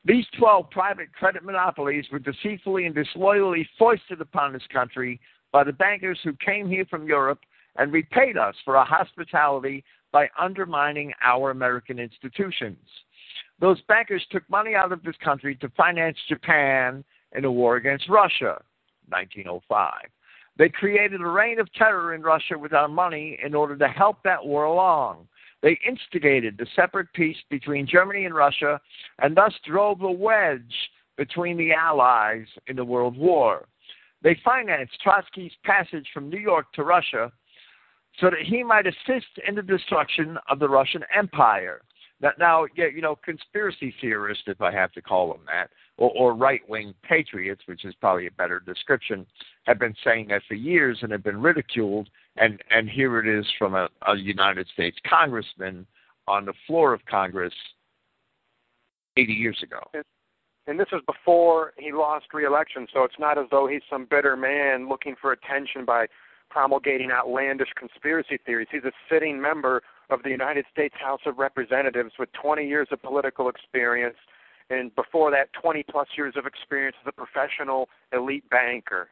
These 0.04 0.26
12 0.38 0.70
private 0.70 1.12
credit 1.12 1.44
monopolies 1.44 2.06
were 2.12 2.18
deceitfully 2.18 2.86
and 2.86 2.94
disloyally 2.94 3.68
foisted 3.78 4.20
upon 4.20 4.52
this 4.52 4.66
country 4.72 5.20
by 5.52 5.64
the 5.64 5.72
bankers 5.72 6.18
who 6.22 6.32
came 6.44 6.68
here 6.68 6.84
from 6.90 7.06
Europe 7.06 7.40
and 7.76 7.92
repaid 7.92 8.36
us 8.36 8.54
for 8.64 8.76
our 8.76 8.86
hospitality 8.86 9.84
by 10.12 10.28
undermining 10.38 11.12
our 11.22 11.50
American 11.50 11.98
institutions. 11.98 12.78
Those 13.60 13.80
bankers 13.82 14.24
took 14.30 14.48
money 14.48 14.74
out 14.74 14.92
of 14.92 15.02
this 15.02 15.16
country 15.22 15.56
to 15.56 15.68
finance 15.76 16.16
Japan 16.28 17.04
in 17.32 17.44
a 17.44 17.52
war 17.52 17.76
against 17.76 18.08
Russia, 18.08 18.62
1905. 19.08 19.92
They 20.58 20.68
created 20.68 21.20
a 21.20 21.26
reign 21.26 21.60
of 21.60 21.72
terror 21.72 22.14
in 22.14 22.22
Russia 22.22 22.58
with 22.58 22.72
our 22.72 22.88
money 22.88 23.38
in 23.42 23.54
order 23.54 23.76
to 23.76 23.88
help 23.88 24.22
that 24.24 24.44
war 24.44 24.64
along. 24.64 25.28
They 25.62 25.78
instigated 25.86 26.58
the 26.58 26.66
separate 26.76 27.12
peace 27.14 27.36
between 27.48 27.86
Germany 27.86 28.24
and 28.24 28.34
Russia 28.34 28.80
and 29.20 29.36
thus 29.36 29.54
drove 29.64 30.02
a 30.02 30.10
wedge 30.10 30.90
between 31.16 31.56
the 31.56 31.72
Allies 31.72 32.46
in 32.66 32.76
the 32.76 32.84
World 32.84 33.16
War. 33.16 33.66
They 34.22 34.38
financed 34.44 34.98
Trotsky's 35.04 35.52
passage 35.64 36.06
from 36.12 36.28
New 36.28 36.38
York 36.38 36.72
to 36.74 36.82
Russia 36.82 37.32
so 38.20 38.30
that 38.30 38.40
he 38.44 38.64
might 38.64 38.86
assist 38.86 39.26
in 39.46 39.54
the 39.54 39.62
destruction 39.62 40.38
of 40.48 40.58
the 40.58 40.68
Russian 40.68 41.04
Empire. 41.14 41.82
Now, 42.20 42.32
now 42.38 42.66
you 42.74 43.00
know, 43.00 43.16
conspiracy 43.16 43.94
theorists, 44.00 44.44
if 44.46 44.60
I 44.60 44.72
have 44.72 44.92
to 44.92 45.02
call 45.02 45.32
them 45.32 45.42
that, 45.46 45.70
or, 45.98 46.10
or 46.16 46.34
right-wing 46.34 46.94
patriots, 47.02 47.62
which 47.66 47.84
is 47.84 47.94
probably 47.96 48.26
a 48.26 48.30
better 48.32 48.60
description, 48.60 49.26
have 49.64 49.78
been 49.78 49.94
saying 50.02 50.28
that 50.28 50.42
for 50.48 50.54
years 50.54 50.98
and 51.02 51.12
have 51.12 51.22
been 51.22 51.40
ridiculed. 51.40 52.08
And 52.36 52.62
and 52.70 52.88
here 52.88 53.18
it 53.18 53.26
is 53.28 53.46
from 53.58 53.74
a, 53.74 53.88
a 54.06 54.16
United 54.16 54.66
States 54.72 54.96
congressman 55.08 55.86
on 56.26 56.44
the 56.44 56.54
floor 56.66 56.92
of 56.92 57.04
Congress 57.06 57.54
80 59.16 59.32
years 59.32 59.58
ago. 59.62 59.80
And 60.66 60.78
this 60.78 60.88
is 60.92 61.00
before 61.06 61.72
he 61.78 61.92
lost 61.92 62.26
re-election, 62.34 62.86
so 62.92 63.02
it's 63.02 63.18
not 63.18 63.38
as 63.38 63.46
though 63.50 63.66
he's 63.66 63.80
some 63.90 64.06
bitter 64.08 64.36
man 64.36 64.88
looking 64.88 65.16
for 65.20 65.32
attention 65.32 65.86
by 65.86 66.06
promulgating 66.50 67.10
outlandish 67.10 67.70
conspiracy 67.76 68.38
theories. 68.44 68.68
He's 68.70 68.84
a 68.84 68.92
sitting 69.10 69.40
member 69.40 69.82
of 70.10 70.22
the 70.22 70.30
United 70.30 70.66
States 70.70 70.94
House 70.98 71.20
of 71.26 71.38
Representatives 71.38 72.12
with 72.18 72.28
20 72.32 72.66
years 72.66 72.88
of 72.90 73.02
political 73.02 73.48
experience, 73.48 74.16
and 74.70 74.94
before 74.94 75.30
that, 75.30 75.52
20 75.60 75.84
plus 75.90 76.08
years 76.16 76.34
of 76.36 76.46
experience 76.46 76.96
as 77.00 77.08
a 77.08 77.12
professional 77.12 77.88
elite 78.12 78.48
banker. 78.50 79.08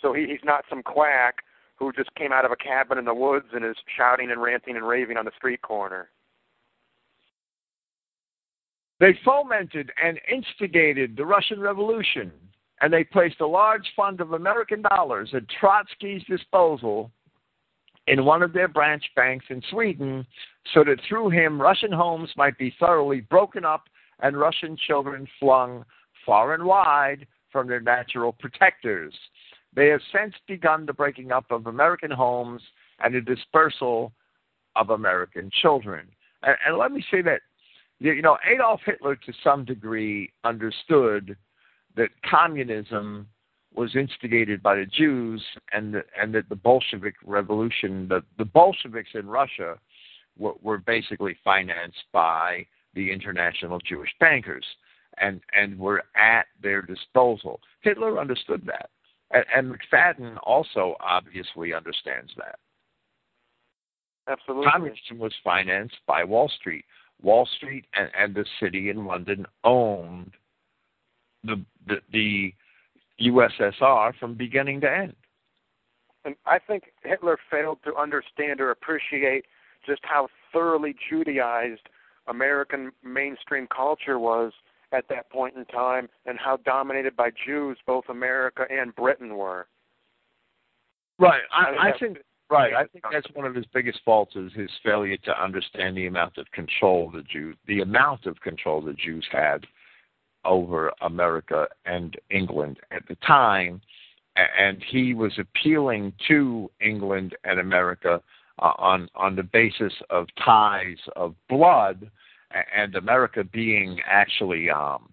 So 0.00 0.12
he, 0.12 0.26
he's 0.26 0.44
not 0.44 0.64
some 0.70 0.82
quack 0.82 1.36
who 1.76 1.92
just 1.92 2.14
came 2.14 2.32
out 2.32 2.44
of 2.44 2.52
a 2.52 2.56
cabin 2.56 2.98
in 2.98 3.04
the 3.04 3.14
woods 3.14 3.46
and 3.52 3.64
is 3.64 3.76
shouting 3.96 4.30
and 4.30 4.40
ranting 4.42 4.76
and 4.76 4.86
raving 4.86 5.16
on 5.16 5.24
the 5.24 5.32
street 5.36 5.62
corner. 5.62 6.08
They 9.00 9.16
fomented 9.24 9.92
and 10.02 10.20
instigated 10.30 11.16
the 11.16 11.24
Russian 11.24 11.60
Revolution 11.60 12.32
and 12.80 12.92
they 12.92 13.04
placed 13.04 13.40
a 13.40 13.46
large 13.46 13.86
fund 13.96 14.20
of 14.20 14.32
American 14.32 14.82
dollars 14.82 15.30
at 15.34 15.42
Trotsky's 15.60 16.24
disposal 16.24 17.10
in 18.06 18.24
one 18.24 18.42
of 18.42 18.52
their 18.52 18.68
branch 18.68 19.04
banks 19.14 19.46
in 19.50 19.62
Sweden 19.70 20.26
so 20.72 20.84
that 20.84 20.98
through 21.08 21.30
him 21.30 21.60
Russian 21.60 21.92
homes 21.92 22.30
might 22.36 22.56
be 22.58 22.74
thoroughly 22.78 23.20
broken 23.20 23.64
up 23.64 23.84
and 24.20 24.36
Russian 24.36 24.76
children 24.76 25.26
flung 25.38 25.84
far 26.24 26.54
and 26.54 26.64
wide 26.64 27.26
from 27.50 27.68
their 27.68 27.80
natural 27.80 28.32
protectors. 28.32 29.14
They 29.74 29.88
have 29.88 30.00
since 30.12 30.34
begun 30.46 30.86
the 30.86 30.92
breaking 30.92 31.32
up 31.32 31.46
of 31.50 31.66
American 31.66 32.10
homes 32.10 32.62
and 33.00 33.14
the 33.14 33.20
dispersal 33.20 34.12
of 34.76 34.90
American 34.90 35.50
children. 35.62 36.08
And, 36.42 36.56
and 36.66 36.78
let 36.78 36.92
me 36.92 37.04
say 37.10 37.22
that, 37.22 37.40
you 38.00 38.22
know, 38.22 38.38
Adolf 38.50 38.80
Hitler 38.84 39.16
to 39.16 39.32
some 39.42 39.64
degree 39.64 40.30
understood 40.44 41.36
that 41.96 42.10
communism 42.28 43.26
was 43.74 43.94
instigated 43.94 44.62
by 44.62 44.76
the 44.76 44.86
Jews 44.86 45.42
and 45.72 45.94
the, 45.94 46.02
and 46.20 46.34
that 46.34 46.48
the 46.48 46.56
Bolshevik 46.56 47.14
revolution, 47.24 48.08
the, 48.08 48.22
the 48.38 48.44
Bolsheviks 48.44 49.10
in 49.14 49.26
Russia 49.26 49.78
were, 50.38 50.54
were 50.62 50.78
basically 50.78 51.36
financed 51.44 52.04
by 52.12 52.66
the 52.98 53.12
international 53.12 53.78
Jewish 53.78 54.10
bankers 54.18 54.64
and, 55.18 55.40
and 55.56 55.78
were 55.78 56.02
at 56.16 56.46
their 56.60 56.82
disposal. 56.82 57.60
Hitler 57.80 58.18
understood 58.18 58.66
that. 58.66 58.90
And, 59.30 59.44
and 59.54 59.78
McFadden 59.78 60.36
also 60.42 60.96
obviously 61.00 61.72
understands 61.72 62.32
that. 62.36 62.58
Absolutely. 64.28 64.66
Communism 64.70 65.18
was 65.18 65.32
financed 65.44 65.96
by 66.06 66.24
Wall 66.24 66.50
Street. 66.60 66.84
Wall 67.22 67.48
Street 67.56 67.86
and, 67.94 68.10
and 68.18 68.34
the 68.34 68.44
city 68.60 68.90
in 68.90 69.06
London 69.06 69.46
owned 69.64 70.32
the 71.44 71.64
the, 71.86 71.96
the 72.12 72.52
USSR 73.20 74.12
from 74.18 74.34
beginning 74.34 74.80
to 74.82 74.90
end. 74.92 75.14
And 76.24 76.34
I 76.46 76.58
think 76.58 76.92
Hitler 77.04 77.38
failed 77.50 77.78
to 77.84 77.96
understand 77.96 78.60
or 78.60 78.70
appreciate 78.70 79.46
just 79.86 80.00
how 80.02 80.28
thoroughly 80.52 80.94
Judaized 81.08 81.88
American 82.28 82.90
mainstream 83.04 83.66
culture 83.74 84.18
was 84.18 84.52
at 84.92 85.04
that 85.08 85.30
point 85.30 85.56
in 85.56 85.64
time 85.66 86.08
and 86.26 86.38
how 86.38 86.58
dominated 86.64 87.16
by 87.16 87.30
Jews 87.46 87.76
both 87.86 88.04
America 88.08 88.64
and 88.70 88.94
Britain 88.94 89.36
were. 89.36 89.66
Right. 91.18 91.42
I, 91.52 91.88
I 91.88 91.98
think 91.98 92.18
right. 92.50 92.72
I 92.74 92.84
think 92.86 93.04
that's 93.12 93.26
one 93.34 93.44
of 93.44 93.54
his 93.54 93.66
biggest 93.74 94.00
faults 94.04 94.36
is 94.36 94.52
his 94.54 94.70
failure 94.84 95.16
to 95.24 95.42
understand 95.42 95.96
the 95.96 96.06
amount 96.06 96.38
of 96.38 96.50
control 96.52 97.10
the 97.10 97.22
Jews 97.22 97.56
the 97.66 97.80
amount 97.80 98.26
of 98.26 98.40
control 98.40 98.80
the 98.80 98.94
Jews 98.94 99.26
had 99.32 99.66
over 100.44 100.92
America 101.00 101.66
and 101.84 102.16
England 102.30 102.78
at 102.92 103.02
the 103.08 103.16
time 103.26 103.80
and 104.56 104.82
he 104.90 105.14
was 105.14 105.32
appealing 105.38 106.12
to 106.28 106.70
England 106.80 107.34
and 107.44 107.58
America 107.58 108.22
uh, 108.60 108.72
on 108.78 109.08
on 109.14 109.36
the 109.36 109.42
basis 109.42 109.92
of 110.10 110.26
ties 110.44 110.98
of 111.16 111.34
blood, 111.48 112.10
and 112.74 112.94
America 112.96 113.44
being 113.44 113.98
actually 114.06 114.70
um, 114.70 115.10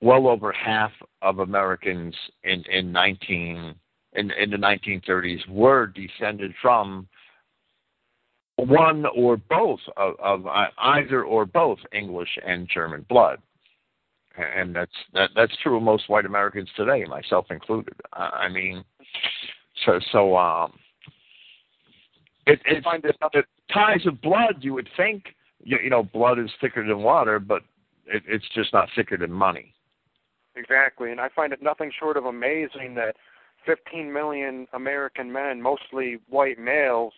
well 0.00 0.26
over 0.28 0.52
half 0.52 0.92
of 1.22 1.38
Americans 1.38 2.14
in 2.44 2.62
in 2.70 2.92
19 2.92 3.74
in, 4.14 4.30
in 4.30 4.50
the 4.50 4.56
1930s 4.56 5.46
were 5.48 5.86
descended 5.86 6.52
from 6.62 7.06
one 8.56 9.04
or 9.14 9.36
both 9.36 9.80
of, 9.98 10.14
of 10.18 10.46
uh, 10.46 10.66
either 10.78 11.24
or 11.24 11.44
both 11.44 11.78
English 11.92 12.38
and 12.46 12.68
German 12.72 13.04
blood 13.08 13.38
and 14.38 14.74
that's 14.74 14.92
that 15.12 15.30
that's 15.34 15.52
true 15.62 15.76
of 15.76 15.82
most 15.82 16.08
white 16.08 16.26
Americans 16.26 16.68
today, 16.76 17.04
myself 17.04 17.46
included. 17.50 17.94
I 18.12 18.48
mean, 18.48 18.84
so 19.84 19.98
so 20.12 20.36
um, 20.36 20.72
it 22.46 22.60
it's 22.66 22.86
it, 23.34 23.46
ties 23.72 24.06
of 24.06 24.20
blood. 24.20 24.56
You 24.60 24.74
would 24.74 24.88
think 24.96 25.24
you, 25.66 25.78
you 25.82 25.90
know 25.90 26.04
blood 26.04 26.38
is 26.38 26.50
thicker 26.60 26.86
than 26.86 27.02
water, 27.02 27.38
but 27.38 27.62
it, 28.06 28.22
it's 28.26 28.46
just 28.54 28.72
not 28.72 28.88
thicker 28.94 29.18
than 29.18 29.32
money. 29.32 29.74
Exactly, 30.54 31.10
and 31.10 31.20
I 31.20 31.28
find 31.28 31.52
it 31.52 31.60
nothing 31.60 31.90
short 31.98 32.16
of 32.16 32.24
amazing 32.24 32.94
that 32.94 33.16
15 33.66 34.10
million 34.10 34.66
American 34.72 35.30
men, 35.30 35.60
mostly 35.60 36.18
white 36.30 36.58
males, 36.58 37.12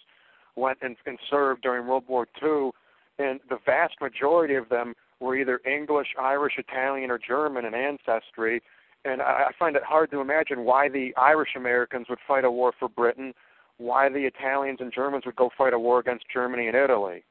went 0.57 0.79
and, 0.83 0.97
and 1.07 1.19
served 1.31 1.63
during 1.63 1.87
World 1.87 2.05
War 2.09 2.27
II, 2.43 2.71
and 3.19 3.39
the 3.49 3.59
vast 3.65 3.95
majority 4.01 4.55
of 4.55 4.69
them 4.71 4.95
were 5.21 5.37
either 5.37 5.61
English, 5.67 6.09
Irish, 6.19 6.55
Italian, 6.59 7.11
or 7.11 7.19
German 7.19 7.65
in 7.65 7.75
ancestry. 7.75 8.63
And 9.05 9.21
I, 9.21 9.47
I 9.49 9.51
find 9.59 9.77
it 9.77 9.83
hard 9.85 10.11
to 10.13 10.21
imagine 10.21 10.65
why 10.65 10.89
the 10.89 11.15
Irish 11.17 11.51
Americans 11.55 12.07
would 12.09 12.19
fight 12.27 12.45
a 12.45 12.51
war 12.51 12.73
for 12.77 12.89
Britain, 12.89 13.35
why 13.77 14.09
the 14.09 14.25
Italians 14.25 14.79
and 14.81 14.93
Germans 14.93 15.27
would 15.27 15.37
go 15.37 15.51
fight 15.57 15.75
a 15.75 15.79
war 15.79 16.01
against 16.01 16.25
Germany 16.33 16.67
and 16.67 16.77
Italy. 16.77 17.25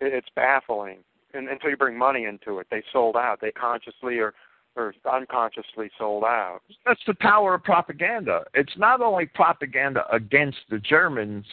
It, 0.00 0.12
it's 0.12 0.28
baffling. 0.34 0.98
And 1.34 1.48
until 1.48 1.70
you 1.70 1.76
bring 1.76 1.98
money 1.98 2.24
into 2.24 2.58
it, 2.58 2.66
they 2.70 2.82
sold 2.92 3.16
out. 3.16 3.40
They 3.40 3.52
consciously 3.52 4.18
or 4.18 4.34
or 4.76 4.94
unconsciously 5.10 5.90
sold 5.96 6.22
out. 6.24 6.60
That's 6.84 7.00
the 7.06 7.14
power 7.14 7.54
of 7.54 7.64
propaganda. 7.64 8.44
It's 8.52 8.76
not 8.76 9.00
only 9.00 9.24
propaganda 9.24 10.04
against 10.12 10.58
the 10.70 10.78
Germans, 10.78 11.46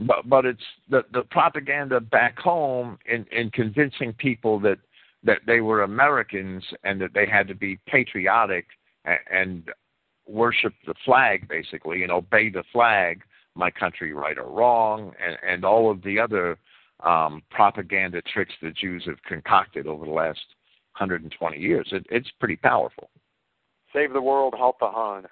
but 0.00 0.28
but 0.28 0.44
it's 0.44 0.62
the 0.88 1.04
the 1.12 1.22
propaganda 1.22 2.00
back 2.00 2.38
home 2.38 2.98
in 3.06 3.26
in 3.30 3.50
convincing 3.50 4.12
people 4.14 4.58
that 4.60 4.78
that 5.24 5.40
they 5.46 5.60
were 5.60 5.82
Americans 5.82 6.64
and 6.84 7.00
that 7.00 7.12
they 7.14 7.26
had 7.26 7.48
to 7.48 7.54
be 7.54 7.78
patriotic 7.86 8.66
and, 9.04 9.18
and 9.30 9.70
worship 10.26 10.72
the 10.86 10.94
flag, 11.04 11.48
basically, 11.48 12.02
and 12.02 12.12
obey 12.12 12.50
the 12.50 12.64
flag, 12.72 13.22
my 13.54 13.70
country, 13.70 14.12
right 14.12 14.38
or 14.38 14.50
wrong, 14.50 15.12
and, 15.24 15.36
and 15.46 15.64
all 15.64 15.90
of 15.90 16.02
the 16.02 16.18
other 16.18 16.58
um, 17.04 17.42
propaganda 17.50 18.22
tricks 18.22 18.54
the 18.62 18.70
Jews 18.70 19.04
have 19.06 19.22
concocted 19.22 19.86
over 19.86 20.04
the 20.04 20.12
last 20.12 20.40
120 20.98 21.58
years. 21.58 21.88
It, 21.92 22.06
it's 22.10 22.30
pretty 22.38 22.56
powerful. 22.56 23.10
Save 23.92 24.12
the 24.12 24.20
world, 24.22 24.54
help 24.56 24.78
the 24.78 24.90
Hun. 24.90 25.24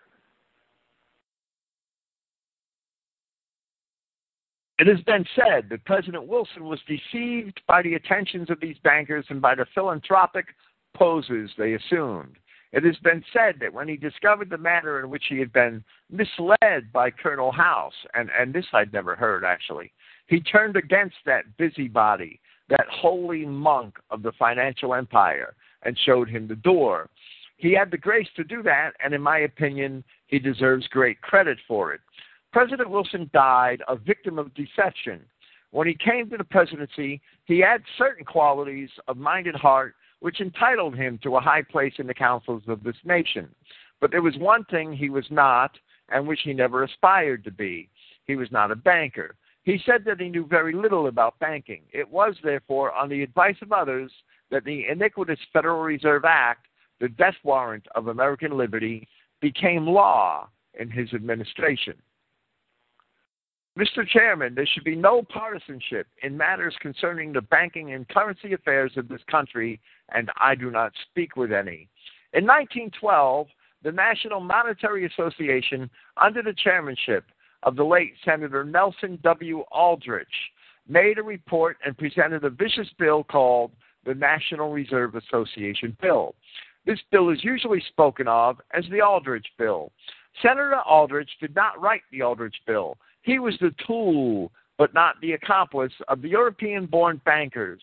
It 4.78 4.88
has 4.88 5.00
been 5.02 5.24
said 5.36 5.68
that 5.70 5.84
President 5.84 6.26
Wilson 6.26 6.64
was 6.64 6.80
deceived 6.88 7.60
by 7.68 7.80
the 7.82 7.94
attentions 7.94 8.50
of 8.50 8.60
these 8.60 8.76
bankers 8.82 9.24
and 9.28 9.40
by 9.40 9.54
the 9.54 9.66
philanthropic 9.72 10.46
poses 10.94 11.50
they 11.56 11.74
assumed. 11.74 12.36
It 12.72 12.82
has 12.82 12.96
been 13.04 13.22
said 13.32 13.60
that 13.60 13.72
when 13.72 13.86
he 13.86 13.96
discovered 13.96 14.50
the 14.50 14.58
manner 14.58 14.98
in 14.98 15.08
which 15.08 15.26
he 15.28 15.38
had 15.38 15.52
been 15.52 15.84
misled 16.10 16.92
by 16.92 17.10
Colonel 17.10 17.52
House, 17.52 17.94
and, 18.14 18.30
and 18.36 18.52
this 18.52 18.66
I'd 18.72 18.92
never 18.92 19.14
heard 19.14 19.44
actually, 19.44 19.92
he 20.26 20.40
turned 20.40 20.76
against 20.76 21.16
that 21.26 21.56
busybody, 21.56 22.40
that 22.68 22.86
holy 22.90 23.44
monk 23.44 23.96
of 24.10 24.22
the 24.22 24.32
financial 24.38 24.94
empire, 24.94 25.54
and 25.82 25.98
showed 25.98 26.28
him 26.28 26.48
the 26.48 26.56
door. 26.56 27.08
He 27.56 27.72
had 27.72 27.90
the 27.90 27.98
grace 27.98 28.28
to 28.36 28.44
do 28.44 28.62
that, 28.62 28.92
and 29.02 29.14
in 29.14 29.22
my 29.22 29.40
opinion, 29.40 30.02
he 30.26 30.38
deserves 30.38 30.86
great 30.88 31.20
credit 31.20 31.58
for 31.68 31.92
it. 31.92 32.00
President 32.52 32.90
Wilson 32.90 33.30
died 33.32 33.82
a 33.88 33.96
victim 33.96 34.38
of 34.38 34.54
deception. 34.54 35.20
When 35.70 35.86
he 35.86 35.94
came 35.94 36.30
to 36.30 36.36
the 36.36 36.44
presidency, 36.44 37.20
he 37.46 37.58
had 37.58 37.82
certain 37.98 38.24
qualities 38.24 38.90
of 39.08 39.16
mind 39.16 39.46
and 39.46 39.56
heart 39.56 39.94
which 40.20 40.40
entitled 40.40 40.94
him 40.94 41.18
to 41.22 41.36
a 41.36 41.40
high 41.40 41.62
place 41.62 41.94
in 41.98 42.06
the 42.06 42.14
councils 42.14 42.62
of 42.66 42.82
this 42.82 42.96
nation. 43.04 43.48
But 44.00 44.10
there 44.10 44.22
was 44.22 44.36
one 44.38 44.64
thing 44.64 44.92
he 44.92 45.10
was 45.10 45.26
not, 45.30 45.72
and 46.08 46.26
which 46.26 46.40
he 46.44 46.54
never 46.54 46.82
aspired 46.82 47.44
to 47.44 47.50
be. 47.50 47.90
He 48.26 48.36
was 48.36 48.50
not 48.50 48.70
a 48.70 48.76
banker. 48.76 49.34
He 49.64 49.80
said 49.86 50.04
that 50.04 50.20
he 50.20 50.28
knew 50.28 50.46
very 50.46 50.74
little 50.74 51.06
about 51.06 51.38
banking. 51.38 51.82
It 51.92 52.08
was, 52.08 52.34
therefore, 52.42 52.92
on 52.92 53.08
the 53.08 53.22
advice 53.22 53.56
of 53.62 53.72
others 53.72 54.12
that 54.50 54.64
the 54.64 54.86
iniquitous 54.88 55.38
Federal 55.52 55.82
Reserve 55.82 56.24
Act, 56.26 56.66
the 57.00 57.08
death 57.08 57.34
warrant 57.42 57.86
of 57.94 58.08
American 58.08 58.56
liberty, 58.56 59.08
became 59.40 59.86
law 59.86 60.48
in 60.78 60.90
his 60.90 61.12
administration. 61.14 61.94
Mr. 63.78 64.06
Chairman, 64.06 64.54
there 64.54 64.66
should 64.66 64.84
be 64.84 64.94
no 64.94 65.22
partisanship 65.22 66.06
in 66.22 66.36
matters 66.36 66.76
concerning 66.80 67.32
the 67.32 67.40
banking 67.40 67.92
and 67.92 68.08
currency 68.08 68.52
affairs 68.52 68.92
of 68.96 69.08
this 69.08 69.22
country, 69.28 69.80
and 70.10 70.30
I 70.40 70.54
do 70.54 70.70
not 70.70 70.92
speak 71.10 71.36
with 71.36 71.50
any. 71.50 71.88
In 72.34 72.44
1912, 72.44 73.48
the 73.82 73.90
National 73.90 74.40
Monetary 74.40 75.06
Association, 75.06 75.90
under 76.16 76.42
the 76.42 76.54
chairmanship 76.54 77.24
of 77.64 77.76
the 77.76 77.84
late 77.84 78.14
Senator 78.24 78.64
Nelson 78.64 79.18
W. 79.22 79.64
Aldrich, 79.72 80.28
made 80.88 81.18
a 81.18 81.22
report 81.22 81.78
and 81.84 81.96
presented 81.96 82.44
a 82.44 82.50
vicious 82.50 82.88
bill 82.98 83.24
called 83.24 83.72
the 84.04 84.14
National 84.14 84.70
Reserve 84.70 85.14
Association 85.14 85.96
Bill. 86.00 86.34
This 86.86 87.00
bill 87.10 87.30
is 87.30 87.42
usually 87.42 87.82
spoken 87.88 88.28
of 88.28 88.60
as 88.72 88.84
the 88.90 89.00
Aldrich 89.00 89.46
Bill. 89.58 89.90
Senator 90.42 90.78
Aldrich 90.86 91.30
did 91.40 91.54
not 91.54 91.80
write 91.80 92.02
the 92.12 92.22
Aldrich 92.22 92.56
Bill. 92.66 92.98
He 93.22 93.38
was 93.38 93.54
the 93.60 93.74
tool, 93.86 94.52
but 94.76 94.92
not 94.92 95.14
the 95.22 95.32
accomplice, 95.32 95.92
of 96.08 96.20
the 96.20 96.28
European 96.28 96.86
born 96.86 97.20
bankers 97.24 97.80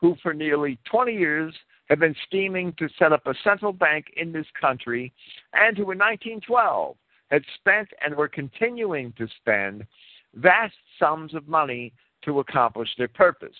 who, 0.00 0.14
for 0.22 0.34
nearly 0.34 0.78
20 0.88 1.12
years, 1.12 1.54
have 1.88 1.98
been 1.98 2.14
scheming 2.26 2.72
to 2.78 2.88
set 2.98 3.12
up 3.12 3.26
a 3.26 3.34
central 3.42 3.72
bank 3.72 4.06
in 4.16 4.32
this 4.32 4.46
country 4.58 5.12
and 5.52 5.76
who, 5.76 5.90
in 5.90 5.98
1912, 5.98 6.96
had 7.30 7.42
spent 7.56 7.88
and 8.04 8.14
were 8.14 8.28
continuing 8.28 9.12
to 9.18 9.26
spend 9.40 9.86
vast 10.34 10.74
sums 10.98 11.34
of 11.34 11.48
money 11.48 11.92
to 12.24 12.40
accomplish 12.40 12.88
their 12.96 13.08
purpose. 13.08 13.56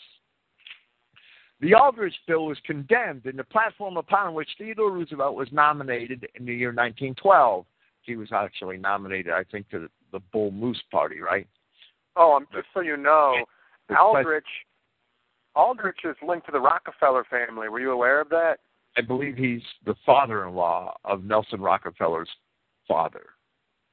The 1.61 1.75
Aldrich 1.75 2.15
Bill 2.27 2.47
was 2.47 2.59
condemned 2.67 3.27
in 3.27 3.37
the 3.37 3.45
platform 3.45 3.97
upon 3.97 4.35
which 4.35 4.49
Theodore 4.59 4.91
Roosevelt 4.91 5.35
was 5.35 5.49
nominated 5.53 6.27
in 6.35 6.45
the 6.45 6.55
year 6.55 6.69
1912. 6.69 7.65
He 8.03 8.17
was 8.17 8.29
actually 8.33 8.77
nominated, 8.77 9.33
I 9.33 9.45
think, 9.45 9.71
to 9.71 9.89
the 10.13 10.21
Bull 10.33 10.51
Moose 10.51 10.83
Party, 10.91 11.21
right? 11.21 11.47
Oh, 12.17 12.37
um, 12.37 12.47
just 12.53 12.67
so 12.75 12.81
you 12.81 12.97
know, 12.97 13.45
Aldrich 13.99 14.45
Aldrich 15.57 15.99
is 16.05 16.17
linked 16.27 16.47
to 16.47 16.53
the 16.53 16.61
Rockefeller 16.61 17.25
family. 17.31 17.69
Were 17.69 17.81
you 17.81 17.93
aware 17.93 18.21
of 18.21 18.29
that? 18.31 18.59
I 18.97 19.01
believe 19.01 19.37
he's 19.37 19.63
the 19.85 19.95
father-in-law 20.05 20.95
of 21.05 21.25
Nelson 21.25 21.61
Rockefeller's 21.61 22.29
father. 22.87 23.27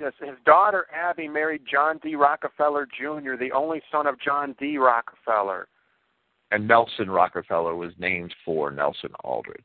Yes, 0.02 0.14
his 0.20 0.38
daughter 0.48 0.88
Abby 0.92 1.28
married 1.28 1.62
John 1.70 2.00
D. 2.02 2.16
Rockefeller 2.16 2.88
Jr., 2.88 3.36
the 3.40 3.52
only 3.52 3.84
son 3.92 4.08
of 4.08 4.20
John 4.20 4.56
D. 4.60 4.80
Rockefeller. 4.80 5.68
And 6.50 6.68
Nelson 6.68 7.10
Rockefeller 7.10 7.76
was 7.76 7.92
named 8.00 8.34
for 8.44 8.72
Nelson 8.72 9.12
Aldrich. 9.24 9.64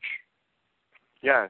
Yes, 1.23 1.49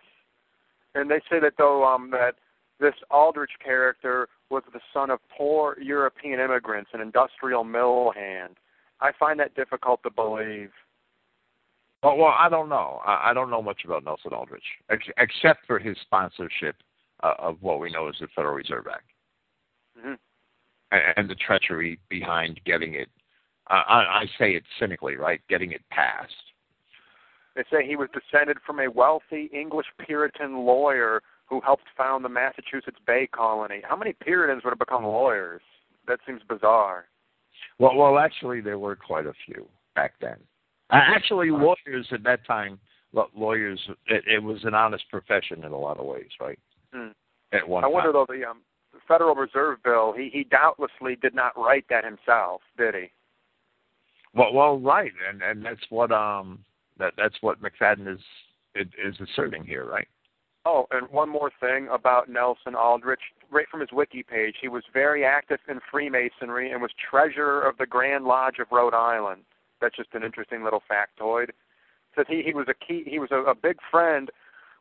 and 0.95 1.11
they 1.11 1.19
say 1.29 1.41
that 1.41 1.53
though 1.57 1.83
um, 1.83 2.11
that 2.11 2.35
this 2.79 2.93
Aldrich 3.11 3.51
character 3.63 4.29
was 4.49 4.63
the 4.71 4.79
son 4.93 5.09
of 5.09 5.19
poor 5.35 5.77
European 5.81 6.39
immigrants, 6.39 6.91
an 6.93 7.01
industrial 7.01 7.65
mill 7.65 8.13
hand. 8.15 8.55
I 9.01 9.11
find 9.19 9.37
that 9.41 9.53
difficult 9.53 10.01
to 10.03 10.09
believe. 10.09 10.71
Well, 12.01 12.15
well, 12.15 12.35
I 12.39 12.47
don't 12.47 12.69
know. 12.69 13.01
I, 13.05 13.31
I 13.31 13.33
don't 13.33 13.49
know 13.49 13.61
much 13.61 13.81
about 13.83 14.05
Nelson 14.05 14.31
Aldrich, 14.31 14.63
ex- 14.89 15.07
except 15.17 15.67
for 15.67 15.77
his 15.77 15.97
sponsorship 16.03 16.77
uh, 17.23 17.33
of 17.39 17.57
what 17.61 17.79
we 17.79 17.91
know 17.91 18.07
as 18.07 18.15
the 18.19 18.27
Federal 18.35 18.55
Reserve 18.55 18.85
Act, 18.91 19.09
hmm 19.99 20.13
and, 20.91 21.01
and 21.17 21.29
the 21.29 21.35
treachery 21.35 21.99
behind 22.09 22.59
getting 22.65 22.93
it. 22.95 23.09
Uh, 23.69 23.83
I, 23.87 24.21
I 24.21 24.25
say 24.39 24.51
it 24.51 24.63
cynically, 24.79 25.15
right? 25.15 25.41
Getting 25.49 25.71
it 25.71 25.81
passed. 25.91 26.33
They 27.55 27.63
say 27.71 27.85
he 27.85 27.95
was 27.95 28.07
descended 28.13 28.57
from 28.65 28.79
a 28.79 28.89
wealthy 28.89 29.49
English 29.51 29.87
Puritan 29.99 30.65
lawyer 30.65 31.21
who 31.47 31.59
helped 31.61 31.85
found 31.97 32.23
the 32.23 32.29
Massachusetts 32.29 32.99
Bay 33.05 33.27
Colony. 33.31 33.81
How 33.83 33.95
many 33.95 34.13
Puritans 34.13 34.63
would 34.63 34.71
have 34.71 34.79
become 34.79 35.03
lawyers? 35.03 35.61
That 36.07 36.19
seems 36.25 36.41
bizarre. 36.47 37.05
Well, 37.79 37.95
well, 37.95 38.19
actually, 38.19 38.61
there 38.61 38.79
were 38.79 38.95
quite 38.95 39.25
a 39.25 39.33
few 39.45 39.67
back 39.95 40.13
then. 40.21 40.37
Uh, 40.89 40.99
actually, 41.03 41.49
lawyers 41.49 42.07
at 42.11 42.23
that 42.23 42.45
time, 42.45 42.79
lawyers, 43.35 43.79
it, 44.07 44.23
it 44.27 44.43
was 44.43 44.63
an 44.63 44.73
honest 44.73 45.05
profession 45.09 45.63
in 45.63 45.71
a 45.71 45.77
lot 45.77 45.97
of 45.97 46.05
ways, 46.05 46.29
right? 46.39 46.59
Hmm. 46.97 47.09
At 47.53 47.67
one 47.67 47.83
I 47.83 47.87
wonder 47.87 48.11
time. 48.11 48.25
though 48.27 48.33
the 48.33 48.45
um, 48.45 48.61
Federal 49.07 49.35
Reserve 49.35 49.81
Bill. 49.83 50.13
He 50.15 50.29
he 50.31 50.43
doubtlessly 50.43 51.15
did 51.21 51.33
not 51.33 51.57
write 51.57 51.85
that 51.89 52.03
himself, 52.03 52.61
did 52.77 52.95
he? 52.95 53.11
Well, 54.33 54.53
well, 54.53 54.79
right, 54.79 55.11
and 55.29 55.41
and 55.41 55.63
that's 55.63 55.85
what 55.89 56.11
um 56.11 56.59
that 56.97 57.13
that's 57.17 57.35
what 57.41 57.61
McFadden 57.61 58.11
is 58.11 58.19
is, 58.75 58.87
is 59.03 59.15
asserting 59.29 59.63
here, 59.63 59.85
right? 59.85 60.07
Oh, 60.65 60.85
and 60.91 61.07
one 61.09 61.29
more 61.29 61.51
thing 61.61 61.87
about 61.91 62.29
Nelson 62.29 62.75
Aldrich. 62.75 63.21
Right 63.49 63.67
from 63.71 63.79
his 63.79 63.89
wiki 63.93 64.23
page, 64.23 64.55
he 64.61 64.67
was 64.67 64.83
very 64.91 65.23
active 65.23 65.59
in 65.69 65.79
Freemasonry 65.89 66.71
and 66.71 66.81
was 66.81 66.91
treasurer 67.09 67.61
of 67.61 67.77
the 67.77 67.85
Grand 67.85 68.25
Lodge 68.25 68.59
of 68.59 68.67
Rhode 68.71 68.93
Island. 68.93 69.43
That's 69.79 69.95
just 69.95 70.13
an 70.13 70.23
interesting 70.23 70.63
little 70.63 70.83
factoid. 70.91 71.51
Says 72.15 72.25
he 72.27 72.41
he 72.43 72.53
was 72.53 72.67
a 72.67 72.73
key 72.73 73.03
he 73.05 73.19
was 73.19 73.29
a, 73.31 73.37
a 73.37 73.55
big 73.55 73.77
friend 73.89 74.29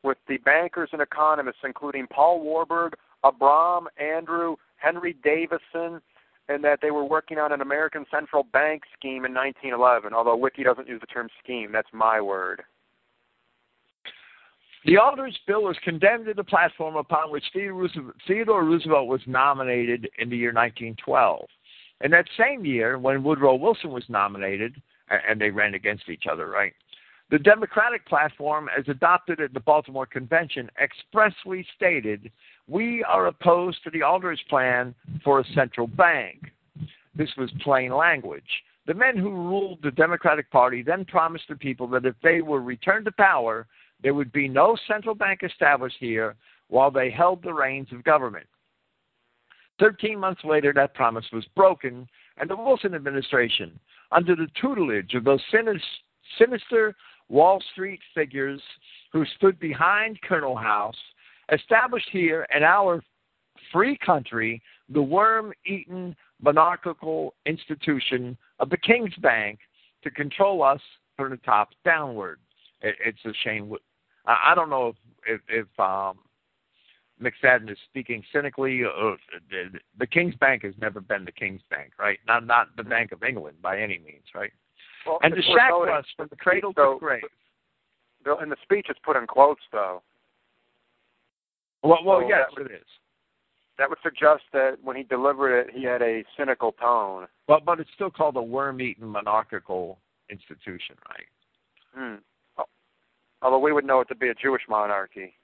with 0.07 0.17
the 0.29 0.39
bankers 0.39 0.89
and 0.93 1.03
economists, 1.03 1.65
including 1.65 2.07
Paul 2.07 2.41
Warburg, 2.41 2.95
Abram, 3.25 3.89
Andrew, 3.99 4.57
Henry 4.77 5.17
Davison, 5.23 6.01
and 6.49 6.63
that 6.63 6.79
they 6.81 6.93
were 6.93 7.05
working 7.05 7.39
on 7.39 7.53
an 7.53 7.61
American 7.61 8.07
central 8.11 8.45
bank 8.45 8.85
scheme 8.97 9.25
in 9.25 9.35
1911. 9.35 10.15
Although 10.15 10.37
Wiki 10.37 10.63
doesn't 10.63 10.89
use 10.89 11.01
the 11.01 11.07
term 11.09 11.29
scheme, 11.43 11.73
that's 11.73 11.89
my 11.93 12.21
word. 12.21 12.63
The 14.85 14.97
Aldrich 14.99 15.35
Bill 15.49 15.65
was 15.65 15.77
condemned 15.83 16.27
to 16.27 16.35
the 16.35 16.45
platform 16.45 16.95
upon 16.95 17.33
which 17.33 17.43
Theodore 17.53 18.63
Roosevelt 18.65 19.09
was 19.09 19.21
nominated 19.27 20.09
in 20.21 20.31
the 20.31 20.37
year 20.37 20.53
1912. 20.53 21.45
In 22.03 22.13
that 22.13 22.29
same 22.39 22.65
year, 22.65 22.97
when 22.97 23.25
Woodrow 23.25 23.57
Wilson 23.57 23.91
was 23.91 24.05
nominated, 24.09 24.81
and 25.29 25.41
they 25.41 25.51
ran 25.51 25.75
against 25.75 26.09
each 26.09 26.27
other, 26.31 26.47
right? 26.49 26.75
The 27.29 27.39
Democratic 27.41 28.07
platform, 28.07 28.69
as 28.77 28.85
adopted 28.87 29.41
at 29.41 29.53
the 29.53 29.61
Baltimore 29.61 30.07
Convention, 30.07 30.71
expressly 30.81 31.67
stated, 31.75 32.31
We 32.69 33.03
are 33.03 33.27
opposed 33.27 33.83
to 33.83 33.91
the 33.91 34.03
Aldrich 34.03 34.47
plan 34.49 34.95
for 35.25 35.41
a 35.41 35.45
central 35.55 35.89
bank. 35.89 36.53
This 37.17 37.31
was 37.37 37.51
plain 37.63 37.93
language. 37.93 38.63
The 38.87 38.95
men 38.95 39.17
who 39.17 39.31
ruled 39.31 39.81
the 39.83 39.91
Democratic 39.91 40.49
Party 40.53 40.83
then 40.83 41.05
promised 41.05 41.49
the 41.49 41.57
people 41.57 41.89
that 41.89 42.07
if 42.07 42.15
they 42.23 42.43
were 42.43 42.61
returned 42.61 43.07
to 43.07 43.13
power, 43.13 43.67
there 44.03 44.15
would 44.15 44.31
be 44.31 44.47
no 44.47 44.77
central 44.87 45.17
bank 45.17 45.41
established 45.43 45.97
here 45.99 46.37
while 46.69 46.93
they 46.93 47.11
held 47.11 47.43
the 47.43 47.53
reins 47.53 47.89
of 47.91 48.05
government. 48.05 48.47
Thirteen 49.81 50.21
months 50.21 50.45
later, 50.45 50.73
that 50.75 50.95
promise 50.95 51.27
was 51.33 51.45
broken, 51.57 52.09
and 52.37 52.49
the 52.49 52.57
Wilson 52.57 52.95
administration, 52.95 53.81
under 54.13 54.37
the 54.37 54.49
tutelage 54.61 55.15
of 55.15 55.25
those 55.25 55.43
sinister 56.39 56.95
Wall 57.29 57.63
Street 57.73 58.01
figures 58.15 58.61
who 59.13 59.25
stood 59.37 59.59
behind 59.59 60.21
Colonel 60.23 60.57
House, 60.57 60.97
established 61.53 62.09
here 62.13 62.47
in 62.55 62.63
our 62.63 63.03
free 63.73 63.99
country 64.05 64.63
the 64.89 65.03
worm 65.03 65.53
eaten 65.65 66.15
monarchical 66.41 67.35
institution 67.47 68.37
of 68.61 68.71
the 68.71 68.77
King's 68.77 69.15
Bank 69.17 69.59
to 70.03 70.11
control 70.11 70.63
us 70.63 70.81
from 71.17 71.31
the 71.31 71.37
top 71.39 71.71
downward. 71.85 72.39
It, 72.83 72.95
it's 73.05 73.25
a 73.25 73.33
shame. 73.43 73.73
I, 74.27 74.55
don't 74.55 74.71
know 74.71 74.89
if, 74.89 75.41
if, 75.49 75.67
if 75.67 75.81
um, 75.81 76.19
McFadden 77.21 77.71
is 77.71 77.79
speaking 77.89 78.23
cynically. 78.33 78.83
Or, 78.83 79.17
the, 79.51 79.79
the 79.99 80.07
King's 80.07 80.35
Bank 80.37 80.63
has 80.65 80.75
never 80.81 81.01
been 81.01 81.25
the 81.25 81.33
King's 81.33 81.63
Bank, 81.71 81.93
right? 81.99 82.19
Not 82.27 82.47
not 82.47 82.69
the 82.77 82.85
Bank 82.85 83.13
of 83.13 83.23
England 83.23 83.57
by 83.63 83.81
any 83.81 83.99
means, 83.99 84.25
right? 84.35 84.53
Well, 85.07 85.19
and 85.23 85.33
to 85.33 85.39
it's 85.39 85.49
worth 85.49 85.89
us 85.89 86.05
from 86.17 86.29
the 86.29 86.37
cradle 86.37 86.73
to 86.75 86.81
so- 86.81 86.95
the 86.95 86.99
grave. 86.99 87.23
Bill, 88.25 88.39
and 88.39 88.51
the 88.51 88.57
speech 88.63 88.87
is 88.91 88.97
put 89.05 89.17
in 89.17 89.27
quotes, 89.27 89.63
though. 89.71 90.03
Well, 91.83 92.03
well, 92.05 92.21
so 92.23 92.29
yes, 92.29 92.51
would- 92.57 92.71
it 92.71 92.75
is. 92.75 92.87
That 93.79 93.91
would 93.91 93.99
suggest 94.03 94.43
that 94.53 94.79
when 94.83 94.97
he 94.97 95.03
delivered 95.03 95.55
it, 95.55 95.71
he 95.71 95.85
had 95.85 96.01
a 96.03 96.25
cynical 96.37 96.73
tone. 96.73 97.29
But 97.47 97.65
but 97.65 97.79
it's 97.79 97.93
still 97.93 98.11
called 98.11 98.37
a 98.37 98.43
worm-eaten 98.43 99.07
monarchical 99.07 99.99
institution, 100.31 100.97
right? 101.11 101.29
Hmm. 101.95 102.65
Although 103.43 103.59
we 103.59 103.73
would 103.73 103.85
know 103.85 104.01
it 104.01 104.09
to 104.09 104.15
be 104.15 104.31
a 104.31 104.35
Jewish 104.35 104.63
monarchy. 104.69 105.35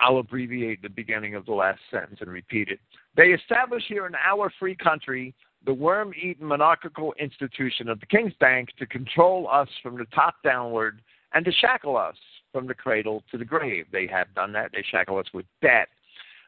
I'll 0.00 0.18
abbreviate 0.18 0.82
the 0.82 0.88
beginning 0.88 1.34
of 1.34 1.46
the 1.46 1.54
last 1.54 1.80
sentence 1.90 2.18
and 2.20 2.30
repeat 2.30 2.68
it. 2.68 2.80
They 3.16 3.28
establish 3.28 3.82
here 3.88 4.06
in 4.06 4.14
our 4.14 4.52
free 4.58 4.74
country 4.74 5.34
the 5.64 5.74
worm 5.74 6.12
eaten 6.20 6.46
monarchical 6.46 7.14
institution 7.18 7.88
of 7.88 7.98
the 8.00 8.06
King's 8.06 8.34
Bank 8.38 8.68
to 8.78 8.86
control 8.86 9.48
us 9.50 9.68
from 9.82 9.96
the 9.96 10.04
top 10.14 10.36
downward 10.44 11.00
and 11.34 11.44
to 11.44 11.52
shackle 11.52 11.96
us 11.96 12.16
from 12.52 12.66
the 12.66 12.74
cradle 12.74 13.24
to 13.30 13.38
the 13.38 13.44
grave. 13.44 13.86
They 13.90 14.06
have 14.06 14.32
done 14.34 14.52
that. 14.52 14.70
They 14.72 14.84
shackle 14.90 15.18
us 15.18 15.26
with 15.34 15.46
debt. 15.60 15.88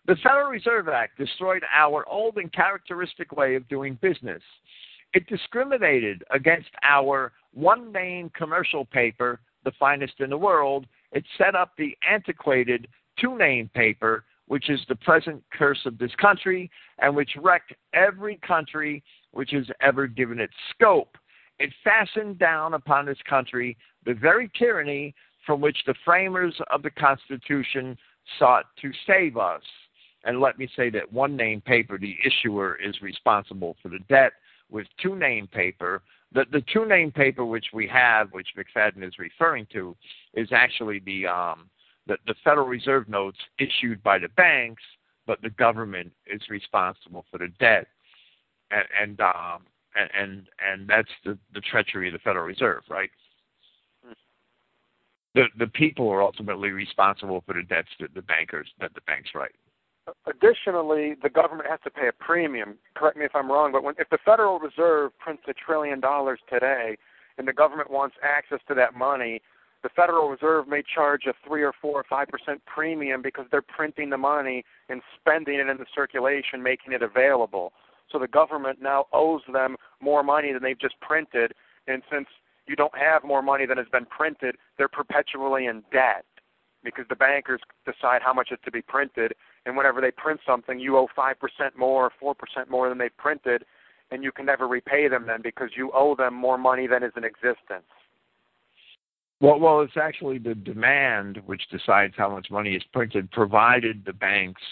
The 0.06 0.16
Federal 0.22 0.50
Reserve 0.50 0.88
Act 0.88 1.18
destroyed 1.18 1.62
our 1.74 2.08
old 2.08 2.36
and 2.36 2.52
characteristic 2.52 3.32
way 3.32 3.56
of 3.56 3.68
doing 3.68 3.98
business. 4.00 4.42
It 5.12 5.26
discriminated 5.26 6.22
against 6.30 6.70
our 6.82 7.32
one 7.52 7.92
name 7.92 8.30
commercial 8.34 8.84
paper, 8.84 9.40
the 9.64 9.72
finest 9.78 10.20
in 10.20 10.30
the 10.30 10.38
world. 10.38 10.86
It 11.12 11.24
set 11.36 11.54
up 11.54 11.72
the 11.76 11.96
antiquated 12.08 12.88
two 13.20 13.36
name 13.36 13.70
paper, 13.74 14.24
which 14.46 14.70
is 14.70 14.80
the 14.88 14.96
present 14.96 15.42
curse 15.52 15.80
of 15.84 15.98
this 15.98 16.14
country 16.20 16.70
and 16.98 17.14
which 17.14 17.30
wrecked 17.40 17.74
every 17.92 18.36
country 18.46 19.02
which 19.32 19.50
has 19.50 19.66
ever 19.80 20.06
given 20.06 20.40
it 20.40 20.50
scope. 20.70 21.16
It 21.58 21.70
fastened 21.84 22.38
down 22.38 22.74
upon 22.74 23.06
this 23.06 23.18
country 23.28 23.76
the 24.04 24.14
very 24.14 24.50
tyranny 24.58 25.14
from 25.44 25.60
which 25.60 25.78
the 25.86 25.94
framers 26.04 26.54
of 26.70 26.82
the 26.82 26.90
Constitution 26.90 27.96
sought 28.38 28.66
to 28.80 28.90
save 29.06 29.36
us. 29.36 29.62
And 30.24 30.40
let 30.40 30.58
me 30.58 30.68
say 30.76 30.90
that 30.90 31.12
one 31.12 31.36
name 31.36 31.60
paper, 31.60 31.98
the 31.98 32.16
issuer, 32.24 32.76
is 32.76 33.00
responsible 33.00 33.76
for 33.82 33.88
the 33.88 34.00
debt. 34.08 34.32
With 34.70 34.86
two 35.02 35.16
name 35.16 35.46
paper, 35.46 36.02
the, 36.32 36.44
the 36.52 36.62
two 36.72 36.86
name 36.86 37.10
paper 37.10 37.44
which 37.44 37.66
we 37.72 37.86
have, 37.88 38.30
which 38.32 38.48
McFadden 38.56 39.06
is 39.06 39.18
referring 39.18 39.66
to, 39.72 39.96
is 40.34 40.48
actually 40.52 41.00
the 41.06 41.26
um, 41.26 41.70
the, 42.08 42.16
the 42.26 42.34
Federal 42.42 42.66
Reserve 42.66 43.08
notes 43.08 43.38
issued 43.58 44.02
by 44.02 44.18
the 44.18 44.28
banks, 44.30 44.82
but 45.26 45.40
the 45.42 45.50
government 45.50 46.10
is 46.26 46.40
responsible 46.48 47.24
for 47.30 47.38
the 47.38 47.48
debt, 47.60 47.86
and 48.70 48.84
and 49.00 49.20
um, 49.20 49.62
and, 49.94 50.10
and 50.18 50.46
and 50.66 50.88
that's 50.88 51.10
the 51.24 51.38
the 51.54 51.60
treachery 51.60 52.08
of 52.08 52.14
the 52.14 52.18
Federal 52.18 52.46
Reserve, 52.46 52.82
right? 52.88 53.10
The 55.34 55.44
the 55.58 55.66
people 55.68 56.08
are 56.08 56.22
ultimately 56.22 56.70
responsible 56.70 57.44
for 57.46 57.54
the 57.54 57.62
debts 57.62 57.90
that 58.00 58.14
the 58.14 58.22
bankers 58.22 58.68
that 58.80 58.94
the 58.94 59.02
banks 59.02 59.30
write. 59.34 59.54
Additionally, 60.26 61.16
the 61.22 61.28
government 61.28 61.68
has 61.68 61.80
to 61.84 61.90
pay 61.90 62.08
a 62.08 62.12
premium. 62.12 62.78
Correct 62.94 63.18
me 63.18 63.26
if 63.26 63.36
I'm 63.36 63.52
wrong, 63.52 63.72
but 63.72 63.82
when, 63.82 63.94
if 63.98 64.08
the 64.08 64.16
Federal 64.24 64.58
Reserve 64.58 65.12
prints 65.18 65.42
a 65.46 65.52
trillion 65.52 66.00
dollars 66.00 66.40
today, 66.50 66.96
and 67.36 67.46
the 67.46 67.52
government 67.52 67.90
wants 67.90 68.16
access 68.22 68.60
to 68.68 68.74
that 68.74 68.94
money, 68.94 69.42
the 69.82 69.88
Federal 69.90 70.28
Reserve 70.28 70.66
may 70.66 70.82
charge 70.82 71.22
a 71.26 71.34
three 71.46 71.62
or 71.62 71.72
four 71.80 71.94
or 71.94 72.04
five 72.08 72.28
percent 72.28 72.62
premium 72.66 73.22
because 73.22 73.46
they're 73.50 73.62
printing 73.62 74.10
the 74.10 74.18
money 74.18 74.64
and 74.88 75.02
spending 75.18 75.54
it 75.54 75.68
in 75.68 75.76
the 75.76 75.86
circulation, 75.94 76.62
making 76.62 76.92
it 76.92 77.02
available. 77.02 77.72
So 78.10 78.18
the 78.18 78.28
government 78.28 78.80
now 78.80 79.06
owes 79.12 79.42
them 79.52 79.76
more 80.00 80.22
money 80.22 80.52
than 80.52 80.62
they've 80.62 80.78
just 80.78 80.98
printed, 81.00 81.52
and 81.86 82.02
since 82.10 82.26
you 82.66 82.76
don't 82.76 82.96
have 82.96 83.22
more 83.24 83.42
money 83.42 83.66
than 83.66 83.78
has 83.78 83.86
been 83.90 84.06
printed, 84.06 84.56
they're 84.76 84.88
perpetually 84.88 85.66
in 85.66 85.82
debt 85.92 86.24
because 86.84 87.04
the 87.08 87.16
bankers 87.16 87.60
decide 87.84 88.22
how 88.22 88.32
much 88.32 88.48
is 88.52 88.58
to 88.64 88.70
be 88.70 88.82
printed, 88.82 89.34
and 89.66 89.76
whenever 89.76 90.00
they 90.00 90.10
print 90.10 90.40
something, 90.46 90.78
you 90.78 90.96
owe 90.96 91.08
five 91.14 91.36
percent 91.38 91.76
more, 91.76 92.06
or 92.06 92.12
four 92.18 92.34
percent 92.34 92.70
more 92.70 92.88
than 92.88 92.98
they've 92.98 93.16
printed, 93.16 93.64
and 94.10 94.24
you 94.24 94.32
can 94.32 94.46
never 94.46 94.66
repay 94.66 95.08
them 95.08 95.26
then 95.26 95.42
because 95.42 95.70
you 95.76 95.90
owe 95.94 96.14
them 96.14 96.34
more 96.34 96.58
money 96.58 96.86
than 96.86 97.02
is 97.02 97.12
in 97.16 97.24
existence. 97.24 97.84
Well, 99.40 99.60
well, 99.60 99.80
it's 99.82 99.96
actually 99.96 100.38
the 100.38 100.54
demand 100.54 101.40
which 101.46 101.68
decides 101.70 102.14
how 102.16 102.28
much 102.30 102.50
money 102.50 102.74
is 102.74 102.82
printed, 102.92 103.30
provided 103.30 104.04
the 104.04 104.12
banks 104.12 104.62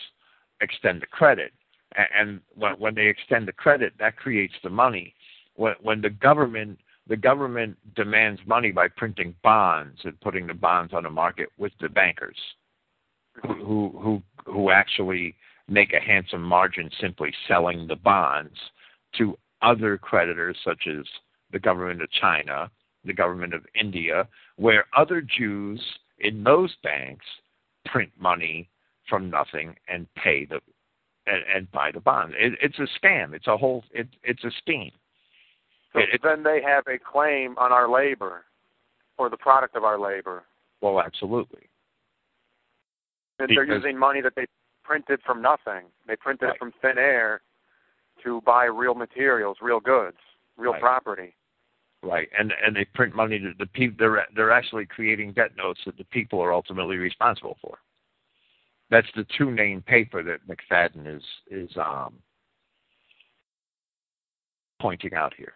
extend 0.60 1.02
the 1.02 1.06
credit. 1.06 1.52
And 2.14 2.40
when, 2.54 2.94
they 2.94 3.06
extend 3.06 3.46
the 3.46 3.52
credit, 3.52 3.94
that 3.98 4.16
creates 4.16 4.54
the 4.62 4.70
money. 4.70 5.14
when 5.54 5.74
when 5.80 6.00
the 6.00 6.10
government 6.10 6.78
the 7.08 7.16
government 7.16 7.76
demands 7.94 8.40
money 8.46 8.72
by 8.72 8.88
printing 8.88 9.34
bonds 9.42 10.00
and 10.04 10.20
putting 10.20 10.46
the 10.46 10.54
bonds 10.54 10.92
on 10.92 11.04
the 11.04 11.10
market 11.10 11.48
with 11.56 11.72
the 11.80 11.88
bankers 11.88 12.36
who 13.42 13.90
who 14.02 14.22
who 14.44 14.70
actually 14.70 15.34
make 15.68 15.92
a 15.92 16.00
handsome 16.00 16.42
margin 16.42 16.90
simply 17.00 17.32
selling 17.48 17.86
the 17.86 17.96
bonds 17.96 18.56
to 19.16 19.36
other 19.62 19.98
creditors 19.98 20.56
such 20.64 20.86
as 20.86 21.04
the 21.52 21.58
government 21.58 22.02
of 22.02 22.10
China, 22.10 22.70
the 23.06 23.12
government 23.12 23.54
of 23.54 23.64
India, 23.78 24.28
where 24.56 24.86
other 24.96 25.20
Jews 25.20 25.80
in 26.18 26.44
those 26.44 26.74
banks 26.82 27.24
print 27.84 28.10
money 28.18 28.68
from 29.08 29.30
nothing 29.30 29.76
and 29.88 30.06
pay 30.14 30.44
the 30.44 30.60
and, 31.26 31.42
and 31.52 31.70
buy 31.72 31.90
the 31.92 32.00
bond. 32.00 32.34
It, 32.38 32.54
it's 32.62 32.78
a 32.78 32.86
scam. 32.98 33.34
It's 33.34 33.46
a 33.46 33.56
whole. 33.56 33.84
It, 33.92 34.08
it's 34.22 34.44
a 34.44 34.50
scheme. 34.58 34.92
So 35.92 36.00
it, 36.00 36.20
then 36.22 36.42
they 36.42 36.60
have 36.62 36.84
a 36.86 36.98
claim 36.98 37.56
on 37.58 37.72
our 37.72 37.88
labor, 37.88 38.44
or 39.18 39.30
the 39.30 39.36
product 39.36 39.76
of 39.76 39.84
our 39.84 39.98
labor. 39.98 40.44
Well, 40.80 41.00
absolutely. 41.00 41.68
And 43.38 43.48
because, 43.48 43.66
they're 43.66 43.76
using 43.76 43.98
money 43.98 44.20
that 44.20 44.34
they 44.36 44.46
printed 44.84 45.20
from 45.24 45.42
nothing. 45.42 45.86
They 46.06 46.16
printed 46.16 46.46
right. 46.46 46.54
it 46.54 46.58
from 46.58 46.72
thin 46.80 46.98
air 46.98 47.40
to 48.24 48.40
buy 48.42 48.64
real 48.64 48.94
materials, 48.94 49.58
real 49.60 49.80
goods, 49.80 50.16
real 50.56 50.72
right. 50.72 50.80
property. 50.80 51.34
Right, 52.02 52.28
and 52.38 52.52
and 52.64 52.76
they 52.76 52.84
print 52.84 53.14
money 53.14 53.38
to 53.38 53.52
the 53.58 53.66
people. 53.66 53.96
They're 53.98 54.26
they're 54.34 54.52
actually 54.52 54.86
creating 54.86 55.32
debt 55.32 55.52
notes 55.56 55.80
that 55.86 55.96
the 55.96 56.04
people 56.04 56.40
are 56.40 56.52
ultimately 56.52 56.96
responsible 56.96 57.56
for. 57.60 57.78
That's 58.90 59.08
the 59.16 59.26
two 59.36 59.50
name 59.50 59.82
paper 59.82 60.22
that 60.22 60.46
McFadden 60.46 61.16
is 61.16 61.22
is 61.50 61.70
um, 61.76 62.14
pointing 64.80 65.14
out 65.14 65.32
here. 65.36 65.54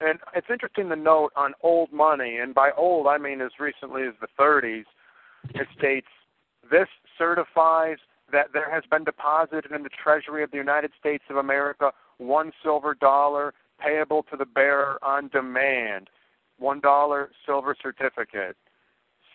And 0.00 0.20
it's 0.34 0.46
interesting 0.50 0.88
to 0.90 0.96
note 0.96 1.32
on 1.36 1.52
old 1.62 1.92
money, 1.92 2.38
and 2.38 2.54
by 2.54 2.70
old 2.76 3.08
I 3.08 3.18
mean 3.18 3.40
as 3.40 3.50
recently 3.58 4.04
as 4.04 4.14
the 4.20 4.28
30s, 4.38 4.84
it 5.54 5.66
states 5.76 6.06
this 6.70 6.88
certifies 7.18 7.98
that 8.32 8.52
there 8.52 8.70
has 8.70 8.84
been 8.90 9.04
deposited 9.04 9.72
in 9.72 9.82
the 9.82 9.90
Treasury 10.02 10.44
of 10.44 10.50
the 10.50 10.56
United 10.56 10.92
States 10.98 11.24
of 11.28 11.36
America 11.36 11.90
one 12.18 12.52
silver 12.62 12.94
dollar 12.94 13.54
payable 13.78 14.24
to 14.30 14.36
the 14.36 14.44
bearer 14.44 14.98
on 15.02 15.28
demand, 15.28 16.10
one 16.58 16.80
dollar 16.80 17.30
silver 17.46 17.76
certificate, 17.80 18.56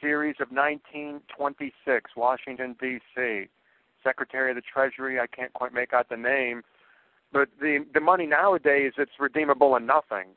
series 0.02 0.36
of 0.40 0.50
1926, 0.50 2.12
Washington 2.16 2.76
D.C. 2.80 3.46
Secretary 4.04 4.52
of 4.52 4.56
the 4.56 4.62
Treasury, 4.62 5.20
I 5.20 5.28
can't 5.28 5.54
quite 5.54 5.74
make 5.74 5.94
out 5.94 6.10
the 6.10 6.18
name, 6.18 6.62
but 7.32 7.48
the 7.60 7.86
the 7.94 8.02
money 8.02 8.26
nowadays 8.26 8.94
it's 8.98 9.12
redeemable 9.20 9.76
in 9.76 9.86
nothing. 9.86 10.30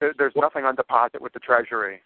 There, 0.00 0.14
there's 0.16 0.34
nothing 0.36 0.64
on 0.64 0.76
deposit 0.76 1.22
with 1.22 1.32
the 1.32 1.40
Treasury. 1.40 2.02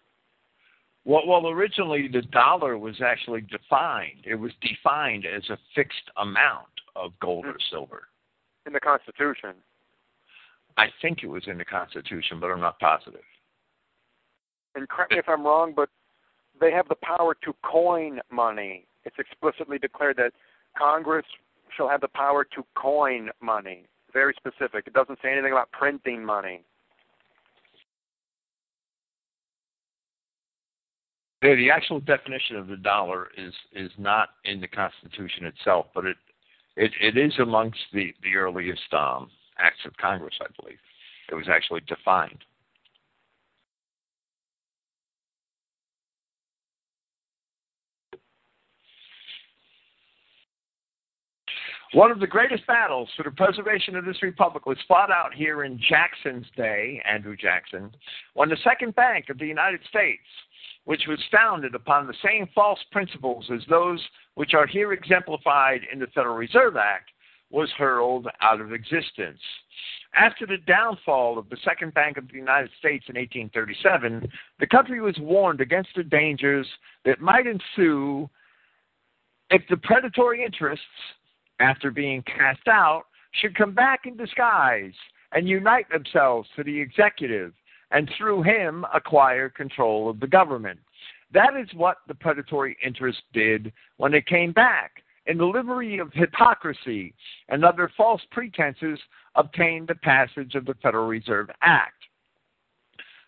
Well, 1.05 1.23
well, 1.27 1.47
originally 1.47 2.07
the 2.07 2.21
dollar 2.21 2.77
was 2.77 3.01
actually 3.01 3.41
defined. 3.41 4.25
It 4.25 4.35
was 4.35 4.51
defined 4.61 5.25
as 5.25 5.49
a 5.49 5.57
fixed 5.75 6.09
amount 6.17 6.67
of 6.95 7.11
gold 7.19 7.45
or 7.45 7.53
hmm. 7.53 7.57
silver. 7.71 8.03
In 8.65 8.73
the 8.73 8.79
Constitution. 8.79 9.55
I 10.79 10.87
think 11.01 11.23
it 11.23 11.27
was 11.27 11.43
in 11.47 11.57
the 11.57 11.65
Constitution, 11.65 12.39
but 12.39 12.47
I'm 12.47 12.61
not 12.61 12.79
positive. 12.79 13.19
And 14.75 14.87
correct 14.87 15.11
me 15.11 15.17
if 15.17 15.27
I'm 15.27 15.43
wrong, 15.43 15.73
but 15.75 15.89
they 16.61 16.71
have 16.71 16.87
the 16.87 16.95
power 16.95 17.35
to 17.43 17.53
coin 17.69 18.21
money. 18.31 18.85
It's 19.03 19.17
explicitly 19.19 19.77
declared 19.77 20.15
that 20.17 20.31
Congress 20.77 21.25
shall 21.75 21.89
have 21.89 21.99
the 21.99 22.07
power 22.07 22.45
to 22.55 22.65
coin 22.75 23.29
money. 23.41 23.87
Very 24.13 24.33
specific. 24.37 24.87
It 24.87 24.93
doesn't 24.93 25.19
say 25.21 25.33
anything 25.33 25.51
about 25.51 25.69
printing 25.73 26.23
money. 26.23 26.61
The, 31.41 31.55
the 31.55 31.71
actual 31.71 31.99
definition 31.99 32.55
of 32.55 32.67
the 32.67 32.77
dollar 32.77 33.27
is 33.37 33.53
is 33.73 33.91
not 33.97 34.29
in 34.45 34.61
the 34.61 34.67
Constitution 34.67 35.45
itself, 35.45 35.87
but 35.93 36.05
it 36.05 36.17
it, 36.77 36.91
it 37.01 37.17
is 37.17 37.33
amongst 37.39 37.79
the 37.93 38.13
the 38.23 38.35
earliest 38.35 38.93
um, 38.93 39.29
acts 39.59 39.85
of 39.85 39.95
Congress, 39.97 40.35
I 40.41 40.47
believe. 40.59 40.79
It 41.31 41.35
was 41.35 41.47
actually 41.49 41.81
defined. 41.81 42.43
One 51.93 52.11
of 52.11 52.19
the 52.19 52.27
greatest 52.27 52.67
battles 52.67 53.09
for 53.17 53.23
the 53.23 53.31
preservation 53.31 53.95
of 53.95 54.05
this 54.05 54.21
republic 54.21 54.67
was 54.67 54.77
fought 54.87 55.09
out 55.09 55.33
here 55.33 55.63
in 55.63 55.79
Jackson's 55.89 56.45
day, 56.55 57.01
Andrew 57.03 57.35
Jackson, 57.35 57.89
when 58.35 58.49
the 58.49 58.57
Second 58.63 58.93
Bank 58.93 59.29
of 59.29 59.39
the 59.39 59.47
United 59.47 59.79
States, 59.89 60.21
which 60.85 61.07
was 61.07 61.19
founded 61.31 61.73
upon 61.73 62.05
the 62.05 62.13
same 62.23 62.47
false 62.53 62.79
principles 62.91 63.49
as 63.51 63.61
those 63.69 63.99
which 64.35 64.53
are 64.53 64.67
here 64.67 64.93
exemplified 64.93 65.81
in 65.91 65.97
the 65.97 66.05
Federal 66.13 66.35
Reserve 66.35 66.77
Act, 66.77 67.09
was 67.51 67.69
hurled 67.77 68.27
out 68.41 68.61
of 68.61 68.73
existence. 68.73 69.39
After 70.13 70.45
the 70.45 70.57
downfall 70.57 71.37
of 71.37 71.49
the 71.49 71.57
Second 71.63 71.93
Bank 71.93 72.17
of 72.17 72.27
the 72.27 72.37
United 72.37 72.69
States 72.79 73.05
in 73.07 73.15
1837, 73.15 74.27
the 74.59 74.67
country 74.67 75.01
was 75.01 75.17
warned 75.19 75.61
against 75.61 75.89
the 75.95 76.03
dangers 76.03 76.67
that 77.05 77.21
might 77.21 77.47
ensue 77.47 78.29
if 79.49 79.61
the 79.69 79.77
predatory 79.77 80.43
interests 80.43 80.85
after 81.59 81.91
being 81.91 82.23
cast 82.23 82.67
out, 82.67 83.03
should 83.31 83.55
come 83.55 83.73
back 83.73 84.01
in 84.05 84.17
disguise 84.17 84.93
and 85.33 85.47
unite 85.47 85.89
themselves 85.89 86.49
to 86.55 86.63
the 86.63 86.79
executive 86.79 87.53
and 87.91 88.09
through 88.17 88.43
him 88.43 88.85
acquire 88.93 89.49
control 89.49 90.09
of 90.09 90.19
the 90.19 90.27
government. 90.27 90.79
That 91.33 91.55
is 91.55 91.67
what 91.75 91.97
the 92.07 92.15
predatory 92.15 92.77
interests 92.83 93.21
did 93.33 93.71
when 93.97 94.11
they 94.11 94.21
came 94.21 94.51
back. 94.51 95.03
In 95.29 95.37
the 95.37 95.45
livery 95.45 95.99
of 95.99 96.11
hypocrisy 96.11 97.13
and 97.49 97.63
other 97.63 97.91
false 97.95 98.21
pretenses, 98.31 98.99
obtained 99.35 99.87
the 99.87 99.95
passage 99.95 100.55
of 100.55 100.65
the 100.65 100.73
Federal 100.81 101.05
Reserve 101.05 101.51
Act. 101.61 101.93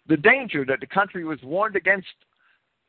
The 0.08 0.18
danger 0.18 0.66
that 0.66 0.80
the 0.80 0.88
country 0.88 1.24
was 1.24 1.38
warned 1.44 1.76
against 1.76 2.08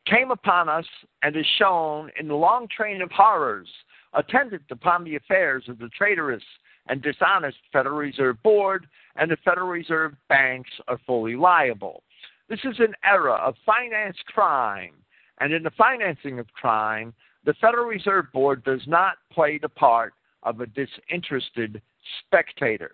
came 0.06 0.30
upon 0.30 0.70
us 0.70 0.86
and 1.22 1.36
is 1.36 1.44
shown 1.58 2.10
in 2.18 2.26
the 2.26 2.34
long 2.34 2.66
train 2.74 3.02
of 3.02 3.10
horrors 3.10 3.68
attendant 4.14 4.62
upon 4.70 5.04
the 5.04 5.16
affairs 5.16 5.64
of 5.68 5.78
the 5.78 5.90
traitorous 5.90 6.42
and 6.88 7.02
dishonest 7.02 7.58
Federal 7.70 7.98
Reserve 7.98 8.42
Board, 8.42 8.86
and 9.16 9.30
the 9.30 9.36
Federal 9.44 9.68
Reserve 9.68 10.14
banks 10.30 10.70
are 10.88 10.98
fully 11.06 11.36
liable. 11.36 12.02
This 12.48 12.60
is 12.64 12.80
an 12.80 12.94
era 13.04 13.34
of 13.34 13.56
finance 13.66 14.16
crime, 14.26 14.94
and 15.40 15.52
in 15.52 15.62
the 15.62 15.70
financing 15.70 16.38
of 16.38 16.50
crime, 16.54 17.12
the 17.44 17.54
Federal 17.54 17.86
Reserve 17.86 18.26
Board 18.32 18.64
does 18.64 18.82
not 18.86 19.14
play 19.32 19.58
the 19.58 19.68
part 19.68 20.14
of 20.42 20.60
a 20.60 20.66
disinterested 20.66 21.80
spectator. 22.20 22.92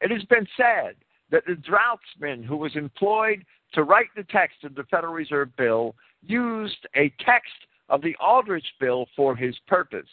It 0.00 0.10
has 0.10 0.24
been 0.24 0.46
said 0.56 0.94
that 1.30 1.44
the 1.46 1.56
draughtsman 1.56 2.42
who 2.42 2.56
was 2.56 2.76
employed 2.76 3.44
to 3.74 3.82
write 3.82 4.08
the 4.16 4.24
text 4.24 4.64
of 4.64 4.74
the 4.74 4.84
Federal 4.84 5.12
Reserve 5.12 5.54
Bill 5.56 5.94
used 6.22 6.86
a 6.96 7.12
text 7.24 7.52
of 7.88 8.02
the 8.02 8.16
Aldrich 8.20 8.66
Bill 8.80 9.06
for 9.16 9.36
his 9.36 9.56
purpose. 9.66 10.08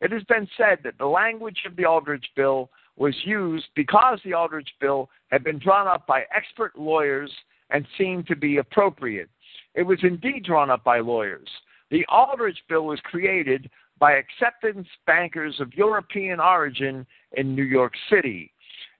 It 0.00 0.12
has 0.12 0.22
been 0.24 0.48
said 0.56 0.78
that 0.84 0.98
the 0.98 1.06
language 1.06 1.62
of 1.66 1.76
the 1.76 1.84
Aldrich 1.84 2.26
Bill 2.36 2.70
was 2.96 3.14
used 3.24 3.66
because 3.74 4.18
the 4.24 4.34
Aldrich 4.34 4.68
Bill 4.80 5.08
had 5.30 5.44
been 5.44 5.58
drawn 5.58 5.86
up 5.86 6.06
by 6.06 6.24
expert 6.34 6.78
lawyers 6.78 7.30
and 7.70 7.86
seemed 7.96 8.26
to 8.26 8.36
be 8.36 8.58
appropriate. 8.58 9.30
It 9.74 9.82
was 9.82 9.98
indeed 10.02 10.44
drawn 10.44 10.70
up 10.70 10.84
by 10.84 11.00
lawyers. 11.00 11.48
The 11.90 12.06
Aldrich 12.08 12.58
Bill 12.68 12.86
was 12.86 13.00
created 13.00 13.68
by 13.98 14.12
acceptance 14.12 14.86
bankers 15.06 15.60
of 15.60 15.74
European 15.74 16.40
origin 16.40 17.06
in 17.36 17.54
New 17.54 17.64
York 17.64 17.92
City. 18.08 18.52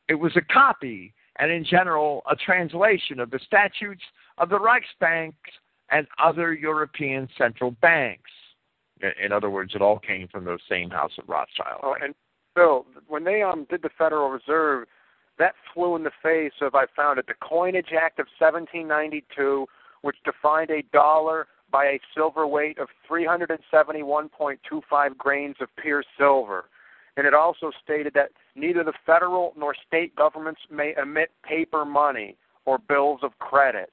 It 0.08 0.14
was 0.14 0.32
a 0.36 0.52
copy 0.52 1.14
and, 1.38 1.50
in 1.50 1.64
general, 1.64 2.22
a 2.30 2.36
translation 2.36 3.20
of 3.20 3.30
the 3.30 3.38
statutes 3.46 4.02
of 4.38 4.50
the 4.50 4.58
Reichsbanks 4.58 5.32
and 5.90 6.06
other 6.22 6.52
European 6.52 7.28
central 7.38 7.70
banks. 7.80 8.30
In 9.22 9.32
other 9.32 9.48
words, 9.48 9.74
it 9.74 9.80
all 9.80 9.98
came 9.98 10.28
from 10.28 10.44
the 10.44 10.58
same 10.68 10.90
house 10.90 11.12
of 11.18 11.28
Rothschild. 11.28 11.80
Oh, 11.82 11.94
and 12.02 12.14
Bill, 12.54 12.84
when 13.08 13.24
they 13.24 13.42
um 13.42 13.66
did 13.70 13.82
the 13.82 13.90
Federal 13.96 14.30
Reserve, 14.30 14.86
that 15.38 15.54
flew 15.72 15.96
in 15.96 16.04
the 16.04 16.10
face 16.22 16.52
of 16.60 16.74
I 16.74 16.84
found 16.94 17.18
it 17.18 17.26
the 17.26 17.34
Coinage 17.42 17.92
Act 17.98 18.18
of 18.18 18.26
1792, 18.38 19.66
which 20.02 20.16
defined 20.24 20.70
a 20.70 20.82
dollar 20.92 21.46
by 21.70 21.84
a 21.86 22.00
silver 22.14 22.46
weight 22.46 22.78
of 22.78 22.88
371.25 23.08 25.16
grains 25.16 25.56
of 25.60 25.68
pure 25.76 26.04
silver. 26.18 26.66
And 27.16 27.26
it 27.26 27.34
also 27.34 27.72
stated 27.82 28.12
that 28.14 28.30
neither 28.54 28.84
the 28.84 28.92
federal 29.04 29.52
nor 29.56 29.74
state 29.86 30.14
governments 30.16 30.62
may 30.70 30.94
emit 31.00 31.30
paper 31.42 31.84
money 31.84 32.36
or 32.64 32.78
bills 32.78 33.20
of 33.22 33.38
credit 33.38 33.92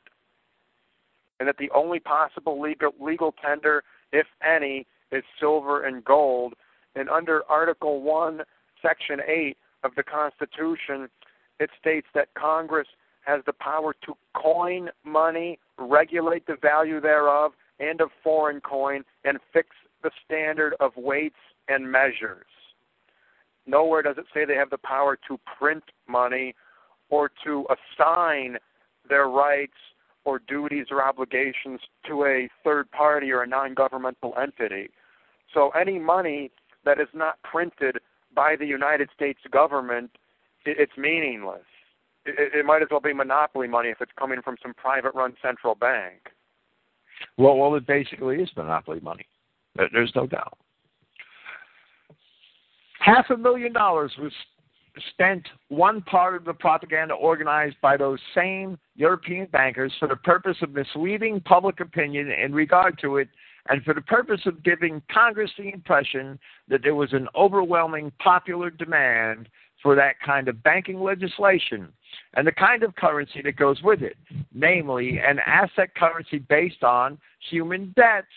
and 1.39 1.47
that 1.47 1.57
the 1.57 1.69
only 1.71 1.99
possible 1.99 2.59
legal, 2.59 2.91
legal 2.99 3.34
tender, 3.43 3.84
if 4.11 4.28
any, 4.43 4.86
is 5.11 5.23
silver 5.39 5.86
and 5.86 6.03
gold. 6.03 6.53
And 6.95 7.09
under 7.09 7.43
Article 7.49 8.01
1, 8.01 8.41
Section 8.82 9.19
8 9.25 9.57
of 9.84 9.91
the 9.95 10.03
Constitution, 10.03 11.09
it 11.59 11.69
states 11.80 12.07
that 12.13 12.34
Congress 12.34 12.88
has 13.25 13.41
the 13.45 13.53
power 13.53 13.93
to 14.05 14.15
coin 14.36 14.89
money, 15.03 15.59
regulate 15.78 16.47
the 16.47 16.57
value 16.61 16.99
thereof 16.99 17.51
and 17.80 18.01
of 18.01 18.09
foreign 18.23 18.61
coin, 18.61 19.03
and 19.23 19.38
fix 19.53 19.69
the 20.03 20.11
standard 20.25 20.75
of 20.80 20.91
weights 20.95 21.36
and 21.67 21.91
measures. 21.91 22.45
Nowhere 23.65 24.01
does 24.01 24.17
it 24.17 24.25
say 24.34 24.45
they 24.45 24.55
have 24.55 24.69
the 24.69 24.78
power 24.78 25.17
to 25.28 25.39
print 25.59 25.84
money 26.07 26.55
or 27.09 27.30
to 27.45 27.65
assign 27.69 28.57
their 29.09 29.28
rights 29.28 29.73
or 30.25 30.39
duties 30.39 30.88
or 30.91 31.03
obligations 31.03 31.80
to 32.07 32.25
a 32.25 32.49
third 32.63 32.89
party 32.91 33.32
or 33.32 33.43
a 33.43 33.47
non 33.47 33.73
governmental 33.73 34.34
entity. 34.41 34.89
So 35.53 35.69
any 35.69 35.99
money 35.99 36.51
that 36.86 36.99
is 36.99 37.07
not 37.13 37.41
printed 37.43 37.97
by 38.36 38.55
the 38.57 38.65
United 38.65 39.09
States 39.15 39.39
government, 39.51 40.11
it's 40.65 40.91
meaningless. 40.97 41.63
It, 42.25 42.65
might 42.65 42.82
as 42.82 42.89
well 42.91 42.99
be 42.99 43.13
monopoly 43.13 43.69
money 43.69 43.88
if 43.88 44.01
it's 44.01 44.11
coming 44.19 44.41
from 44.41 44.57
some 44.61 44.73
private 44.73 45.15
run 45.15 45.36
central 45.41 45.75
bank. 45.75 46.30
Well, 47.38 47.57
well, 47.57 47.75
it 47.75 47.85
basically 47.85 48.38
is 48.38 48.49
monopoly 48.55 48.99
money. 48.99 49.25
There's 49.75 50.11
no 50.15 50.25
doubt. 50.25 50.57
Half 52.99 53.29
a 53.29 53.38
million 53.38 53.73
dollars 53.73 54.11
was 54.19 54.33
spent 55.11 55.47
one 55.69 56.01
part 56.01 56.35
of 56.35 56.45
the 56.45 56.53
propaganda 56.53 57.13
organized 57.13 57.75
by 57.81 57.95
those 57.97 58.19
same 58.33 58.77
European 58.95 59.45
bankers 59.51 59.93
for 59.99 60.07
the 60.07 60.15
purpose 60.15 60.57
of 60.61 60.73
misleading 60.73 61.39
public 61.41 61.79
opinion 61.79 62.31
in 62.31 62.53
regard 62.53 62.97
to 62.99 63.17
it 63.17 63.29
and 63.69 63.83
for 63.83 63.93
the 63.93 64.01
purpose 64.01 64.41
of 64.45 64.63
giving 64.63 65.01
Congress 65.11 65.51
the 65.57 65.71
impression 65.71 66.39
that 66.67 66.81
there 66.83 66.95
was 66.95 67.13
an 67.13 67.27
overwhelming 67.35 68.11
popular 68.19 68.69
demand 68.69 69.49
for 69.88 69.95
that 69.95 70.19
kind 70.19 70.49
of 70.49 70.61
banking 70.63 70.99
legislation 70.99 71.88
and 72.33 72.45
the 72.45 72.51
kind 72.51 72.83
of 72.83 72.93
currency 72.97 73.41
that 73.41 73.55
goes 73.55 73.81
with 73.81 74.01
it, 74.01 74.17
namely 74.53 75.17
an 75.25 75.39
asset 75.39 75.95
currency 75.95 76.39
based 76.39 76.83
on 76.83 77.17
human 77.49 77.93
debts 77.95 78.27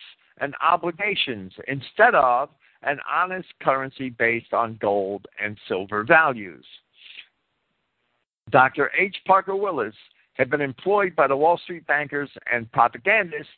and 0.40 0.54
obligations 0.62 1.52
instead 1.66 2.14
of 2.14 2.50
an 2.84 3.00
honest 3.12 3.48
currency 3.60 4.10
based 4.10 4.54
on 4.54 4.78
gold 4.80 5.26
and 5.44 5.58
silver 5.66 6.04
values. 6.04 6.64
Dr. 8.50 8.92
H. 8.96 9.16
Parker 9.26 9.56
Willis 9.56 9.96
had 10.34 10.50
been 10.50 10.60
employed 10.60 11.16
by 11.16 11.26
the 11.26 11.36
Wall 11.36 11.58
Street 11.58 11.84
bankers 11.88 12.30
and 12.52 12.70
propagandists, 12.70 13.50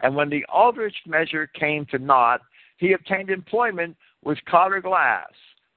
and 0.00 0.14
when 0.14 0.28
the 0.28 0.44
Aldrich 0.52 0.96
measure 1.06 1.46
came 1.46 1.86
to 1.86 1.98
naught, 1.98 2.42
he 2.76 2.92
obtained 2.92 3.30
employment 3.30 3.96
with 4.22 4.36
Carter 4.46 4.82
Glass 4.82 5.32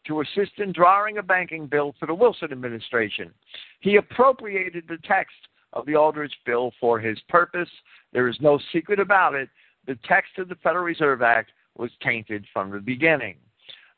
to 0.08 0.22
assist 0.22 0.54
in 0.58 0.72
drawing 0.72 1.18
a 1.18 1.24
banking 1.24 1.68
bill 1.68 1.93
for 1.99 2.06
the 2.06 2.14
Wilson 2.14 2.52
administration. 2.52 3.32
He 3.80 3.97
appropriated 3.97 4.86
the 4.88 4.97
text 5.08 5.36
of 5.74 5.86
the 5.86 5.95
Aldrich 5.95 6.34
bill 6.45 6.72
for 6.80 6.99
his 6.99 7.20
purpose. 7.30 7.70
There 8.12 8.28
is 8.28 8.38
no 8.41 8.60
secret 8.74 8.99
about 8.99 9.36
it. 9.36 9.49
The 9.88 9.97
text 10.08 10.38
of 10.38 10.49
the 10.49 10.56
Federal 10.56 10.84
Reserve 10.84 11.22
Act 11.22 11.52
was 11.78 11.91
tainted 12.04 12.45
from 12.52 12.72
the 12.72 12.80
beginning. 12.80 13.36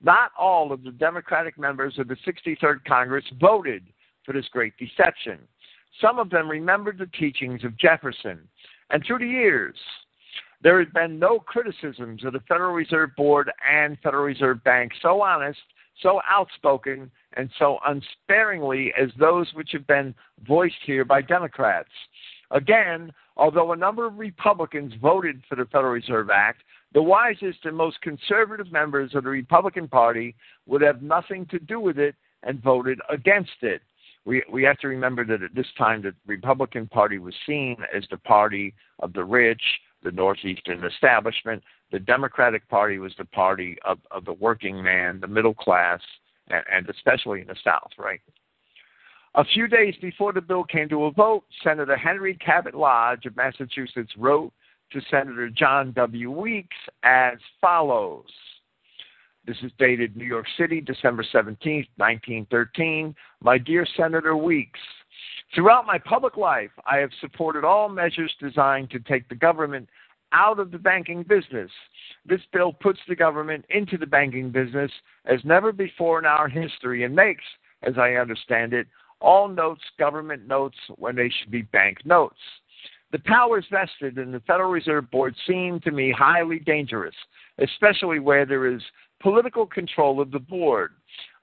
Not 0.01 0.31
all 0.37 0.71
of 0.71 0.83
the 0.83 0.91
Democratic 0.91 1.57
members 1.57 1.97
of 1.97 2.07
the 2.07 2.17
63rd 2.27 2.83
Congress 2.85 3.25
voted 3.39 3.83
for 4.25 4.33
this 4.33 4.47
great 4.51 4.73
deception. 4.77 5.39
Some 6.01 6.19
of 6.19 6.29
them 6.29 6.49
remembered 6.49 6.97
the 6.97 7.09
teachings 7.17 7.63
of 7.63 7.77
Jefferson. 7.77 8.39
And 8.89 9.03
through 9.05 9.19
the 9.19 9.27
years, 9.27 9.75
there 10.61 10.79
had 10.79 10.93
been 10.93 11.19
no 11.19 11.39
criticisms 11.39 12.23
of 12.23 12.33
the 12.33 12.39
Federal 12.47 12.73
Reserve 12.73 13.11
Board 13.15 13.51
and 13.69 13.97
Federal 14.01 14.23
Reserve 14.23 14.63
Bank 14.63 14.91
so 15.01 15.21
honest 15.21 15.59
so 16.01 16.21
outspoken 16.29 17.11
and 17.33 17.49
so 17.59 17.79
unsparingly 17.85 18.93
as 18.99 19.09
those 19.17 19.47
which 19.53 19.71
have 19.71 19.87
been 19.87 20.13
voiced 20.47 20.75
here 20.85 21.05
by 21.05 21.21
Democrats. 21.21 21.89
Again, 22.51 23.11
although 23.35 23.71
a 23.71 23.77
number 23.77 24.05
of 24.05 24.17
Republicans 24.17 24.93
voted 25.01 25.41
for 25.49 25.55
the 25.55 25.65
Federal 25.65 25.93
Reserve 25.93 26.29
Act, 26.29 26.63
the 26.93 27.01
wisest 27.01 27.59
and 27.65 27.75
most 27.75 27.99
conservative 28.01 28.71
members 28.71 29.15
of 29.15 29.23
the 29.23 29.29
Republican 29.29 29.87
Party 29.87 30.35
would 30.67 30.81
have 30.81 31.01
nothing 31.01 31.45
to 31.47 31.59
do 31.59 31.79
with 31.79 31.97
it 31.97 32.15
and 32.43 32.61
voted 32.61 32.99
against 33.09 33.61
it. 33.61 33.81
We, 34.25 34.43
we 34.51 34.63
have 34.63 34.77
to 34.79 34.87
remember 34.87 35.25
that 35.25 35.41
at 35.41 35.55
this 35.55 35.67
time 35.77 36.01
the 36.01 36.13
Republican 36.27 36.87
Party 36.87 37.17
was 37.17 37.33
seen 37.45 37.77
as 37.93 38.03
the 38.09 38.17
party 38.17 38.73
of 38.99 39.13
the 39.13 39.23
rich, 39.23 39.61
the 40.03 40.11
Northeastern 40.11 40.83
establishment, 40.83 41.63
the 41.91 41.99
Democratic 41.99 42.67
Party 42.69 42.99
was 42.99 43.13
the 43.17 43.25
party 43.25 43.77
of, 43.85 43.99
of 44.11 44.25
the 44.25 44.33
working 44.33 44.81
man, 44.81 45.19
the 45.19 45.27
middle 45.27 45.53
class, 45.53 45.99
and, 46.49 46.63
and 46.71 46.89
especially 46.89 47.41
in 47.41 47.47
the 47.47 47.55
South, 47.63 47.91
right? 47.97 48.21
A 49.35 49.43
few 49.43 49.67
days 49.67 49.95
before 49.99 50.31
the 50.31 50.41
bill 50.41 50.63
came 50.63 50.87
to 50.89 51.05
a 51.05 51.11
vote, 51.11 51.43
Senator 51.63 51.97
Henry 51.97 52.35
Cabot 52.35 52.75
Lodge 52.75 53.25
of 53.25 53.35
Massachusetts 53.35 54.11
wrote 54.17 54.53
to 54.91 55.01
Senator 55.09 55.49
John 55.49 55.91
W. 55.93 56.29
Weeks 56.29 56.77
as 57.03 57.37
follows. 57.59 58.27
This 59.45 59.57
is 59.63 59.71
dated 59.77 60.15
New 60.15 60.25
York 60.25 60.45
City, 60.57 60.79
December 60.79 61.25
17, 61.29 61.85
1913. 61.97 63.15
My 63.41 63.57
dear 63.57 63.85
Senator 63.97 64.37
Weeks, 64.37 64.79
throughout 65.53 65.85
my 65.85 65.97
public 65.97 66.37
life, 66.37 66.71
I 66.89 66.97
have 66.97 67.11
supported 67.21 67.63
all 67.63 67.89
measures 67.89 68.33
designed 68.39 68.89
to 68.91 68.99
take 68.99 69.29
the 69.29 69.35
government 69.35 69.89
out 70.31 70.59
of 70.59 70.71
the 70.71 70.79
banking 70.79 71.23
business. 71.23 71.69
This 72.25 72.41
bill 72.51 72.73
puts 72.73 72.99
the 73.07 73.15
government 73.15 73.65
into 73.69 73.97
the 73.97 74.07
banking 74.07 74.49
business 74.49 74.91
as 75.25 75.39
never 75.43 75.71
before 75.71 76.19
in 76.19 76.25
our 76.25 76.49
history 76.49 77.03
and 77.03 77.15
makes, 77.15 77.43
as 77.83 77.97
I 77.97 78.13
understand 78.13 78.73
it, 78.73 78.87
all 79.21 79.47
notes 79.47 79.83
government 79.97 80.47
notes 80.47 80.77
when 80.97 81.15
they 81.15 81.29
should 81.29 81.51
be 81.51 81.61
bank 81.61 81.99
notes. 82.05 82.39
The 83.11 83.19
powers 83.19 83.65
vested 83.69 84.17
in 84.17 84.31
the 84.31 84.39
Federal 84.41 84.71
Reserve 84.71 85.09
Board 85.11 85.35
seem 85.47 85.79
to 85.81 85.91
me 85.91 86.11
highly 86.11 86.59
dangerous, 86.59 87.15
especially 87.59 88.19
where 88.19 88.45
there 88.45 88.65
is 88.65 88.81
political 89.21 89.67
control 89.67 90.19
of 90.19 90.31
the 90.31 90.39
board. 90.39 90.93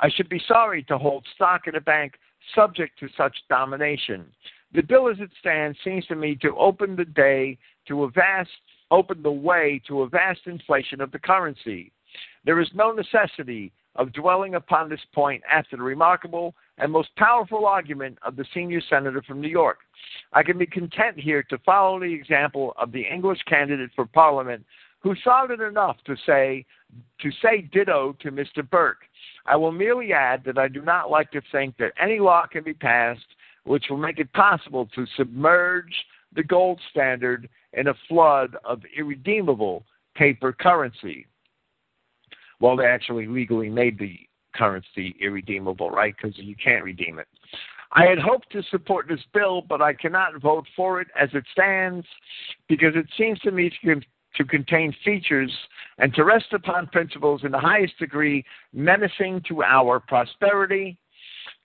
I 0.00 0.10
should 0.10 0.28
be 0.28 0.42
sorry 0.48 0.82
to 0.84 0.98
hold 0.98 1.24
stock 1.34 1.68
in 1.68 1.76
a 1.76 1.80
bank 1.80 2.14
subject 2.54 2.98
to 3.00 3.08
such 3.16 3.34
domination. 3.48 4.26
The 4.72 4.82
bill 4.82 5.08
as 5.08 5.18
it 5.20 5.30
stands 5.40 5.76
seems 5.84 6.06
to 6.06 6.14
me 6.14 6.36
to 6.42 6.56
open 6.56 6.96
the 6.96 7.04
day 7.04 7.58
to 7.88 8.04
a 8.04 8.10
vast 8.10 8.50
open 8.90 9.22
the 9.22 9.30
way 9.30 9.80
to 9.86 10.02
a 10.02 10.08
vast 10.08 10.40
inflation 10.46 11.00
of 11.00 11.12
the 11.12 11.18
currency. 11.18 11.92
There 12.44 12.60
is 12.60 12.68
no 12.74 12.92
necessity 12.92 13.72
of 13.96 14.12
dwelling 14.12 14.54
upon 14.54 14.88
this 14.88 15.00
point 15.14 15.42
after 15.50 15.76
the 15.76 15.82
remarkable 15.82 16.54
and 16.78 16.90
most 16.90 17.14
powerful 17.16 17.66
argument 17.66 18.18
of 18.22 18.36
the 18.36 18.44
senior 18.54 18.80
senator 18.88 19.22
from 19.22 19.40
New 19.40 19.48
York. 19.48 19.78
I 20.32 20.42
can 20.42 20.58
be 20.58 20.66
content 20.66 21.18
here 21.18 21.42
to 21.44 21.58
follow 21.58 22.00
the 22.00 22.12
example 22.12 22.72
of 22.78 22.92
the 22.92 23.02
English 23.02 23.40
candidate 23.48 23.90
for 23.94 24.06
Parliament 24.06 24.64
who 25.00 25.14
it 25.50 25.60
enough 25.60 25.96
to 26.04 26.16
say 26.26 26.64
to 27.20 27.30
say 27.42 27.62
ditto 27.72 28.16
to 28.20 28.30
Mr. 28.30 28.68
Burke. 28.68 29.02
I 29.46 29.56
will 29.56 29.72
merely 29.72 30.12
add 30.12 30.42
that 30.44 30.58
I 30.58 30.68
do 30.68 30.82
not 30.82 31.10
like 31.10 31.30
to 31.32 31.40
think 31.52 31.76
that 31.78 31.92
any 32.00 32.18
law 32.18 32.46
can 32.46 32.64
be 32.64 32.74
passed 32.74 33.24
which 33.64 33.84
will 33.90 33.98
make 33.98 34.18
it 34.18 34.32
possible 34.32 34.88
to 34.94 35.06
submerge 35.16 35.92
the 36.34 36.42
gold 36.42 36.80
standard 36.90 37.48
in 37.72 37.88
a 37.88 37.94
flood 38.08 38.56
of 38.64 38.82
irredeemable 38.96 39.84
paper 40.14 40.52
currency. 40.52 41.26
Well, 42.60 42.76
they 42.76 42.86
actually 42.86 43.26
legally 43.26 43.68
made 43.68 43.98
the 43.98 44.18
currency 44.54 45.14
irredeemable, 45.20 45.90
right? 45.90 46.14
Because 46.16 46.36
you 46.38 46.54
can't 46.62 46.84
redeem 46.84 47.18
it. 47.18 47.28
I 47.92 48.06
had 48.06 48.18
hoped 48.18 48.50
to 48.52 48.62
support 48.70 49.08
this 49.08 49.20
bill, 49.32 49.62
but 49.62 49.82
I 49.82 49.92
cannot 49.92 50.40
vote 50.40 50.66
for 50.76 51.00
it 51.00 51.08
as 51.20 51.28
it 51.32 51.44
stands 51.52 52.06
because 52.68 52.94
it 52.94 53.06
seems 53.18 53.38
to 53.40 53.50
me 53.50 53.70
to, 53.84 54.00
to 54.40 54.46
contain 54.46 54.94
features 55.04 55.52
and 55.98 56.14
to 56.14 56.24
rest 56.24 56.46
upon 56.52 56.86
principles 56.86 57.42
in 57.44 57.52
the 57.52 57.58
highest 57.58 57.98
degree 57.98 58.42
menacing 58.72 59.42
to 59.46 59.62
our 59.62 60.00
prosperity, 60.00 60.96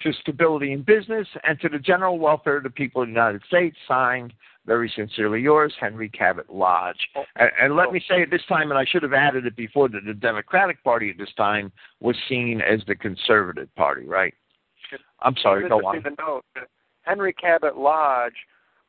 to 0.01 0.11
stability 0.19 0.73
in 0.73 0.81
business, 0.81 1.25
and 1.45 1.57
to 1.61 1.69
the 1.69 1.79
general 1.79 2.19
welfare 2.19 2.57
of 2.57 2.63
the 2.63 2.69
people 2.69 3.01
of 3.01 3.07
the 3.07 3.13
United 3.13 3.41
States, 3.47 3.77
signed 3.87 4.33
very 4.65 4.91
sincerely 4.93 5.39
yours, 5.39 5.73
Henry 5.79 6.09
Cabot 6.09 6.53
Lodge. 6.53 6.99
Oh, 7.15 7.23
and, 7.37 7.51
and, 7.61 7.75
let 7.77 7.87
oh. 7.87 7.91
me 7.91 8.03
say 8.09 8.21
at 8.21 8.29
this 8.29 8.41
time, 8.49 8.71
and 8.71 8.77
I 8.77 8.83
should 8.83 9.03
have 9.03 9.13
added 9.13 9.45
it 9.45 9.55
before, 9.55 9.87
that 9.89 10.03
the 10.05 10.13
Democratic 10.13 10.83
Party 10.83 11.11
at 11.11 11.17
this 11.17 11.33
time 11.37 11.71
was 12.01 12.17
seen 12.27 12.59
as 12.59 12.81
the 12.87 12.95
conservative 12.95 13.73
party, 13.75 14.05
right? 14.05 14.33
I'm 15.21 15.35
sorry, 15.41 15.69
go 15.69 15.77
on. 15.77 16.03
Henry 17.03 17.33
Cabot 17.33 17.77
Lodge 17.77 18.35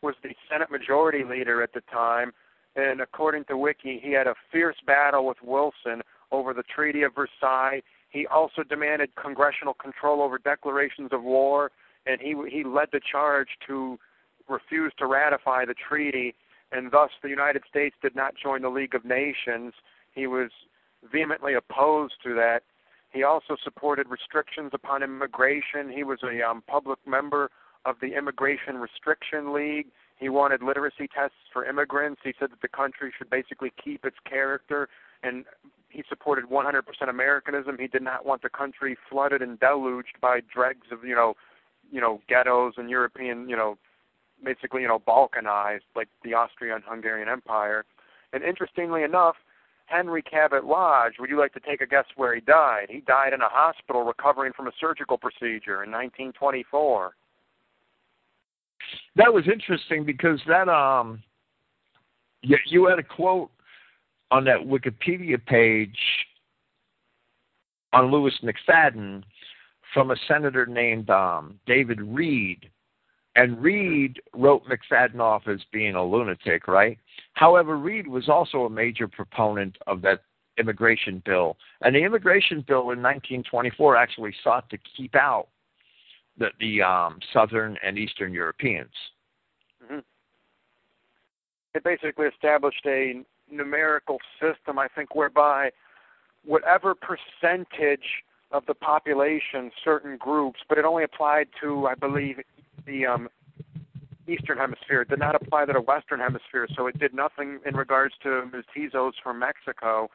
was 0.02 0.14
the 0.24 0.30
Senate 0.50 0.70
Majority 0.72 1.22
Leader 1.22 1.62
at 1.62 1.72
the 1.72 1.82
time, 1.92 2.32
and 2.76 3.00
according 3.00 3.44
to 3.44 3.56
Wiki, 3.56 3.98
he 4.02 4.12
had 4.12 4.26
a 4.26 4.34
fierce 4.52 4.76
battle 4.86 5.26
with 5.26 5.38
Wilson 5.42 6.02
over 6.30 6.52
the 6.52 6.62
Treaty 6.62 7.02
of 7.02 7.14
Versailles. 7.14 7.82
He 8.10 8.26
also 8.26 8.62
demanded 8.62 9.10
congressional 9.16 9.74
control 9.74 10.22
over 10.22 10.38
declarations 10.38 11.10
of 11.12 11.22
war, 11.22 11.72
and 12.06 12.20
he 12.20 12.34
he 12.50 12.64
led 12.64 12.88
the 12.92 13.00
charge 13.00 13.48
to 13.66 13.98
refused 14.48 14.98
to 14.98 15.06
ratify 15.06 15.64
the 15.64 15.74
treaty, 15.74 16.34
and 16.70 16.92
thus 16.92 17.10
the 17.22 17.28
United 17.28 17.62
States 17.68 17.96
did 18.00 18.14
not 18.14 18.34
join 18.40 18.62
the 18.62 18.68
League 18.68 18.94
of 18.94 19.04
Nations. 19.04 19.72
He 20.12 20.26
was 20.26 20.50
vehemently 21.10 21.54
opposed 21.54 22.14
to 22.24 22.34
that. 22.34 22.62
He 23.12 23.22
also 23.22 23.56
supported 23.62 24.08
restrictions 24.08 24.70
upon 24.72 25.02
immigration. 25.02 25.90
He 25.90 26.04
was 26.04 26.18
a 26.22 26.48
um, 26.48 26.62
public 26.66 26.98
member 27.06 27.50
of 27.84 27.96
the 28.00 28.14
Immigration 28.14 28.76
Restriction 28.76 29.52
League. 29.52 29.86
He 30.18 30.28
wanted 30.28 30.62
literacy 30.62 31.08
tests 31.14 31.36
for 31.52 31.64
immigrants. 31.64 32.22
He 32.24 32.32
said 32.38 32.50
that 32.50 32.62
the 32.62 32.68
country 32.68 33.12
should 33.16 33.28
basically 33.28 33.72
keep 33.82 34.04
its 34.04 34.16
character, 34.28 34.88
and 35.22 35.44
he 35.90 36.02
supported 36.08 36.46
100% 36.46 36.82
Americanism. 37.08 37.76
He 37.78 37.86
did 37.86 38.02
not 38.02 38.24
want 38.24 38.42
the 38.42 38.48
country 38.48 38.96
flooded 39.10 39.42
and 39.42 39.60
deluged 39.60 40.20
by 40.20 40.40
dregs 40.52 40.86
of, 40.90 41.04
you 41.04 41.14
know, 41.14 41.34
you 41.90 42.00
know, 42.00 42.20
ghettos 42.28 42.74
and 42.76 42.90
European, 42.90 43.48
you 43.48 43.56
know, 43.56 43.78
basically, 44.44 44.82
you 44.82 44.88
know, 44.88 44.98
balkanized 44.98 45.86
like 45.94 46.08
the 46.24 46.34
Austrian-Hungarian 46.34 47.28
Empire. 47.28 47.84
And 48.32 48.42
interestingly 48.42 49.02
enough, 49.02 49.36
Henry 49.86 50.22
Cabot 50.22 50.64
Lodge, 50.64 51.14
would 51.20 51.30
you 51.30 51.38
like 51.38 51.52
to 51.54 51.60
take 51.60 51.80
a 51.80 51.86
guess 51.86 52.06
where 52.16 52.34
he 52.34 52.40
died? 52.40 52.86
He 52.90 53.00
died 53.00 53.32
in 53.32 53.40
a 53.40 53.48
hospital 53.48 54.02
recovering 54.02 54.52
from 54.52 54.66
a 54.66 54.72
surgical 54.80 55.16
procedure 55.16 55.84
in 55.84 55.92
1924. 55.92 57.14
That 59.16 59.32
was 59.32 59.44
interesting 59.52 60.04
because 60.04 60.40
that 60.46 60.68
um 60.68 61.22
you, 62.42 62.56
you 62.66 62.86
had 62.86 62.98
a 62.98 63.02
quote 63.02 63.50
on 64.30 64.44
that 64.44 64.58
Wikipedia 64.58 65.44
page 65.44 65.98
on 67.92 68.10
Louis 68.10 68.34
McFadden 68.42 69.22
from 69.94 70.10
a 70.10 70.16
senator 70.28 70.66
named 70.66 71.10
um, 71.10 71.58
David 71.66 72.00
Reed. 72.00 72.68
And 73.36 73.60
Reed 73.62 74.20
wrote 74.34 74.62
McFadden 74.66 75.20
off 75.20 75.46
as 75.46 75.60
being 75.72 75.94
a 75.94 76.04
lunatic, 76.04 76.68
right? 76.68 76.98
However, 77.34 77.76
Reed 77.76 78.06
was 78.06 78.28
also 78.28 78.64
a 78.64 78.70
major 78.70 79.06
proponent 79.08 79.76
of 79.86 80.00
that 80.02 80.20
immigration 80.58 81.22
bill. 81.24 81.56
And 81.82 81.94
the 81.94 82.00
immigration 82.00 82.64
bill 82.66 82.90
in 82.92 83.02
1924 83.02 83.96
actually 83.96 84.34
sought 84.42 84.68
to 84.70 84.78
keep 84.96 85.14
out 85.14 85.48
the, 86.38 86.48
the 86.60 86.82
um, 86.82 87.18
Southern 87.32 87.76
and 87.82 87.98
Eastern 87.98 88.32
Europeans. 88.32 88.90
Mm-hmm. 89.84 89.98
It 91.74 91.84
basically 91.84 92.26
established 92.26 92.84
a 92.86 93.22
numerical 93.50 94.18
system, 94.40 94.78
I 94.78 94.88
think, 94.88 95.14
whereby 95.14 95.70
whatever 96.44 96.94
percentage 96.94 98.24
of 98.52 98.64
the 98.66 98.74
population, 98.74 99.70
certain 99.84 100.16
groups, 100.16 100.60
but 100.68 100.78
it 100.78 100.84
only 100.84 101.04
applied 101.04 101.48
to, 101.60 101.86
I 101.86 101.94
believe, 101.94 102.38
the 102.86 103.06
um, 103.06 103.28
Eastern 104.28 104.58
Hemisphere. 104.58 105.02
It 105.02 105.08
did 105.08 105.18
not 105.18 105.34
apply 105.34 105.66
to 105.66 105.72
the 105.72 105.80
Western 105.80 106.20
Hemisphere, 106.20 106.66
so 106.74 106.86
it 106.86 106.98
did 106.98 107.12
nothing 107.14 107.58
in 107.66 107.76
regards 107.76 108.14
to 108.22 108.48
mestizos 108.52 109.12
from 109.22 109.38
Mexico. 109.38 110.08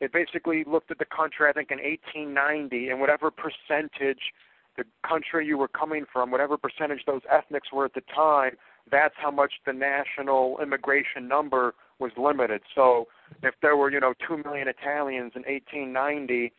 It 0.00 0.12
basically 0.12 0.64
looked 0.64 0.90
at 0.90 0.98
the 0.98 1.04
country, 1.04 1.48
I 1.48 1.52
think, 1.52 1.70
in 1.70 1.78
1890, 1.78 2.90
and 2.90 3.00
whatever 3.00 3.30
percentage 3.30 4.32
the 4.78 4.84
country 5.06 5.46
you 5.46 5.58
were 5.58 5.68
coming 5.68 6.06
from, 6.10 6.30
whatever 6.30 6.56
percentage 6.56 7.00
those 7.06 7.20
ethnics 7.30 7.70
were 7.72 7.84
at 7.84 7.92
the 7.92 8.02
time, 8.14 8.52
that's 8.90 9.14
how 9.18 9.30
much 9.30 9.54
the 9.66 9.72
national 9.72 10.58
immigration 10.62 11.28
number 11.28 11.74
was 11.98 12.12
limited. 12.16 12.62
So 12.74 13.08
if 13.42 13.54
there 13.60 13.76
were, 13.76 13.90
you 13.90 14.00
know, 14.00 14.14
2 14.26 14.38
million 14.38 14.68
Italians 14.68 15.32
in 15.34 15.42
1890, 15.42 16.52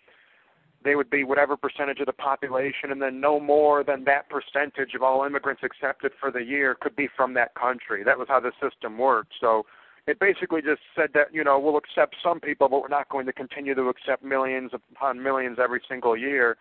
they 0.83 0.95
would 0.95 1.09
be 1.09 1.23
whatever 1.23 1.57
percentage 1.57 1.99
of 1.99 2.05
the 2.05 2.13
population, 2.13 2.91
and 2.91 3.01
then 3.01 3.19
no 3.19 3.39
more 3.39 3.83
than 3.83 4.03
that 4.05 4.29
percentage 4.29 4.93
of 4.93 5.01
all 5.01 5.25
immigrants 5.25 5.61
accepted 5.63 6.11
for 6.19 6.31
the 6.31 6.43
year 6.43 6.75
could 6.79 6.95
be 6.95 7.07
from 7.17 7.33
that 7.33 7.55
country. 7.55 8.03
That 8.03 8.17
was 8.19 8.27
how 8.29 8.39
the 8.39 8.51
system 8.61 8.97
worked. 8.97 9.33
So 9.41 9.65
it 10.07 10.19
basically 10.19 10.61
just 10.61 10.81
said 10.95 11.09
that, 11.15 11.33
you 11.33 11.43
know, 11.43 11.59
we'll 11.59 11.77
accept 11.77 12.15
some 12.23 12.39
people, 12.39 12.69
but 12.69 12.81
we're 12.81 12.87
not 12.87 13.09
going 13.09 13.25
to 13.25 13.33
continue 13.33 13.75
to 13.75 13.89
accept 13.89 14.23
millions 14.23 14.71
upon 14.73 15.21
millions 15.21 15.57
every 15.61 15.81
single 15.87 16.15
year. 16.15 16.57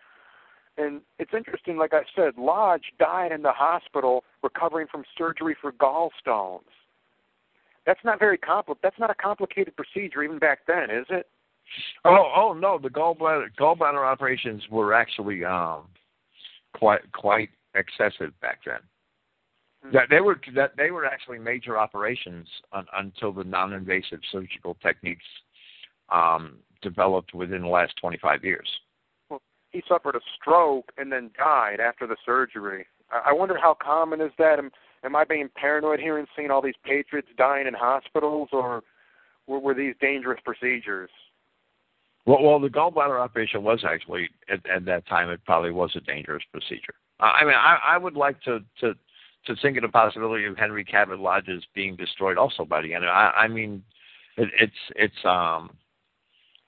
And 0.79 1.01
it's 1.19 1.33
interesting, 1.33 1.77
like 1.77 1.93
I 1.93 2.03
said, 2.15 2.37
Lodge 2.37 2.93
died 2.99 3.33
in 3.33 3.41
the 3.41 3.51
hospital 3.51 4.23
recovering 4.41 4.87
from 4.89 5.03
surgery 5.17 5.55
for 5.59 5.73
gallstones. 5.73 6.61
That's 7.85 7.99
not 8.05 8.17
very 8.17 8.37
compli- 8.37 8.77
That's 8.81 8.97
not 8.97 9.09
a 9.09 9.15
complicated 9.15 9.75
procedure 9.75 10.23
even 10.23 10.39
back 10.39 10.59
then, 10.67 10.89
is 10.89 11.05
it? 11.09 11.27
Oh, 12.05 12.31
oh 12.35 12.53
no, 12.53 12.79
the 12.79 12.89
gallbladder 12.89 13.47
gallbladder 13.59 14.05
operations 14.05 14.63
were 14.71 14.93
actually 14.93 15.43
um, 15.43 15.83
quite 16.73 17.11
quite 17.11 17.49
excessive 17.75 18.31
back 18.41 18.59
then. 18.65 18.75
Mm-hmm. 19.85 19.95
That 19.95 20.07
they 20.09 20.21
were 20.21 20.39
that 20.55 20.71
they 20.77 20.91
were 20.91 21.05
actually 21.05 21.39
major 21.39 21.77
operations 21.77 22.47
un, 22.71 22.85
until 22.97 23.33
the 23.33 23.43
non-invasive 23.43 24.19
surgical 24.31 24.75
techniques 24.81 25.25
um, 26.09 26.55
developed 26.81 27.33
within 27.33 27.63
the 27.63 27.67
last 27.67 27.93
25 28.01 28.43
years. 28.43 28.67
He 29.71 29.83
suffered 29.87 30.15
a 30.15 30.21
stroke 30.39 30.91
and 30.97 31.11
then 31.11 31.31
died 31.37 31.79
after 31.79 32.07
the 32.07 32.17
surgery. 32.25 32.85
I 33.11 33.33
wonder 33.33 33.57
how 33.57 33.75
common 33.75 34.21
is 34.21 34.31
that? 34.37 34.59
Am, 34.59 34.71
am 35.03 35.15
I 35.15 35.23
being 35.23 35.49
paranoid 35.55 35.99
here 35.99 36.17
and 36.17 36.27
seeing 36.35 36.51
all 36.51 36.61
these 36.61 36.75
patriots 36.83 37.29
dying 37.37 37.67
in 37.67 37.73
hospitals, 37.73 38.49
or 38.51 38.83
were, 39.47 39.59
were 39.59 39.73
these 39.73 39.95
dangerous 39.99 40.39
procedures? 40.43 41.09
Well, 42.25 42.43
well, 42.43 42.59
the 42.59 42.67
gallbladder 42.67 43.19
operation 43.19 43.63
was 43.63 43.83
actually 43.87 44.29
at, 44.51 44.65
at 44.69 44.85
that 44.85 45.07
time. 45.07 45.29
It 45.29 45.43
probably 45.45 45.71
was 45.71 45.91
a 45.95 46.01
dangerous 46.01 46.43
procedure. 46.51 46.93
I 47.19 47.43
mean, 47.43 47.55
I, 47.55 47.79
I 47.83 47.97
would 47.97 48.15
like 48.15 48.41
to 48.43 48.59
to 48.81 48.93
to 49.45 49.55
think 49.61 49.77
of 49.77 49.83
the 49.83 49.89
possibility 49.89 50.45
of 50.45 50.57
Henry 50.57 50.83
Cabot 50.83 51.19
Lodges 51.19 51.63
being 51.73 51.95
destroyed 51.95 52.37
also 52.37 52.65
by 52.65 52.81
the 52.81 52.93
enemy. 52.93 53.07
I, 53.11 53.31
I 53.31 53.47
mean, 53.47 53.83
it, 54.37 54.49
it's 54.59 54.73
it's 54.95 55.25
um 55.25 55.71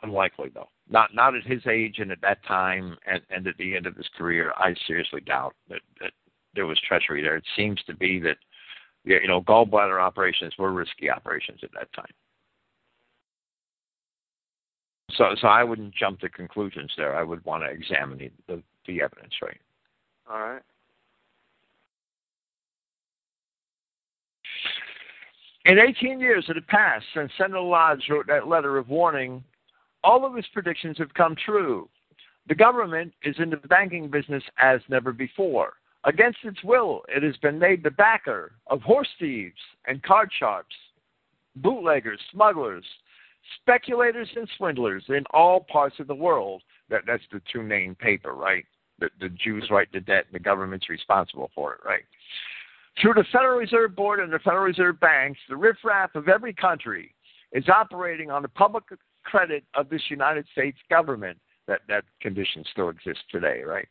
unlikely 0.02 0.49
though. 0.54 0.70
Not 0.92 1.16
not 1.16 1.36
at 1.36 1.44
his 1.44 1.66
age 1.68 2.00
and 2.00 2.12
at 2.12 2.22
that 2.22 2.44
time 2.46 2.98
and, 3.08 3.22
and 3.30 3.48
at 3.48 3.58
the 3.58 3.76
end 3.76 3.88
of 3.88 3.96
his 3.96 4.10
career. 4.18 4.52
I 4.58 4.76
seriously 4.86 5.22
doubt 5.22 5.56
that, 5.70 5.82
that 6.02 6.12
there 6.54 6.68
was 6.68 6.80
treachery 6.86 7.24
there. 7.24 7.38
It 7.38 7.46
seems 7.56 7.82
to 7.88 7.96
be 7.96 8.20
that 8.20 8.38
you 9.06 9.28
know 9.28 9.42
gallbladder 9.42 10.02
operations 10.02 10.54
were 10.60 10.74
risky 10.74 11.10
operations 11.10 11.62
at 11.64 11.72
that 11.74 11.92
time. 11.94 12.12
So, 15.18 15.36
so 15.39 15.48
I 15.48 15.64
wouldn't 15.64 15.96
jump 15.96 16.20
to 16.22 16.30
conclusions 16.30 16.92
there. 16.98 17.16
I 17.16 17.24
would 17.24 17.44
want 17.46 17.64
to 17.64 17.70
examine 17.70 18.18
the, 18.18 18.32
the, 18.48 18.64
the 18.88 19.02
evidence, 19.02 19.34
right? 19.42 19.60
All 20.32 20.39
right. 20.39 20.62
In 25.66 25.78
18 25.78 26.20
years 26.20 26.46
that 26.48 26.56
have 26.56 26.68
passed 26.68 27.06
since 27.14 27.32
Senator 27.38 27.62
Lodge 27.62 28.04
wrote 28.10 28.26
that 28.28 28.48
letter 28.48 28.78
of 28.78 28.89
warning, 28.89 29.44
all 30.04 30.26
of 30.26 30.36
his 30.36 30.45
predictions 30.54 30.97
have 30.97 31.14
come 31.14 31.36
true. 31.36 31.89
The 32.47 32.56
government 32.56 33.14
is 33.24 33.36
in 33.39 33.49
the 33.49 33.58
banking 33.58 34.10
business 34.10 34.43
as 34.58 34.82
never 34.89 35.12
before. 35.12 35.74
Against 36.04 36.39
its 36.43 36.64
will, 36.64 37.04
it 37.08 37.22
has 37.22 37.38
been 37.38 37.60
made 37.60 37.84
the 37.84 37.91
backer 37.91 38.54
of 38.68 38.82
horse 38.82 39.10
thieves 39.20 39.60
and 39.86 40.02
card 40.02 40.32
sharps, 40.38 40.76
bootleggers, 41.56 42.20
smugglers, 42.32 42.84
speculators 43.62 44.30
and 44.36 44.49
swindlers 44.58 45.04
in 45.10 45.24
all 45.32 45.62
parts 45.72 45.99
of 45.99 46.08
the 46.08 46.16
world. 46.16 46.64
That 46.89 47.04
that's 47.06 47.24
the 47.32 47.41
two 47.52 47.64
name 47.64 47.95
paper, 47.95 48.34
right? 48.34 48.66
The 48.99 49.10
the 49.20 49.30
Jews 49.30 49.68
write 49.70 49.91
the 49.93 49.99
debt, 49.99 50.26
and 50.26 50.34
the 50.34 50.43
government's 50.43 50.89
responsible 50.89 51.52
for 51.54 51.74
it, 51.74 51.80
right? 51.86 52.04
Through 52.99 53.14
the 53.14 53.26
Federal 53.32 53.60
Reserve 53.60 53.95
Board 53.95 54.20
and 54.20 54.34
the 54.34 54.39
Federal 54.39 54.64
Reserve 54.64 54.99
banks, 54.99 55.39
the 55.47 55.56
riffraff 55.56 56.16
of 56.16 56.28
every 56.28 56.54
country 56.54 57.14
is 57.54 57.68
operating 57.70 58.32
on 58.32 58.41
the 58.41 58.49
public 58.49 58.84
credit 59.24 59.63
of 59.74 59.89
this 59.89 60.01
United 60.09 60.45
States 60.51 60.78
government. 60.89 61.38
That 61.67 61.82
that 61.88 62.03
condition 62.22 62.63
still 62.72 62.89
exists 62.89 63.24
today, 63.32 63.61
right? 63.65 63.88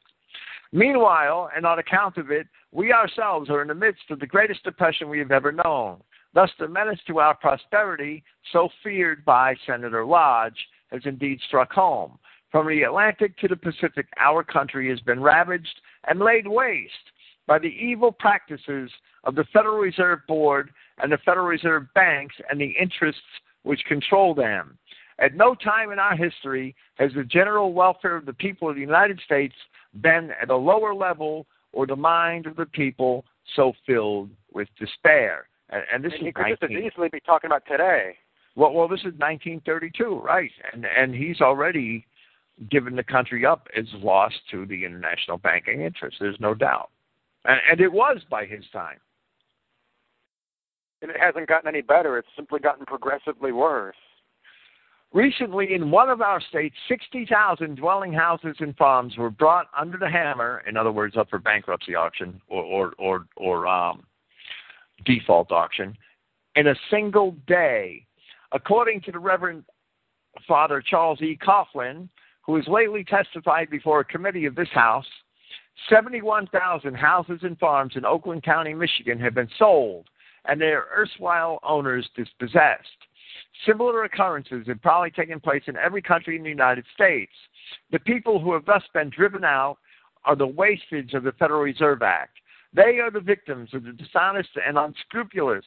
Meanwhile, 0.73 1.51
and 1.57 1.67
on 1.67 1.79
account 1.79 2.17
of 2.17 2.31
it, 2.31 2.47
we 2.73 2.93
ourselves 2.93 3.51
are 3.51 3.63
in 3.63 3.69
the 3.69 3.75
midst 3.75 4.11
of 4.11 4.21
the 4.21 4.27
greatest 4.27 4.63
depression 4.63 5.09
we 5.09 5.19
have 5.19 5.33
ever 5.33 5.51
known. 5.51 5.99
Thus, 6.33 6.51
the 6.59 6.69
menace 6.69 7.01
to 7.09 7.19
our 7.19 7.35
prosperity, 7.35 8.23
so 8.53 8.69
feared 8.83 9.25
by 9.25 9.57
Senator 9.67 10.05
Lodge, 10.05 10.69
has 10.93 11.03
indeed 11.05 11.41
struck 11.47 11.73
home. 11.73 12.19
From 12.53 12.69
the 12.69 12.83
Atlantic 12.83 13.37
to 13.39 13.49
the 13.49 13.57
Pacific, 13.57 14.07
our 14.17 14.45
country 14.45 14.89
has 14.91 15.01
been 15.01 15.21
ravaged 15.21 15.81
and 16.09 16.21
laid 16.21 16.47
waste 16.47 16.95
by 17.47 17.59
the 17.59 17.67
evil 17.67 18.13
practices 18.13 18.91
of 19.25 19.35
the 19.35 19.45
Federal 19.53 19.79
Reserve 19.79 20.21
Board 20.29 20.71
and 20.99 21.11
the 21.11 21.19
Federal 21.19 21.47
Reserve 21.47 21.87
banks 21.95 22.35
and 22.49 22.61
the 22.61 22.75
interests 22.81 23.23
which 23.63 23.85
control 23.87 24.35
them. 24.35 24.79
At 25.21 25.35
no 25.35 25.55
time 25.55 25.93
in 25.93 25.99
our 25.99 26.17
history 26.17 26.75
has 26.95 27.13
the 27.15 27.25
general 27.25 27.73
welfare 27.73 28.17
of 28.17 28.25
the 28.25 28.33
people 28.33 28.69
of 28.69 28.75
the 28.75 28.81
United 28.81 29.21
States 29.25 29.55
been 30.01 30.31
at 30.41 30.51
a 30.51 30.57
lower 30.57 30.95
level 30.95 31.47
or 31.73 31.87
the 31.87 31.97
mind 31.97 32.47
of 32.47 32.57
the 32.57 32.67
people 32.67 33.25
so 33.55 33.73
filled 33.87 34.31
with 34.53 34.69
despair. 34.79 35.47
And, 35.69 35.83
and 35.93 36.05
this 36.05 36.13
and 36.19 36.29
is 36.29 36.35
could 36.35 36.43
19, 36.43 36.57
just 36.61 36.63
as 36.65 36.71
easily 36.71 37.09
be 37.13 37.21
talking 37.21 37.49
about 37.49 37.65
today. 37.67 38.17
Well, 38.57 38.73
well, 38.73 38.89
this 38.89 39.01
is 39.01 39.15
1932, 39.19 40.21
right? 40.25 40.51
And 40.73 40.85
and 40.85 41.15
he's 41.15 41.41
already 41.41 42.07
given 42.71 42.97
the 42.97 43.05
country 43.05 43.47
up 43.47 43.69
as 43.77 43.85
lost 43.95 44.37
to 44.51 44.67
the 44.67 44.85
international 44.85 45.39
banking 45.39 45.83
interest. 45.83 46.17
There's 46.21 46.41
no 46.41 46.55
doubt, 46.55 46.91
and, 47.45 47.61
and 47.71 47.81
it 47.81 47.93
was 47.93 48.19
by 48.29 48.47
his 48.47 48.65
time. 48.73 48.99
And 51.03 51.11
it 51.11 51.17
hasn't 51.19 51.47
gotten 51.47 51.69
any 51.69 51.81
better. 51.81 52.19
It's 52.19 52.29
simply 52.37 52.59
gotten 52.59 52.85
progressively 52.85 53.53
worse. 53.53 53.97
Recently, 55.13 55.75
in 55.75 55.91
one 55.91 56.09
of 56.09 56.21
our 56.21 56.41
states, 56.41 56.77
60,000 56.89 57.77
dwelling 57.77 58.13
houses 58.13 58.57
and 58.61 58.77
farms 58.77 59.17
were 59.17 59.31
brought 59.31 59.67
under 59.77 59.99
the 59.99 60.09
hammer, 60.09 60.63
in 60.69 60.77
other 60.77 60.93
words, 60.93 61.17
up 61.17 61.29
for 61.29 61.41
bankruptcy 61.41 61.97
auction 61.97 62.41
or, 62.49 62.63
or, 62.63 62.93
or, 62.99 63.27
or 63.37 63.67
um, 63.67 64.05
default 65.05 65.51
auction, 65.51 65.97
in 66.55 66.69
a 66.69 66.75
single 66.91 67.35
day. 67.49 68.07
According 68.53 69.01
to 69.03 69.13
the 69.13 69.19
Reverend 69.19 69.65
Father 70.47 70.81
Charles 70.81 71.21
E. 71.23 71.37
Coughlin, 71.45 72.09
who 72.43 72.55
has 72.55 72.67
lately 72.69 73.03
testified 73.03 73.69
before 73.69 74.01
a 74.01 74.05
committee 74.05 74.47
of 74.47 74.55
this 74.55 74.69
House, 74.73 75.07
71,000 75.89 76.95
houses 76.95 77.41
and 77.43 77.59
farms 77.59 77.95
in 77.97 78.05
Oakland 78.05 78.45
County, 78.45 78.75
Michigan 78.75 79.19
have 79.19 79.35
been 79.35 79.49
sold 79.59 80.07
and 80.45 80.61
their 80.61 80.87
erstwhile 80.97 81.59
owners 81.63 82.09
dispossessed. 82.15 82.89
Similar 83.67 84.05
occurrences 84.05 84.67
have 84.69 84.81
probably 84.81 85.11
taken 85.11 85.41
place 85.41 85.63
in 85.67 85.77
every 85.77 86.03
country 86.03 86.37
in 86.37 86.43
the 86.43 86.49
United 86.49 86.85
States. 86.95 87.33
The 87.91 87.99
people 87.99 88.41
who 88.41 88.53
have 88.55 88.65
thus 88.65 88.83
been 88.95 89.11
driven 89.11 89.45
out 89.45 89.79
are 90.25 90.37
the 90.37 90.47
wastage 90.47 91.15
of 91.15 91.25
the 91.25 91.33
Federal 91.33 91.63
Reserve 91.63 92.03
Act. 92.03 92.39
They 92.73 92.99
are 93.01 93.11
the 93.11 93.21
victims 93.21 93.71
of 93.75 93.85
the 93.85 93.93
dishonest 93.93 94.51
and 94.67 94.79
unscrupulous 94.79 95.65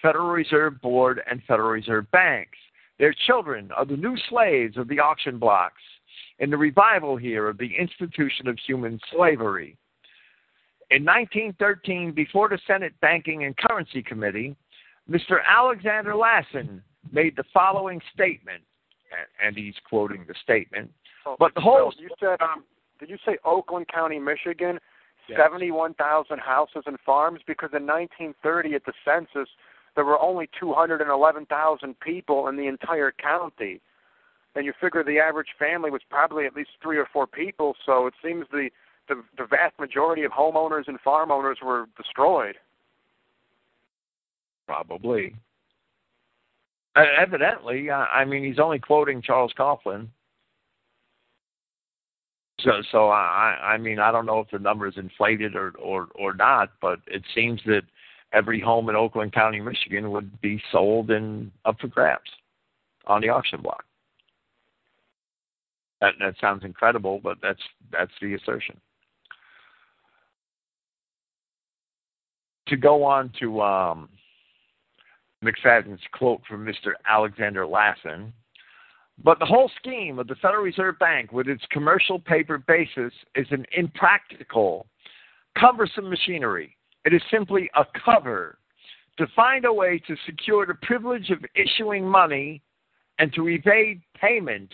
Federal 0.00 0.28
Reserve 0.28 0.80
Board 0.80 1.20
and 1.30 1.42
Federal 1.44 1.70
Reserve 1.70 2.10
banks. 2.10 2.58
Their 2.98 3.14
children 3.26 3.70
are 3.76 3.84
the 3.84 3.96
new 3.96 4.16
slaves 4.28 4.76
of 4.76 4.88
the 4.88 5.00
auction 5.00 5.38
blocks 5.38 5.82
in 6.38 6.50
the 6.50 6.56
revival 6.56 7.16
here 7.16 7.48
of 7.48 7.58
the 7.58 7.74
institution 7.78 8.48
of 8.48 8.58
human 8.58 8.98
slavery. 9.12 9.76
In 10.90 11.04
1913, 11.04 12.12
before 12.12 12.48
the 12.48 12.58
Senate 12.66 12.94
Banking 13.00 13.44
and 13.44 13.56
Currency 13.56 14.02
Committee, 14.02 14.56
Mr. 15.08 15.38
Alexander 15.46 16.14
Lassen 16.14 16.82
made 17.12 17.36
the 17.36 17.44
following 17.52 18.00
statement, 18.14 18.62
and 19.44 19.56
he's 19.56 19.74
quoting 19.88 20.24
the 20.26 20.34
statement. 20.42 20.90
Oh, 21.26 21.36
but 21.38 21.54
the 21.54 21.60
whole 21.60 21.92
you 21.98 22.10
said, 22.18 22.40
um, 22.40 22.64
did 22.98 23.10
you 23.10 23.18
say 23.26 23.38
Oakland 23.44 23.88
County, 23.88 24.18
Michigan? 24.18 24.78
Yes. 25.28 25.38
71,000 25.42 26.38
houses 26.40 26.82
and 26.86 26.98
farms 27.06 27.40
because 27.46 27.70
in 27.72 27.86
1930 27.86 28.74
at 28.74 28.84
the 28.84 28.92
census 29.04 29.48
there 29.94 30.04
were 30.04 30.20
only 30.20 30.48
211,000 30.58 32.00
people 32.00 32.48
in 32.48 32.56
the 32.56 32.66
entire 32.66 33.12
county. 33.12 33.80
And 34.56 34.64
you 34.64 34.72
figure 34.80 35.04
the 35.04 35.20
average 35.20 35.50
family 35.56 35.90
was 35.90 36.00
probably 36.10 36.46
at 36.46 36.56
least 36.56 36.70
3 36.82 36.98
or 36.98 37.06
4 37.12 37.26
people, 37.28 37.76
so 37.86 38.06
it 38.06 38.14
seems 38.22 38.46
the 38.50 38.70
the, 39.08 39.24
the 39.36 39.44
vast 39.44 39.78
majority 39.78 40.22
of 40.22 40.30
homeowners 40.30 40.86
and 40.86 40.98
farm 41.00 41.32
owners 41.32 41.58
were 41.62 41.86
destroyed. 41.96 42.54
Probably. 44.66 45.34
Uh, 46.96 47.04
evidently, 47.18 47.88
uh, 47.88 47.94
I 47.96 48.24
mean, 48.24 48.44
he's 48.44 48.58
only 48.58 48.78
quoting 48.78 49.22
Charles 49.22 49.52
Coughlin. 49.58 50.08
So, 52.60 52.70
so 52.90 53.08
I, 53.08 53.56
I 53.62 53.78
mean, 53.78 53.98
I 53.98 54.12
don't 54.12 54.26
know 54.26 54.40
if 54.40 54.50
the 54.50 54.58
number 54.58 54.86
is 54.86 54.96
inflated 54.96 55.54
or, 55.54 55.72
or, 55.78 56.08
or 56.14 56.34
not, 56.34 56.72
but 56.82 56.98
it 57.06 57.22
seems 57.34 57.60
that 57.64 57.82
every 58.32 58.60
home 58.60 58.88
in 58.88 58.96
Oakland 58.96 59.32
County, 59.32 59.60
Michigan, 59.60 60.10
would 60.10 60.40
be 60.40 60.60
sold 60.70 61.10
and 61.10 61.50
up 61.64 61.80
for 61.80 61.88
grabs 61.88 62.30
on 63.06 63.20
the 63.20 63.28
auction 63.28 63.62
block. 63.62 63.84
That, 66.00 66.14
that 66.20 66.34
sounds 66.40 66.64
incredible, 66.64 67.20
but 67.22 67.38
that's 67.42 67.60
that's 67.92 68.12
the 68.22 68.34
assertion. 68.34 68.76
To 72.68 72.76
go 72.76 73.04
on 73.04 73.32
to 73.40 73.60
um, 73.60 74.08
McFadden's 75.44 76.00
quote 76.12 76.42
from 76.48 76.64
Mr. 76.64 76.92
Alexander 77.08 77.66
Lassen. 77.66 78.32
But 79.22 79.38
the 79.38 79.46
whole 79.46 79.70
scheme 79.78 80.18
of 80.18 80.26
the 80.26 80.34
Federal 80.36 80.62
Reserve 80.62 80.98
Bank, 80.98 81.32
with 81.32 81.48
its 81.48 81.64
commercial 81.70 82.18
paper 82.18 82.58
basis, 82.58 83.12
is 83.34 83.46
an 83.50 83.66
impractical, 83.76 84.86
cumbersome 85.58 86.08
machinery. 86.08 86.76
It 87.04 87.14
is 87.14 87.22
simply 87.30 87.70
a 87.74 87.84
cover 88.04 88.58
to 89.18 89.26
find 89.34 89.64
a 89.64 89.72
way 89.72 90.00
to 90.06 90.16
secure 90.26 90.66
the 90.66 90.74
privilege 90.82 91.30
of 91.30 91.44
issuing 91.54 92.06
money 92.06 92.62
and 93.18 93.32
to 93.34 93.48
evade 93.48 94.00
payment 94.18 94.72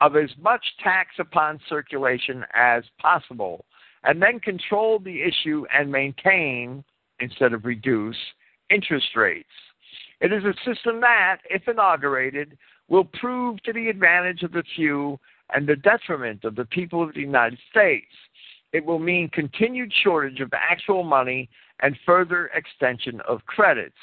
of 0.00 0.16
as 0.16 0.30
much 0.40 0.64
tax 0.82 1.10
upon 1.18 1.60
circulation 1.68 2.44
as 2.54 2.84
possible, 2.98 3.66
and 4.04 4.20
then 4.20 4.40
control 4.40 4.98
the 4.98 5.22
issue 5.22 5.66
and 5.74 5.92
maintain, 5.92 6.82
instead 7.18 7.52
of 7.52 7.66
reduce, 7.66 8.16
interest 8.70 9.14
rates. 9.14 9.48
It 10.20 10.32
is 10.32 10.44
a 10.44 10.54
system 10.64 11.00
that, 11.00 11.38
if 11.48 11.66
inaugurated, 11.66 12.58
will 12.88 13.04
prove 13.04 13.62
to 13.62 13.72
the 13.72 13.88
advantage 13.88 14.42
of 14.42 14.52
the 14.52 14.64
few 14.76 15.18
and 15.54 15.66
the 15.66 15.76
detriment 15.76 16.44
of 16.44 16.56
the 16.56 16.66
people 16.66 17.02
of 17.02 17.14
the 17.14 17.20
United 17.20 17.58
States. 17.70 18.12
It 18.72 18.84
will 18.84 18.98
mean 18.98 19.28
continued 19.30 19.92
shortage 20.02 20.40
of 20.40 20.52
actual 20.52 21.02
money 21.02 21.48
and 21.80 21.96
further 22.04 22.50
extension 22.54 23.20
of 23.26 23.44
credits. 23.46 23.96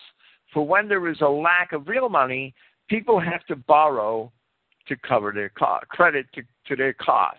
For 0.53 0.65
when 0.65 0.87
there 0.87 1.07
is 1.07 1.21
a 1.21 1.27
lack 1.27 1.71
of 1.71 1.87
real 1.87 2.09
money, 2.09 2.53
people 2.89 3.19
have 3.19 3.45
to 3.45 3.55
borrow 3.55 4.31
to 4.87 4.95
cover 4.97 5.31
their 5.31 5.49
co- 5.49 5.79
credit 5.89 6.25
to, 6.33 6.41
to 6.67 6.75
their 6.75 6.93
cost. 6.93 7.37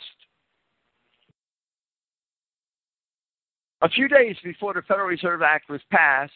A 3.81 3.89
few 3.89 4.09
days 4.09 4.37
before 4.43 4.75
the 4.75 4.83
Federal 4.83 5.07
Reserve 5.07 5.43
Act 5.43 5.71
was 5.71 5.81
passed, 5.91 6.33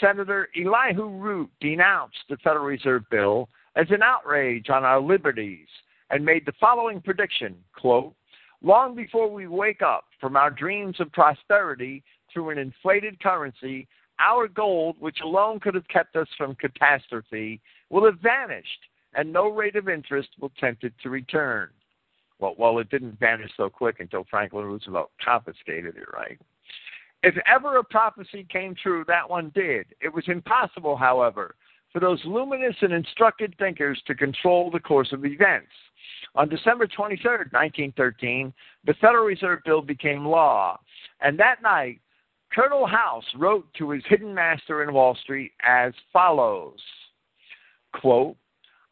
Senator 0.00 0.48
Elihu 0.56 1.08
Root 1.08 1.50
denounced 1.60 2.18
the 2.28 2.36
Federal 2.38 2.64
Reserve 2.64 3.02
Bill 3.10 3.48
as 3.76 3.86
an 3.90 4.02
outrage 4.02 4.70
on 4.70 4.84
our 4.84 5.00
liberties 5.00 5.68
and 6.10 6.24
made 6.24 6.44
the 6.46 6.52
following 6.60 7.00
prediction 7.00 7.56
quote, 7.74 8.14
Long 8.62 8.96
before 8.96 9.30
we 9.30 9.46
wake 9.46 9.82
up 9.82 10.04
from 10.20 10.36
our 10.36 10.50
dreams 10.50 10.96
of 11.00 11.12
prosperity 11.12 12.02
through 12.32 12.50
an 12.50 12.58
inflated 12.58 13.20
currency, 13.20 13.86
our 14.18 14.48
gold, 14.48 14.96
which 14.98 15.18
alone 15.22 15.60
could 15.60 15.74
have 15.74 15.86
kept 15.88 16.16
us 16.16 16.28
from 16.36 16.56
catastrophe, 16.56 17.60
will 17.88 18.04
have 18.04 18.18
vanished, 18.18 18.80
and 19.14 19.32
no 19.32 19.48
rate 19.48 19.76
of 19.76 19.88
interest 19.88 20.30
will 20.40 20.52
tempt 20.58 20.82
it 20.82 20.92
to 21.02 21.10
return. 21.10 21.68
Well, 22.40 22.54
well, 22.58 22.78
it 22.78 22.90
didn't 22.90 23.18
vanish 23.18 23.50
so 23.56 23.68
quick 23.68 24.00
until 24.00 24.24
Franklin 24.28 24.64
Roosevelt 24.64 25.10
confiscated 25.24 25.96
it, 25.96 26.12
right? 26.12 26.38
If 27.22 27.34
ever 27.46 27.78
a 27.78 27.84
prophecy 27.84 28.46
came 28.48 28.74
true, 28.74 29.04
that 29.08 29.28
one 29.28 29.50
did. 29.54 29.86
It 30.00 30.12
was 30.12 30.24
impossible, 30.28 30.96
however, 30.96 31.56
for 31.92 32.00
those 32.00 32.20
luminous 32.24 32.76
and 32.80 32.92
instructed 32.92 33.54
thinkers 33.58 34.00
to 34.06 34.14
control 34.14 34.70
the 34.70 34.80
course 34.80 35.12
of 35.12 35.24
events. 35.24 35.72
On 36.34 36.48
December 36.48 36.86
23, 36.86 37.30
1913, 37.50 38.52
the 38.84 38.94
Federal 38.94 39.24
Reserve 39.24 39.60
Bill 39.64 39.82
became 39.82 40.24
law, 40.24 40.78
and 41.20 41.38
that 41.38 41.62
night, 41.62 42.00
Colonel 42.52 42.86
House 42.86 43.24
wrote 43.36 43.66
to 43.74 43.90
his 43.90 44.02
hidden 44.06 44.32
master 44.32 44.82
in 44.82 44.94
Wall 44.94 45.16
Street 45.22 45.52
as 45.62 45.92
follows 46.12 46.78
quote, 47.94 48.36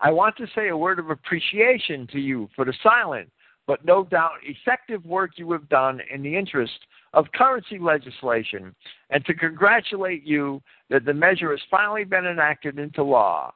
I 0.01 0.11
want 0.11 0.37
to 0.37 0.47
say 0.55 0.69
a 0.69 0.77
word 0.77 0.99
of 0.99 1.11
appreciation 1.11 2.07
to 2.09 2.19
you 2.19 2.49
for 2.57 2.65
the 2.65 2.75
silent 2.83 3.31
but 3.67 3.85
no 3.85 4.05
doubt 4.05 4.39
effective 4.43 5.05
work 5.05 5.33
you 5.37 5.51
have 5.53 5.69
done 5.69 6.01
in 6.13 6.23
the 6.23 6.37
interest 6.37 6.79
of 7.17 7.33
currency 7.33 7.79
legislation, 7.79 8.75
and 9.09 9.25
to 9.25 9.33
congratulate 9.35 10.23
you 10.23 10.63
that 10.91 11.07
the 11.07 11.15
measure 11.15 11.51
has 11.51 11.61
finally 11.71 12.05
been 12.05 12.27
enacted 12.27 12.79
into 12.79 13.03
law. 13.03 13.53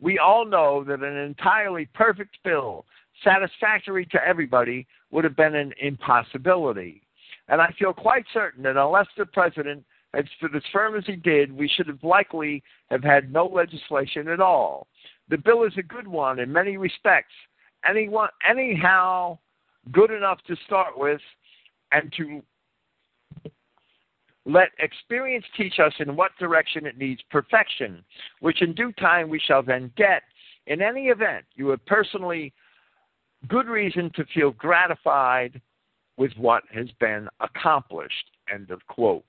We 0.00 0.18
all 0.18 0.44
know 0.44 0.82
that 0.84 1.00
an 1.00 1.16
entirely 1.16 1.88
perfect 1.94 2.36
bill, 2.42 2.84
satisfactory 3.22 4.04
to 4.06 4.26
everybody, 4.26 4.86
would 5.12 5.22
have 5.22 5.36
been 5.36 5.54
an 5.54 5.72
impossibility. 5.80 7.02
And 7.48 7.62
I 7.62 7.72
feel 7.78 7.92
quite 7.92 8.24
certain 8.34 8.64
that 8.64 8.76
unless 8.76 9.06
the 9.16 9.26
president 9.26 9.84
had 10.12 10.26
stood 10.36 10.56
as 10.56 10.62
firm 10.72 10.96
as 10.96 11.04
he 11.06 11.14
did, 11.14 11.56
we 11.56 11.68
should 11.68 11.86
have 11.86 12.02
likely 12.02 12.64
have 12.90 13.04
had 13.04 13.32
no 13.32 13.46
legislation 13.46 14.26
at 14.26 14.40
all. 14.40 14.88
The 15.28 15.38
bill 15.38 15.62
is 15.62 15.72
a 15.78 15.82
good 15.82 16.08
one 16.08 16.40
in 16.40 16.52
many 16.52 16.76
respects. 16.78 17.32
Anyone, 17.88 18.30
anyhow, 18.48 19.38
good 19.92 20.10
enough 20.10 20.38
to 20.48 20.56
start 20.66 20.98
with, 20.98 21.20
and 21.92 22.12
to 22.16 22.42
let 24.46 24.68
experience 24.78 25.44
teach 25.56 25.78
us 25.78 25.92
in 25.98 26.16
what 26.16 26.32
direction 26.38 26.86
it 26.86 26.98
needs 26.98 27.20
perfection, 27.30 28.04
which 28.40 28.62
in 28.62 28.74
due 28.74 28.92
time 28.92 29.28
we 29.28 29.40
shall 29.40 29.62
then 29.62 29.90
get. 29.96 30.22
In 30.66 30.82
any 30.82 31.06
event, 31.06 31.44
you 31.54 31.68
have 31.68 31.84
personally 31.86 32.52
good 33.48 33.66
reason 33.66 34.10
to 34.14 34.24
feel 34.34 34.52
gratified 34.52 35.60
with 36.16 36.32
what 36.36 36.62
has 36.72 36.88
been 37.00 37.28
accomplished. 37.40 38.30
End 38.52 38.70
of 38.70 38.86
quote. 38.86 39.24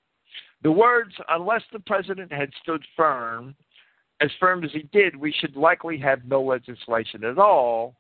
The 0.64 0.72
words, 0.72 1.14
unless 1.30 1.64
the 1.72 1.80
president 1.80 2.32
had 2.32 2.50
stood 2.62 2.84
firm, 2.96 3.56
as 4.22 4.32
firm 4.40 4.64
as 4.64 4.72
he 4.72 4.90
did, 4.92 5.16
we 5.16 5.34
should 5.34 5.56
likely 5.56 5.98
have 6.00 6.26
no 6.26 6.42
legislation 6.42 7.24
at 7.24 7.38
all, 7.38 7.96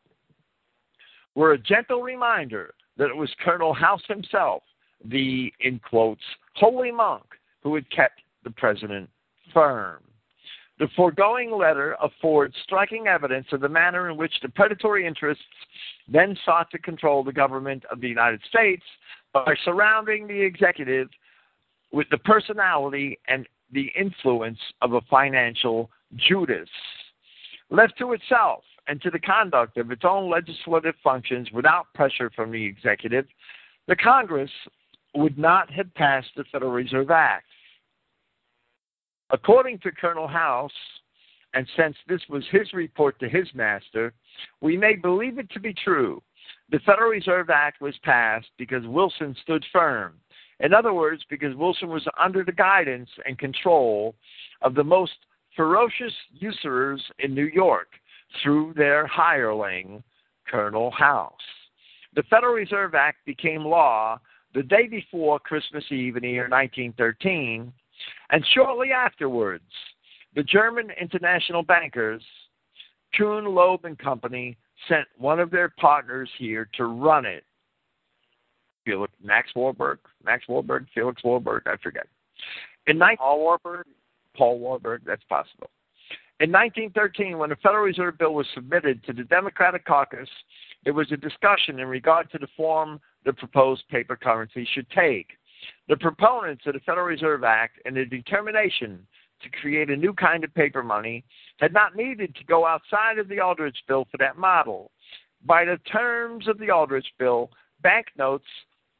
were 1.36 1.54
a 1.54 1.58
gentle 1.58 2.02
reminder 2.02 2.74
that 2.98 3.10
it 3.10 3.16
was 3.16 3.30
Colonel 3.44 3.74
House 3.74 4.02
himself, 4.08 4.64
the, 5.04 5.52
in 5.60 5.80
quotes, 5.80 6.24
holy 6.56 6.92
monk 6.92 7.24
who 7.62 7.76
had 7.76 7.90
kept 7.92 8.22
the 8.44 8.52
president 8.52 9.10
firm. 9.54 10.02
The 10.78 10.88
foregoing 10.96 11.52
letter 11.52 11.96
affords 12.02 12.54
striking 12.64 13.08
evidence 13.08 13.48
of 13.54 13.62
the 13.62 13.70
manner 13.70 14.10
in 14.10 14.18
which 14.18 14.34
the 14.42 14.50
predatory 14.50 15.08
interests 15.08 15.44
then 16.08 16.38
sought 16.44 16.70
to 16.72 16.80
control 16.80 17.24
the 17.24 17.32
government 17.32 17.84
of 17.90 18.02
the 18.02 18.10
United 18.10 18.42
States 18.50 18.84
by 19.34 19.56
surrounding 19.64 20.28
the 20.28 20.42
executive 20.42 21.08
with 21.94 22.08
the 22.12 22.18
personality 22.18 23.18
and 23.28 23.48
the 23.72 23.90
influence 23.98 24.60
of 24.82 24.94
a 24.94 25.02
financial 25.10 25.90
Judas. 26.16 26.70
Left 27.70 27.98
to 28.00 28.12
itself 28.12 28.64
and 28.88 29.02
to 29.02 29.10
the 29.10 29.20
conduct 29.20 29.78
of 29.78 29.92
its 29.92 30.04
own 30.04 30.30
legislative 30.30 30.96
functions 31.04 31.52
without 31.52 31.92
pressure 31.94 32.30
from 32.36 32.52
the 32.52 32.64
executive, 32.64 33.26
the 33.88 33.96
Congress 33.96 34.52
would 35.16 35.38
not 35.38 35.72
have 35.72 35.94
passed 35.96 36.30
the 36.36 36.44
Federal 36.52 36.72
Reserve 36.72 37.12
Act. 37.12 37.46
According 39.32 39.80
to 39.80 39.92
Colonel 39.92 40.28
House, 40.28 40.72
and 41.54 41.68
since 41.78 41.96
this 42.08 42.22
was 42.30 42.44
his 42.52 42.74
report 42.74 43.20
to 43.20 43.30
his 43.30 43.48
master, 43.56 44.14
we 44.62 44.78
may 44.78 44.96
believe 44.96 45.40
it 45.40 45.50
to 45.52 45.60
be 45.60 45.74
true. 45.74 46.22
The 46.70 46.80
Federal 46.86 47.12
Reserve 47.12 47.50
Act 47.50 47.82
was 47.82 47.96
passed 48.04 48.50
because 48.58 48.86
Wilson 48.86 49.36
stood 49.42 49.64
firm. 49.72 50.16
In 50.60 50.74
other 50.74 50.94
words, 50.94 51.24
because 51.30 51.56
Wilson 51.56 51.90
was 51.90 52.06
under 52.20 52.44
the 52.44 52.52
guidance 52.52 53.10
and 53.26 53.38
control 53.38 54.16
of 54.62 54.76
the 54.76 54.84
most 54.84 55.14
ferocious 55.56 56.14
usurers 56.32 57.02
in 57.20 57.34
New 57.34 57.46
York 57.46 57.88
through 58.44 58.74
their 58.76 59.08
hireling, 59.08 60.04
Colonel 60.48 60.92
House. 60.92 61.34
The 62.16 62.24
Federal 62.24 62.54
Reserve 62.54 62.96
Act 62.96 63.26
became 63.26 63.66
law 63.66 64.20
the 64.56 64.64
day 64.64 64.88
before 64.88 65.38
Christmas 65.38 65.84
Eve 65.92 66.16
in 66.16 66.24
the 66.24 66.30
year 66.30 66.48
1913, 66.50 67.72
and 68.32 68.46
shortly 68.54 68.92
afterwards, 68.92 69.64
the 70.34 70.44
German 70.44 70.90
international 71.00 71.62
bankers, 71.62 72.24
Kuhn, 73.16 73.46
Loeb 73.46 73.86
and 73.86 74.00
Company, 74.00 74.58
sent 74.88 75.08
one 75.18 75.40
of 75.40 75.52
their 75.52 75.70
partners 75.78 76.30
here 76.38 76.70
to 76.76 76.86
run 76.86 77.26
it. 77.26 77.44
Felix, 78.86 79.14
Max 79.24 79.50
Warburg, 79.56 80.00
Max 80.24 80.48
Warburg, 80.48 80.88
Felix 80.94 81.24
Warburg, 81.24 81.64
I 81.66 81.76
forget. 81.84 82.08
In 82.88 82.98
19- 82.98 83.18
Paul 83.18 83.40
Warburg? 83.40 83.86
Paul 84.38 84.60
Warburg, 84.60 85.02
that's 85.06 85.24
possible. 85.26 85.70
In 86.40 86.52
1913, 86.52 87.38
when 87.38 87.50
the 87.50 87.56
Federal 87.58 87.84
Reserve 87.84 88.18
Bill 88.18 88.34
was 88.34 88.46
submitted 88.54 89.04
to 89.06 89.14
the 89.14 89.24
Democratic 89.24 89.86
caucus, 89.86 90.28
there 90.84 90.94
was 90.94 91.12
a 91.12 91.18
discussion 91.18 91.80
in 91.80 91.88
regard 91.88 92.30
to 92.32 92.38
the 92.38 92.48
form 92.58 93.00
the 93.26 93.34
proposed 93.34 93.84
paper 93.90 94.16
currency 94.16 94.68
should 94.74 94.90
take. 94.90 95.28
The 95.90 95.98
proponents 95.98 96.64
of 96.66 96.74
the 96.74 96.80
Federal 96.82 97.08
Reserve 97.08 97.44
Act 97.44 97.80
and 97.86 97.96
the 97.96 98.06
determination 98.06 99.06
to 99.42 99.50
create 99.62 99.90
a 99.90 99.96
new 99.96 100.14
kind 100.14 100.44
of 100.44 100.54
paper 100.54 100.84
money 100.84 101.24
had 101.58 101.74
not 101.74 101.96
needed 101.96 102.36
to 102.36 102.44
go 102.46 102.66
outside 102.66 103.20
of 103.20 103.28
the 103.28 103.40
Aldrich 103.40 103.78
Bill 103.88 104.08
for 104.12 104.18
that 104.18 104.38
model. 104.38 104.92
By 105.46 105.66
the 105.66 105.78
terms 105.92 106.48
of 106.48 106.58
the 106.58 106.72
Aldrich 106.72 107.08
Bill, 107.20 107.50
banknotes 107.82 108.46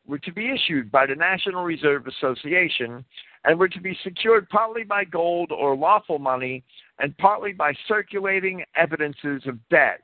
were 0.06 0.20
to 0.20 0.32
be 0.32 0.52
issued 0.52 0.92
by 0.92 1.06
the 1.06 1.16
National 1.16 1.64
Reserve 1.64 2.06
Association 2.08 3.04
and 3.46 3.60
were 3.60 3.70
to 3.70 3.82
be 3.82 3.98
secured 4.04 4.50
partly 4.50 4.84
by 4.84 5.04
gold 5.04 5.52
or 5.52 5.76
lawful 5.76 6.20
money 6.20 6.64
and 7.00 7.18
partly 7.18 7.54
by 7.54 7.74
circulating 7.88 8.64
evidences 8.76 9.44
of 9.48 9.58
debt. 9.70 10.02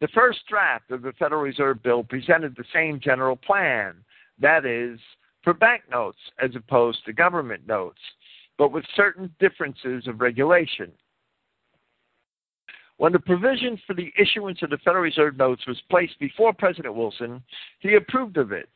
The 0.00 0.08
first 0.08 0.40
draft 0.48 0.90
of 0.90 1.02
the 1.02 1.12
Federal 1.12 1.42
Reserve 1.42 1.82
Bill 1.82 2.02
presented 2.02 2.56
the 2.56 2.64
same 2.72 3.00
general 3.00 3.36
plan, 3.36 3.96
that 4.38 4.64
is, 4.64 4.98
for 5.44 5.52
banknotes 5.52 6.18
as 6.42 6.56
opposed 6.56 7.04
to 7.04 7.12
government 7.12 7.66
notes, 7.66 8.00
but 8.56 8.72
with 8.72 8.84
certain 8.94 9.34
differences 9.38 10.06
of 10.06 10.20
regulation. 10.20 10.90
When 12.96 13.12
the 13.12 13.18
provision 13.18 13.80
for 13.86 13.94
the 13.94 14.12
issuance 14.18 14.62
of 14.62 14.70
the 14.70 14.78
Federal 14.78 15.04
Reserve 15.04 15.36
notes 15.36 15.66
was 15.66 15.80
placed 15.90 16.18
before 16.18 16.52
President 16.52 16.94
Wilson, 16.94 17.42
he 17.78 17.94
approved 17.94 18.36
of 18.36 18.52
it. 18.52 18.68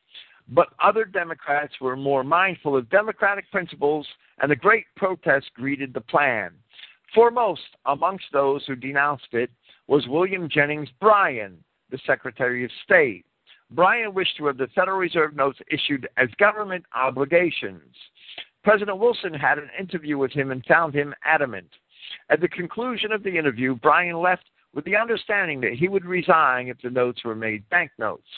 But 0.48 0.68
other 0.82 1.06
Democrats 1.06 1.74
were 1.80 1.96
more 1.96 2.24
mindful 2.24 2.76
of 2.76 2.90
democratic 2.90 3.50
principles, 3.50 4.06
and 4.40 4.52
a 4.52 4.56
great 4.56 4.86
protest 4.94 5.50
greeted 5.54 5.94
the 5.94 6.00
plan. 6.02 6.52
Foremost 7.14 7.62
amongst 7.86 8.26
those 8.32 8.64
who 8.66 8.74
denounced 8.74 9.28
it 9.32 9.50
was 9.86 10.08
William 10.08 10.48
Jennings 10.48 10.88
Bryan, 11.00 11.62
the 11.90 11.98
Secretary 12.06 12.64
of 12.64 12.70
State. 12.84 13.24
Bryan 13.70 14.14
wished 14.14 14.36
to 14.38 14.46
have 14.46 14.58
the 14.58 14.68
Federal 14.74 14.98
Reserve 14.98 15.36
notes 15.36 15.58
issued 15.70 16.08
as 16.16 16.28
government 16.38 16.84
obligations. 16.94 17.94
President 18.62 18.98
Wilson 18.98 19.34
had 19.34 19.58
an 19.58 19.70
interview 19.78 20.18
with 20.18 20.32
him 20.32 20.50
and 20.50 20.64
found 20.66 20.94
him 20.94 21.14
adamant. 21.24 21.68
At 22.30 22.40
the 22.40 22.48
conclusion 22.48 23.12
of 23.12 23.22
the 23.22 23.36
interview, 23.36 23.74
Bryan 23.76 24.20
left 24.20 24.44
with 24.74 24.84
the 24.84 24.96
understanding 24.96 25.60
that 25.60 25.74
he 25.74 25.88
would 25.88 26.04
resign 26.04 26.68
if 26.68 26.80
the 26.82 26.90
notes 26.90 27.24
were 27.24 27.34
made 27.34 27.68
banknotes. 27.68 28.28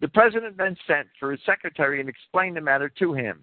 The 0.00 0.08
president 0.08 0.56
then 0.56 0.76
sent 0.86 1.08
for 1.18 1.30
his 1.30 1.40
secretary 1.44 2.00
and 2.00 2.08
explained 2.08 2.56
the 2.56 2.60
matter 2.60 2.88
to 2.98 3.12
him. 3.12 3.42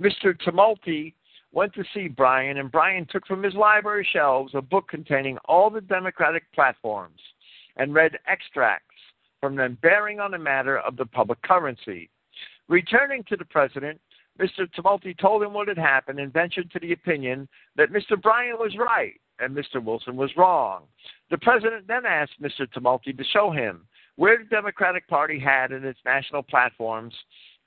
Mr. 0.00 0.38
Tumulty 0.40 1.14
went 1.52 1.74
to 1.74 1.84
see 1.94 2.08
Bryan, 2.08 2.58
and 2.58 2.70
Bryan 2.70 3.06
took 3.10 3.26
from 3.26 3.42
his 3.42 3.54
library 3.54 4.06
shelves 4.12 4.54
a 4.54 4.62
book 4.62 4.88
containing 4.88 5.38
all 5.46 5.70
the 5.70 5.80
Democratic 5.80 6.44
platforms 6.52 7.20
and 7.76 7.94
read 7.94 8.18
extracts 8.26 8.94
from 9.40 9.56
them 9.56 9.78
bearing 9.82 10.20
on 10.20 10.30
the 10.30 10.38
matter 10.38 10.78
of 10.78 10.96
the 10.96 11.06
public 11.06 11.40
currency. 11.42 12.10
Returning 12.68 13.24
to 13.24 13.36
the 13.36 13.44
president, 13.44 14.00
Mr. 14.38 14.70
Tumulty 14.74 15.16
told 15.18 15.42
him 15.42 15.52
what 15.52 15.68
had 15.68 15.78
happened 15.78 16.20
and 16.20 16.32
ventured 16.32 16.70
to 16.70 16.78
the 16.78 16.92
opinion 16.92 17.48
that 17.76 17.92
Mr. 17.92 18.20
Bryan 18.20 18.56
was 18.58 18.76
right 18.78 19.20
and 19.38 19.56
Mr. 19.56 19.82
Wilson 19.82 20.16
was 20.16 20.30
wrong. 20.36 20.84
The 21.30 21.38
president 21.38 21.86
then 21.88 22.06
asked 22.06 22.40
Mr. 22.40 22.66
Tumulty 22.72 23.16
to 23.16 23.24
show 23.24 23.50
him 23.50 23.86
where 24.16 24.38
the 24.38 24.44
Democratic 24.44 25.08
Party 25.08 25.38
had 25.38 25.72
in 25.72 25.84
its 25.84 25.98
national 26.04 26.42
platforms 26.42 27.14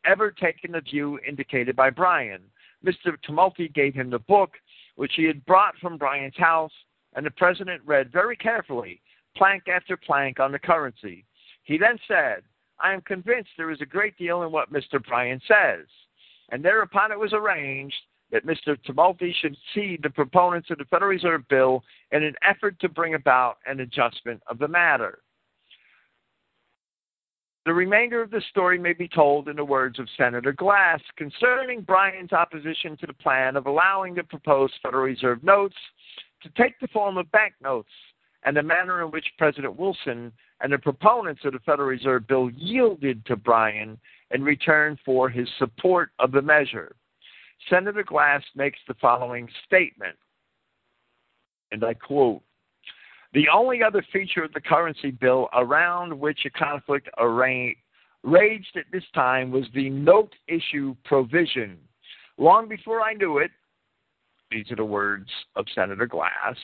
ever 0.05 0.31
taken 0.31 0.71
the 0.71 0.81
view 0.81 1.19
indicated 1.27 1.75
by 1.75 1.89
Bryan. 1.89 2.41
Mr. 2.85 3.15
Tumulty 3.27 3.73
gave 3.73 3.93
him 3.93 4.09
the 4.09 4.19
book, 4.19 4.51
which 4.95 5.13
he 5.15 5.23
had 5.23 5.45
brought 5.45 5.77
from 5.77 5.97
Bryan's 5.97 6.37
house, 6.37 6.71
and 7.15 7.25
the 7.25 7.31
president 7.31 7.81
read 7.85 8.11
very 8.11 8.35
carefully, 8.35 9.01
plank 9.35 9.67
after 9.67 9.97
plank, 9.97 10.39
on 10.39 10.51
the 10.51 10.59
currency. 10.59 11.25
He 11.63 11.77
then 11.77 11.97
said, 12.07 12.43
I 12.79 12.93
am 12.93 13.01
convinced 13.01 13.51
there 13.57 13.71
is 13.71 13.81
a 13.81 13.85
great 13.85 14.17
deal 14.17 14.43
in 14.43 14.51
what 14.51 14.73
Mr. 14.73 15.03
Bryan 15.03 15.41
says. 15.47 15.85
And 16.49 16.63
thereupon 16.63 17.11
it 17.11 17.19
was 17.19 17.33
arranged 17.33 17.95
that 18.31 18.45
Mr. 18.45 18.77
Tumulty 18.83 19.33
should 19.33 19.55
see 19.73 19.97
the 20.01 20.09
proponents 20.09 20.69
of 20.71 20.79
the 20.79 20.85
Federal 20.85 21.11
Reserve 21.11 21.47
Bill 21.47 21.83
in 22.11 22.23
an 22.23 22.35
effort 22.41 22.79
to 22.79 22.89
bring 22.89 23.13
about 23.13 23.57
an 23.65 23.79
adjustment 23.79 24.41
of 24.47 24.59
the 24.59 24.67
matter. 24.67 25.19
The 27.65 27.73
remainder 27.73 28.21
of 28.21 28.29
the 28.29 28.41
story 28.49 28.77
may 28.77 28.91
be 28.91 29.07
told 29.07 29.47
in 29.47 29.55
the 29.55 29.63
words 29.63 29.97
of 29.97 30.09
Senator 30.17 30.51
Glass 30.51 30.99
concerning 31.15 31.81
Bryan's 31.81 32.33
opposition 32.33 32.97
to 32.97 33.07
the 33.07 33.13
plan 33.13 33.55
of 33.55 33.67
allowing 33.67 34.15
the 34.15 34.23
proposed 34.23 34.73
Federal 34.83 35.03
Reserve 35.03 35.41
notes 35.43 35.75
to 36.41 36.49
take 36.61 36.77
the 36.81 36.89
form 36.89 37.17
of 37.17 37.31
banknotes 37.31 37.89
and 38.43 38.57
the 38.57 38.63
manner 38.63 39.01
in 39.01 39.11
which 39.11 39.31
President 39.37 39.77
Wilson 39.77 40.33
and 40.59 40.73
the 40.73 40.77
proponents 40.77 41.45
of 41.45 41.53
the 41.53 41.59
Federal 41.59 41.87
Reserve 41.87 42.27
Bill 42.27 42.49
yielded 42.49 43.25
to 43.27 43.37
Bryan 43.37 43.97
in 44.31 44.43
return 44.43 44.99
for 45.05 45.29
his 45.29 45.47
support 45.57 46.09
of 46.19 46.33
the 46.33 46.41
measure. 46.41 46.97
Senator 47.69 48.03
Glass 48.03 48.43
makes 48.55 48.79
the 48.89 48.93
following 48.95 49.47
statement, 49.65 50.17
and 51.71 51.81
I 51.85 51.93
quote 51.93 52.41
the 53.33 53.49
only 53.53 53.81
other 53.81 54.05
feature 54.13 54.43
of 54.43 54.53
the 54.53 54.61
currency 54.61 55.11
bill 55.11 55.49
around 55.53 56.17
which 56.17 56.45
a 56.45 56.49
conflict 56.49 57.09
raged 58.23 58.77
at 58.77 58.85
this 58.91 59.03
time 59.13 59.51
was 59.51 59.65
the 59.73 59.89
note 59.89 60.33
issue 60.47 60.95
provision. 61.03 61.77
Long 62.37 62.67
before 62.67 63.01
I 63.01 63.13
knew 63.13 63.39
it, 63.39 63.51
these 64.51 64.71
are 64.71 64.75
the 64.75 64.85
words 64.85 65.29
of 65.55 65.65
Senator 65.73 66.05
Glass, 66.05 66.57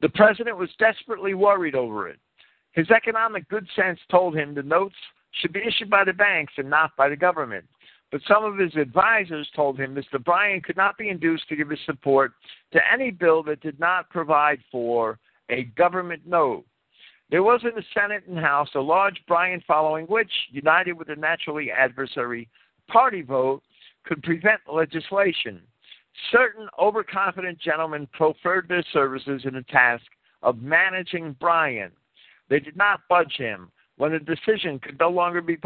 the 0.00 0.08
president 0.10 0.56
was 0.56 0.70
desperately 0.78 1.34
worried 1.34 1.74
over 1.74 2.08
it. 2.08 2.18
His 2.72 2.90
economic 2.90 3.48
good 3.48 3.66
sense 3.74 3.98
told 4.10 4.36
him 4.36 4.54
the 4.54 4.62
notes 4.62 4.94
should 5.40 5.52
be 5.52 5.62
issued 5.66 5.90
by 5.90 6.04
the 6.04 6.12
banks 6.12 6.52
and 6.56 6.70
not 6.70 6.90
by 6.96 7.08
the 7.08 7.16
government. 7.16 7.64
But 8.10 8.20
some 8.26 8.44
of 8.44 8.56
his 8.56 8.74
advisers 8.76 9.48
told 9.54 9.78
him 9.78 9.94
Mr. 9.94 10.22
Bryan 10.22 10.60
could 10.60 10.76
not 10.76 10.96
be 10.96 11.08
induced 11.08 11.48
to 11.48 11.56
give 11.56 11.68
his 11.68 11.78
support 11.84 12.32
to 12.72 12.80
any 12.92 13.10
bill 13.10 13.42
that 13.44 13.60
did 13.60 13.78
not 13.78 14.08
provide 14.10 14.60
for 14.72 15.18
a 15.50 15.64
government 15.76 16.22
note. 16.26 16.64
There 17.30 17.42
was 17.42 17.60
in 17.62 17.74
the 17.74 17.84
Senate 17.92 18.24
and 18.26 18.38
House 18.38 18.70
a 18.74 18.80
large 18.80 19.20
Bryan 19.26 19.62
following, 19.66 20.06
which, 20.06 20.30
united 20.50 20.94
with 20.94 21.10
a 21.10 21.16
naturally 21.16 21.70
adversary 21.70 22.48
party 22.88 23.22
vote, 23.22 23.62
could 24.04 24.22
prevent 24.22 24.60
legislation. 24.72 25.60
Certain 26.32 26.68
overconfident 26.80 27.58
gentlemen 27.60 28.08
proffered 28.12 28.66
their 28.68 28.84
services 28.92 29.42
in 29.44 29.54
the 29.54 29.62
task 29.62 30.04
of 30.42 30.62
managing 30.62 31.36
Bryan. 31.38 31.92
They 32.48 32.60
did 32.60 32.76
not 32.76 33.00
budge 33.08 33.34
him. 33.36 33.70
When 33.98 34.14
a 34.14 34.20
decision 34.20 34.78
could 34.78 34.98
no 34.98 35.10
longer 35.10 35.42
be 35.42 35.58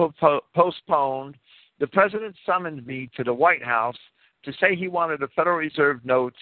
postponed, 0.55 1.37
the 1.79 1.87
president 1.87 2.35
summoned 2.45 2.87
me 2.87 3.09
to 3.17 3.23
the 3.23 3.35
White 3.35 3.63
House 3.63 3.99
to 4.45 4.53
say 4.55 4.75
he 4.75 4.89
wanted 4.89 5.21
the 5.21 5.29
Federal 5.37 5.59
Reserve 5.59 6.05
notes 6.05 6.39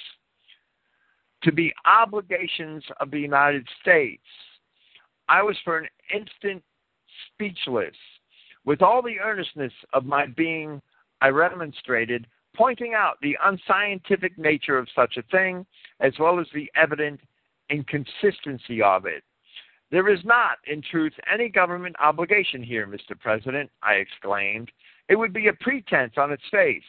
to 1.42 1.52
be 1.52 1.72
obligations 1.84 2.84
of 3.00 3.10
the 3.10 3.20
United 3.20 3.66
States. 3.80 4.22
I 5.28 5.42
was 5.42 5.56
for 5.64 5.78
an 5.78 5.88
instant 6.14 6.62
speechless. 7.26 7.94
With 8.64 8.82
all 8.82 9.02
the 9.02 9.20
earnestness 9.20 9.72
of 9.92 10.04
my 10.04 10.26
being, 10.26 10.82
I 11.22 11.28
remonstrated, 11.28 12.26
pointing 12.54 12.94
out 12.94 13.16
the 13.22 13.36
unscientific 13.44 14.36
nature 14.36 14.76
of 14.76 14.88
such 14.94 15.16
a 15.16 15.22
thing, 15.30 15.64
as 16.00 16.12
well 16.18 16.40
as 16.40 16.46
the 16.52 16.70
evident 16.76 17.20
inconsistency 17.70 18.82
of 18.82 19.06
it. 19.06 19.22
There 19.90 20.08
is 20.08 20.20
not, 20.24 20.58
in 20.66 20.82
truth, 20.82 21.12
any 21.32 21.48
government 21.48 21.96
obligation 22.00 22.62
here, 22.62 22.86
Mr. 22.86 23.18
President, 23.18 23.70
I 23.82 23.94
exclaimed. 23.94 24.70
It 25.08 25.16
would 25.16 25.32
be 25.32 25.48
a 25.48 25.52
pretense 25.52 26.14
on 26.16 26.32
its 26.32 26.42
face. 26.50 26.82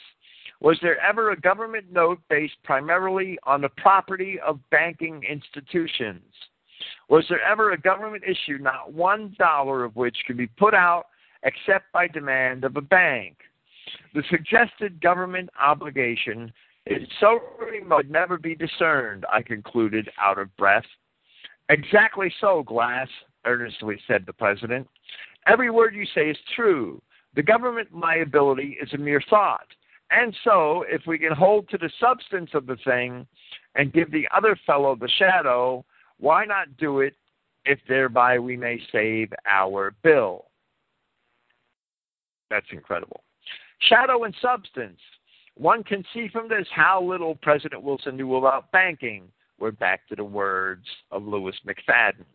Was 0.61 0.77
there 0.83 0.99
ever 1.01 1.31
a 1.31 1.39
government 1.39 1.85
note 1.91 2.19
based 2.29 2.61
primarily 2.63 3.37
on 3.43 3.61
the 3.61 3.69
property 3.69 4.39
of 4.45 4.59
banking 4.69 5.23
institutions? 5.27 6.21
Was 7.09 7.25
there 7.29 7.41
ever 7.41 7.71
a 7.71 7.81
government 7.81 8.23
issue 8.23 8.59
not 8.59 8.93
one 8.93 9.35
dollar 9.39 9.83
of 9.83 9.95
which 9.95 10.15
could 10.27 10.37
be 10.37 10.47
put 10.47 10.75
out 10.75 11.07
except 11.43 11.91
by 11.91 12.07
demand 12.07 12.63
of 12.63 12.77
a 12.77 12.81
bank? 12.81 13.37
The 14.13 14.23
suggested 14.29 15.01
government 15.01 15.49
obligation 15.59 16.53
is 16.85 17.07
so 17.19 17.39
remote 17.59 18.07
never 18.07 18.37
be 18.37 18.55
discerned, 18.55 19.25
I 19.31 19.41
concluded 19.41 20.09
out 20.21 20.37
of 20.37 20.55
breath. 20.57 20.85
Exactly 21.69 22.31
so, 22.39 22.61
Glass, 22.63 23.07
earnestly 23.45 23.99
said 24.07 24.25
the 24.27 24.33
President. 24.33 24.87
Every 25.47 25.71
word 25.71 25.95
you 25.95 26.05
say 26.13 26.29
is 26.29 26.37
true. 26.55 27.01
The 27.35 27.41
government 27.43 27.89
liability 27.95 28.77
is 28.81 28.93
a 28.93 28.97
mere 28.97 29.23
thought. 29.27 29.67
And 30.11 30.35
so, 30.43 30.83
if 30.89 31.03
we 31.07 31.17
can 31.17 31.31
hold 31.31 31.69
to 31.69 31.77
the 31.77 31.89
substance 31.99 32.49
of 32.53 32.65
the 32.65 32.75
thing 32.83 33.25
and 33.75 33.93
give 33.93 34.11
the 34.11 34.27
other 34.35 34.59
fellow 34.65 34.95
the 34.95 35.09
shadow, 35.17 35.85
why 36.19 36.43
not 36.45 36.75
do 36.77 36.99
it 36.99 37.15
if 37.65 37.79
thereby 37.87 38.37
we 38.37 38.57
may 38.57 38.79
save 38.91 39.31
our 39.45 39.95
bill? 40.03 40.45
That's 42.49 42.67
incredible. 42.71 43.23
Shadow 43.79 44.25
and 44.25 44.35
substance. 44.41 44.99
One 45.55 45.83
can 45.83 46.03
see 46.13 46.27
from 46.27 46.49
this 46.49 46.67
how 46.73 47.01
little 47.01 47.35
President 47.35 47.81
Wilson 47.81 48.17
knew 48.17 48.35
about 48.35 48.71
banking. 48.71 49.23
We're 49.59 49.71
back 49.71 50.07
to 50.09 50.15
the 50.15 50.23
words 50.23 50.85
of 51.11 51.23
Louis 51.23 51.55
McFadden. 51.65 52.25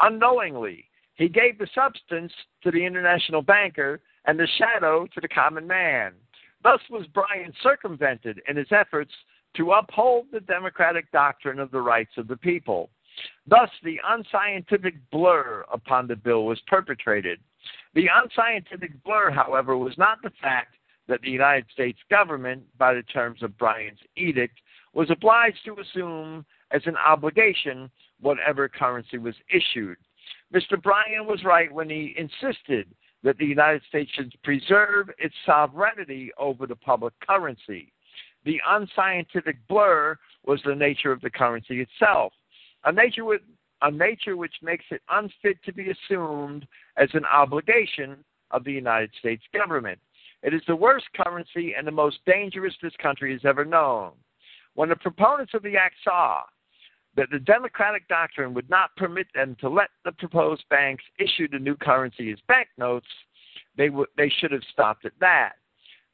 Unknowingly, 0.00 0.84
he 1.14 1.28
gave 1.28 1.58
the 1.58 1.68
substance 1.74 2.32
to 2.62 2.70
the 2.70 2.84
international 2.84 3.40
banker 3.40 4.00
and 4.26 4.38
the 4.38 4.48
shadow 4.58 5.06
to 5.14 5.20
the 5.20 5.28
common 5.28 5.66
man. 5.66 6.12
Thus 6.62 6.80
was 6.90 7.06
Bryan 7.08 7.52
circumvented 7.62 8.40
in 8.48 8.56
his 8.56 8.70
efforts 8.70 9.12
to 9.56 9.72
uphold 9.72 10.26
the 10.32 10.40
democratic 10.40 11.10
doctrine 11.12 11.58
of 11.58 11.70
the 11.70 11.80
rights 11.80 12.12
of 12.16 12.28
the 12.28 12.36
people. 12.36 12.90
Thus, 13.46 13.70
the 13.82 13.98
unscientific 14.06 14.94
blur 15.10 15.64
upon 15.72 16.06
the 16.06 16.16
bill 16.16 16.44
was 16.44 16.60
perpetrated. 16.66 17.40
The 17.94 18.08
unscientific 18.14 19.02
blur, 19.04 19.30
however, 19.30 19.76
was 19.76 19.96
not 19.96 20.20
the 20.22 20.32
fact 20.42 20.74
that 21.08 21.22
the 21.22 21.30
United 21.30 21.66
States 21.72 21.98
government, 22.10 22.64
by 22.76 22.94
the 22.94 23.02
terms 23.04 23.42
of 23.42 23.56
Bryan's 23.56 24.00
edict, 24.16 24.58
was 24.92 25.10
obliged 25.10 25.58
to 25.64 25.78
assume 25.80 26.44
as 26.72 26.82
an 26.86 26.96
obligation 26.96 27.90
whatever 28.20 28.68
currency 28.68 29.18
was 29.18 29.34
issued. 29.48 29.96
Mr. 30.54 30.80
Bryan 30.80 31.26
was 31.26 31.44
right 31.44 31.72
when 31.72 31.88
he 31.88 32.14
insisted 32.18 32.88
that 33.22 33.38
the 33.38 33.46
United 33.46 33.82
States 33.88 34.10
should 34.14 34.32
preserve 34.42 35.10
its 35.18 35.34
sovereignty 35.44 36.30
over 36.38 36.66
the 36.66 36.76
public 36.76 37.14
currency. 37.26 37.92
The 38.44 38.60
unscientific 38.68 39.56
blur 39.68 40.16
was 40.44 40.60
the 40.64 40.74
nature 40.74 41.10
of 41.10 41.20
the 41.20 41.30
currency 41.30 41.80
itself, 41.80 42.32
a 42.84 42.92
nature, 42.92 43.24
with, 43.24 43.40
a 43.82 43.90
nature 43.90 44.36
which 44.36 44.54
makes 44.62 44.84
it 44.90 45.02
unfit 45.10 45.58
to 45.64 45.72
be 45.72 45.90
assumed 45.90 46.66
as 46.96 47.08
an 47.14 47.24
obligation 47.24 48.16
of 48.52 48.64
the 48.64 48.72
United 48.72 49.10
States 49.18 49.42
government. 49.52 49.98
It 50.42 50.54
is 50.54 50.62
the 50.68 50.76
worst 50.76 51.06
currency 51.16 51.74
and 51.76 51.86
the 51.86 51.92
most 51.92 52.18
dangerous 52.26 52.74
this 52.80 52.94
country 53.02 53.32
has 53.32 53.44
ever 53.44 53.64
known. 53.64 54.12
When 54.74 54.88
the 54.88 54.96
proponents 54.96 55.54
of 55.54 55.62
the 55.62 55.76
act 55.76 55.96
saw 56.04 56.42
that 57.16 57.30
the 57.30 57.38
democratic 57.38 58.06
doctrine 58.08 58.54
would 58.54 58.68
not 58.68 58.94
permit 58.96 59.26
them 59.34 59.56
to 59.60 59.68
let 59.68 59.88
the 60.04 60.12
proposed 60.12 60.64
banks 60.68 61.04
issue 61.18 61.48
the 61.48 61.58
new 61.58 61.76
currency 61.76 62.30
as 62.30 62.38
banknotes, 62.46 63.06
they, 63.76 63.88
w- 63.88 64.06
they 64.16 64.28
should 64.28 64.52
have 64.52 64.62
stopped 64.72 65.04
at 65.04 65.12
that. 65.20 65.52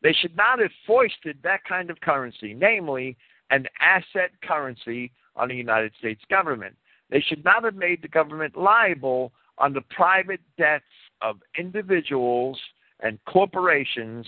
They 0.03 0.13
should 0.13 0.37
not 0.37 0.59
have 0.61 0.71
foisted 0.87 1.39
that 1.43 1.65
kind 1.65 1.91
of 1.91 2.01
currency, 2.01 2.55
namely 2.55 3.17
an 3.51 3.67
asset 3.81 4.31
currency, 4.43 5.13
on 5.37 5.49
the 5.49 5.55
United 5.55 5.93
States 5.99 6.23
government. 6.29 6.77
They 7.11 7.21
should 7.21 7.45
not 7.45 7.65
have 7.65 7.75
made 7.75 8.03
the 8.03 8.09
government 8.09 8.57
liable 8.57 9.33
on 9.59 9.73
the 9.73 9.83
private 9.91 10.41
debts 10.59 10.85
of 11.21 11.37
individuals 11.59 12.59
and 13.01 13.19
corporations, 13.27 14.27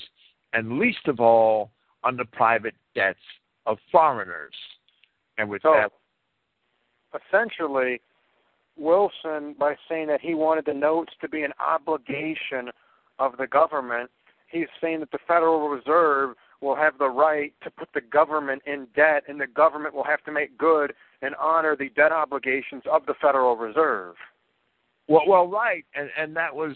and 0.52 0.78
least 0.78 1.06
of 1.06 1.20
all, 1.20 1.70
on 2.02 2.16
the 2.16 2.24
private 2.24 2.74
debts 2.94 3.18
of 3.66 3.78
foreigners. 3.90 4.54
And 5.38 5.48
with 5.48 5.62
so, 5.62 5.72
that, 5.74 5.92
essentially, 7.14 8.00
Wilson, 8.76 9.54
by 9.58 9.76
saying 9.88 10.08
that 10.08 10.20
he 10.20 10.34
wanted 10.34 10.66
the 10.66 10.74
notes 10.74 11.12
to 11.20 11.28
be 11.28 11.42
an 11.42 11.52
obligation 11.64 12.70
of 13.18 13.36
the 13.38 13.46
government, 13.46 14.10
he's 14.48 14.66
saying 14.80 15.00
that 15.00 15.10
the 15.10 15.18
Federal 15.26 15.68
Reserve 15.68 16.36
will 16.60 16.74
have 16.74 16.98
the 16.98 17.08
right 17.08 17.52
to 17.62 17.70
put 17.70 17.88
the 17.94 18.00
government 18.00 18.62
in 18.66 18.86
debt, 18.96 19.24
and 19.28 19.40
the 19.40 19.46
government 19.46 19.94
will 19.94 20.04
have 20.04 20.22
to 20.24 20.32
make 20.32 20.56
good 20.56 20.94
and 21.22 21.34
honor 21.40 21.76
the 21.76 21.90
debt 21.90 22.12
obligations 22.12 22.82
of 22.90 23.06
the 23.06 23.14
Federal 23.20 23.56
Reserve. 23.56 24.14
Well, 25.06 25.24
well, 25.28 25.46
right, 25.46 25.84
and 25.94 26.08
and 26.16 26.34
that 26.36 26.54
was 26.54 26.74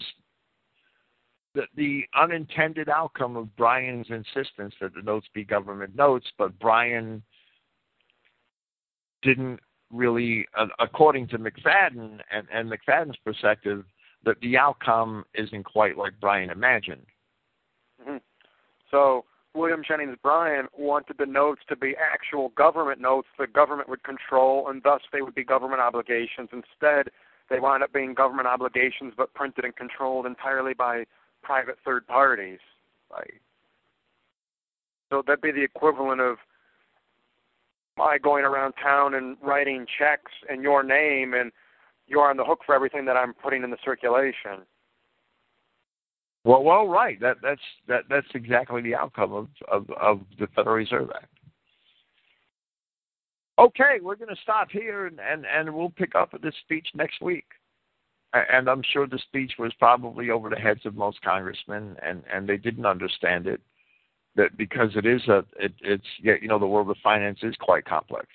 the 1.54 1.62
the 1.74 2.04
unintended 2.14 2.88
outcome 2.88 3.36
of 3.36 3.54
Bryan's 3.56 4.08
insistence 4.10 4.74
that 4.80 4.94
the 4.94 5.02
notes 5.02 5.26
be 5.32 5.44
government 5.44 5.96
notes, 5.96 6.26
but 6.36 6.58
Bryan 6.58 7.22
didn't 9.22 9.60
really, 9.92 10.46
uh, 10.56 10.66
according 10.78 11.28
to 11.28 11.38
McFadden 11.38 12.20
and, 12.30 12.46
and 12.52 12.70
McFadden's 12.70 13.16
perspective, 13.24 13.84
that 14.24 14.40
the 14.40 14.56
outcome 14.56 15.24
isn't 15.34 15.64
quite 15.64 15.96
like 15.96 16.18
Bryan 16.20 16.50
imagined. 16.50 17.06
Mm-hmm. 18.02 18.16
So 18.90 19.24
William 19.54 19.82
Jennings 19.86 20.16
Bryan 20.22 20.66
wanted 20.76 21.16
the 21.18 21.26
notes 21.26 21.62
to 21.68 21.76
be 21.76 21.94
actual 21.96 22.50
government 22.50 23.00
notes 23.00 23.28
the 23.38 23.46
government 23.46 23.88
would 23.88 24.02
control, 24.02 24.68
and 24.68 24.82
thus 24.82 25.00
they 25.12 25.22
would 25.22 25.34
be 25.34 25.44
government 25.44 25.80
obligations. 25.80 26.48
Instead, 26.52 27.10
they 27.50 27.60
wound 27.60 27.82
up 27.82 27.92
being 27.92 28.14
government 28.14 28.46
obligations, 28.46 29.14
but 29.16 29.32
printed 29.34 29.64
and 29.64 29.74
controlled 29.74 30.26
entirely 30.26 30.74
by 30.74 31.04
private 31.42 31.78
third 31.84 32.06
parties. 32.06 32.60
Right. 33.10 33.40
So 35.10 35.22
that'd 35.26 35.40
be 35.40 35.52
the 35.52 35.62
equivalent 35.62 36.20
of 36.20 36.36
my 37.98 38.16
going 38.16 38.44
around 38.44 38.72
town 38.82 39.14
and 39.14 39.36
writing 39.42 39.84
checks 39.98 40.32
in 40.48 40.62
your 40.62 40.82
name, 40.82 41.34
and 41.34 41.52
you're 42.06 42.28
on 42.30 42.38
the 42.38 42.44
hook 42.44 42.60
for 42.64 42.74
everything 42.74 43.04
that 43.04 43.16
I'm 43.16 43.34
putting 43.34 43.62
in 43.62 43.70
the 43.70 43.76
circulation. 43.84 44.64
Well, 46.44 46.62
well, 46.62 46.88
right. 46.88 47.20
That 47.20 47.36
that's 47.42 47.60
that 47.88 48.04
that's 48.08 48.26
exactly 48.34 48.80
the 48.80 48.94
outcome 48.94 49.34
of 49.34 49.48
of, 49.70 49.90
of 50.00 50.20
the 50.38 50.46
Federal 50.54 50.76
Reserve 50.76 51.10
Act. 51.14 51.26
Okay, 53.58 53.98
we're 54.00 54.14
going 54.14 54.34
to 54.34 54.40
stop 54.42 54.68
here, 54.70 55.06
and, 55.06 55.20
and 55.20 55.44
and 55.44 55.74
we'll 55.74 55.90
pick 55.90 56.14
up 56.14 56.30
this 56.42 56.54
speech 56.64 56.88
next 56.94 57.20
week. 57.20 57.46
And 58.32 58.68
I'm 58.68 58.82
sure 58.92 59.06
the 59.06 59.18
speech 59.18 59.52
was 59.58 59.72
probably 59.78 60.30
over 60.30 60.50
the 60.50 60.56
heads 60.56 60.84
of 60.84 60.94
most 60.94 61.20
congressmen, 61.22 61.96
and 62.02 62.22
and 62.32 62.48
they 62.48 62.56
didn't 62.56 62.86
understand 62.86 63.46
it 63.46 63.60
that 64.38 64.56
because 64.56 64.90
it 64.94 65.04
is 65.04 65.20
a 65.28 65.44
it, 65.58 65.72
it's 65.80 66.06
you 66.20 66.48
know 66.48 66.60
the 66.60 66.66
world 66.66 66.88
of 66.88 66.96
finance 67.02 67.40
is 67.42 67.56
quite 67.60 67.84
complex, 67.84 68.26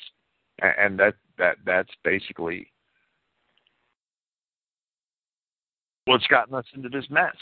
and 0.62 1.00
that 1.00 1.16
that 1.40 1.56
that's 1.66 1.90
basically 2.04 2.68
what's 6.06 6.28
gotten 6.28 6.54
us 6.54 6.66
into 6.76 6.90
this 6.90 7.06
mess. 7.10 7.36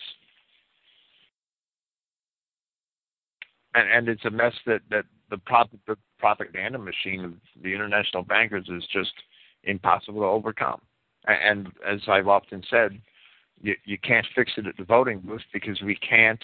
And 3.73 3.89
and 3.89 4.07
it's 4.07 4.25
a 4.25 4.29
mess 4.29 4.53
that 4.67 4.81
that 4.91 5.05
the 5.31 5.39
prop 5.39 5.71
the 5.87 5.97
propaganda 6.19 6.77
machine 6.77 7.25
of 7.25 7.33
the 7.63 7.73
international 7.73 8.21
bankers 8.21 8.69
is 8.69 8.83
just 8.93 9.13
impossible 9.63 10.21
to 10.21 10.27
overcome. 10.27 10.81
And, 11.25 11.65
and 11.65 11.73
as 11.87 12.01
I've 12.07 12.27
often 12.27 12.61
said, 12.69 13.01
you 13.59 13.73
you 13.85 13.97
can't 13.97 14.27
fix 14.35 14.51
it 14.57 14.67
at 14.67 14.77
the 14.77 14.83
voting 14.83 15.19
booth 15.19 15.41
because 15.51 15.81
we 15.81 15.95
can't 15.95 16.43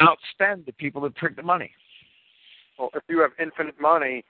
outspend 0.00 0.66
the 0.66 0.72
people 0.72 1.02
that 1.02 1.14
print 1.16 1.36
the 1.36 1.42
money. 1.42 1.70
Well, 2.78 2.90
if 2.94 3.02
you 3.08 3.20
have 3.20 3.32
infinite 3.40 3.80
money, 3.80 4.24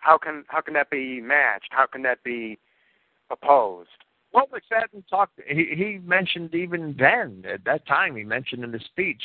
how 0.00 0.18
can 0.18 0.44
how 0.48 0.60
can 0.60 0.74
that 0.74 0.90
be 0.90 1.20
matched? 1.20 1.68
How 1.70 1.86
can 1.86 2.02
that 2.02 2.22
be 2.22 2.58
opposed? 3.30 3.88
Well, 4.32 4.46
McFadden 4.46 5.02
talked. 5.08 5.40
He, 5.46 5.72
he 5.74 6.00
mentioned 6.04 6.54
even 6.54 6.94
then 6.98 7.44
at 7.50 7.64
that 7.64 7.86
time. 7.86 8.14
He 8.16 8.24
mentioned 8.24 8.62
in 8.62 8.72
the 8.72 8.80
speech 8.80 9.22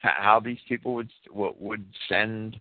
how 0.00 0.40
these 0.44 0.58
people 0.68 0.94
would 0.94 1.10
would 1.32 1.84
send 2.08 2.58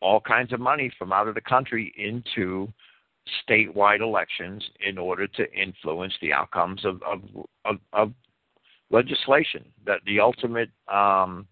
all 0.00 0.20
kinds 0.20 0.52
of 0.52 0.60
money 0.60 0.92
from 0.98 1.12
out 1.12 1.28
of 1.28 1.34
the 1.34 1.40
country 1.40 1.92
into 1.96 2.68
statewide 3.48 4.00
elections 4.00 4.64
in 4.86 4.96
order 4.96 5.26
to 5.26 5.52
influence 5.52 6.14
the 6.20 6.32
outcomes 6.32 6.84
of 6.84 7.02
of, 7.02 7.22
of, 7.64 7.76
of 7.92 8.12
legislation. 8.90 9.64
That 9.86 10.00
the 10.06 10.20
ultimate 10.20 10.70
um, 10.92 11.46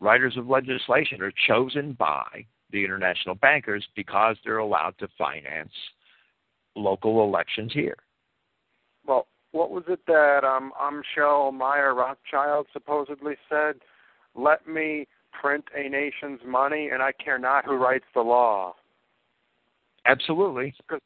writers 0.00 0.36
of 0.36 0.48
legislation 0.48 1.22
are 1.22 1.32
chosen 1.46 1.92
by 1.92 2.44
the 2.70 2.84
international 2.84 3.34
bankers 3.36 3.86
because 3.94 4.36
they're 4.44 4.58
allowed 4.58 4.94
to 4.98 5.08
finance 5.16 5.72
local 6.74 7.22
elections 7.24 7.72
here. 7.72 7.96
Well, 9.06 9.26
what 9.52 9.70
was 9.70 9.84
it 9.88 10.00
that 10.06 10.44
um, 10.44 10.72
Amschel 10.80 11.52
Meyer 11.52 11.94
Rothschild 11.94 12.66
supposedly 12.72 13.34
said? 13.48 13.76
Let 14.34 14.66
me 14.68 15.06
print 15.32 15.64
a 15.74 15.88
nation's 15.88 16.40
money, 16.46 16.90
and 16.92 17.02
I 17.02 17.12
care 17.12 17.38
not 17.38 17.64
who 17.64 17.76
writes 17.76 18.04
the 18.14 18.20
law. 18.20 18.74
Absolutely. 20.04 20.74
Because 20.78 21.00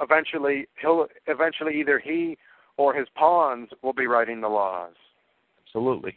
eventually, 0.00 0.66
he'll 0.80 1.06
eventually 1.26 1.78
either 1.78 1.98
he 1.98 2.38
or 2.76 2.94
his 2.94 3.08
pawns 3.14 3.68
will 3.82 3.92
be 3.92 4.06
writing 4.06 4.40
the 4.40 4.48
laws. 4.48 4.94
Absolutely. 5.66 6.16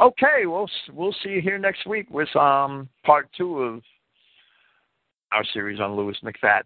Okay, 0.00 0.44
we'll 0.44 0.68
we'll 0.92 1.14
see 1.22 1.30
you 1.30 1.40
here 1.40 1.58
next 1.58 1.86
week 1.86 2.08
with 2.10 2.34
um 2.36 2.88
part 3.04 3.28
two 3.36 3.62
of 3.62 3.82
our 5.32 5.44
series 5.52 5.80
on 5.80 5.96
Louis 5.96 6.16
McFadden. 6.22 6.62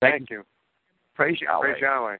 Thank, 0.00 0.14
Thank 0.14 0.30
you. 0.30 0.44
Praise 1.14 1.40
Yahweh. 1.40 1.60
Praise 1.62 1.82
Yahweh. 1.82 2.16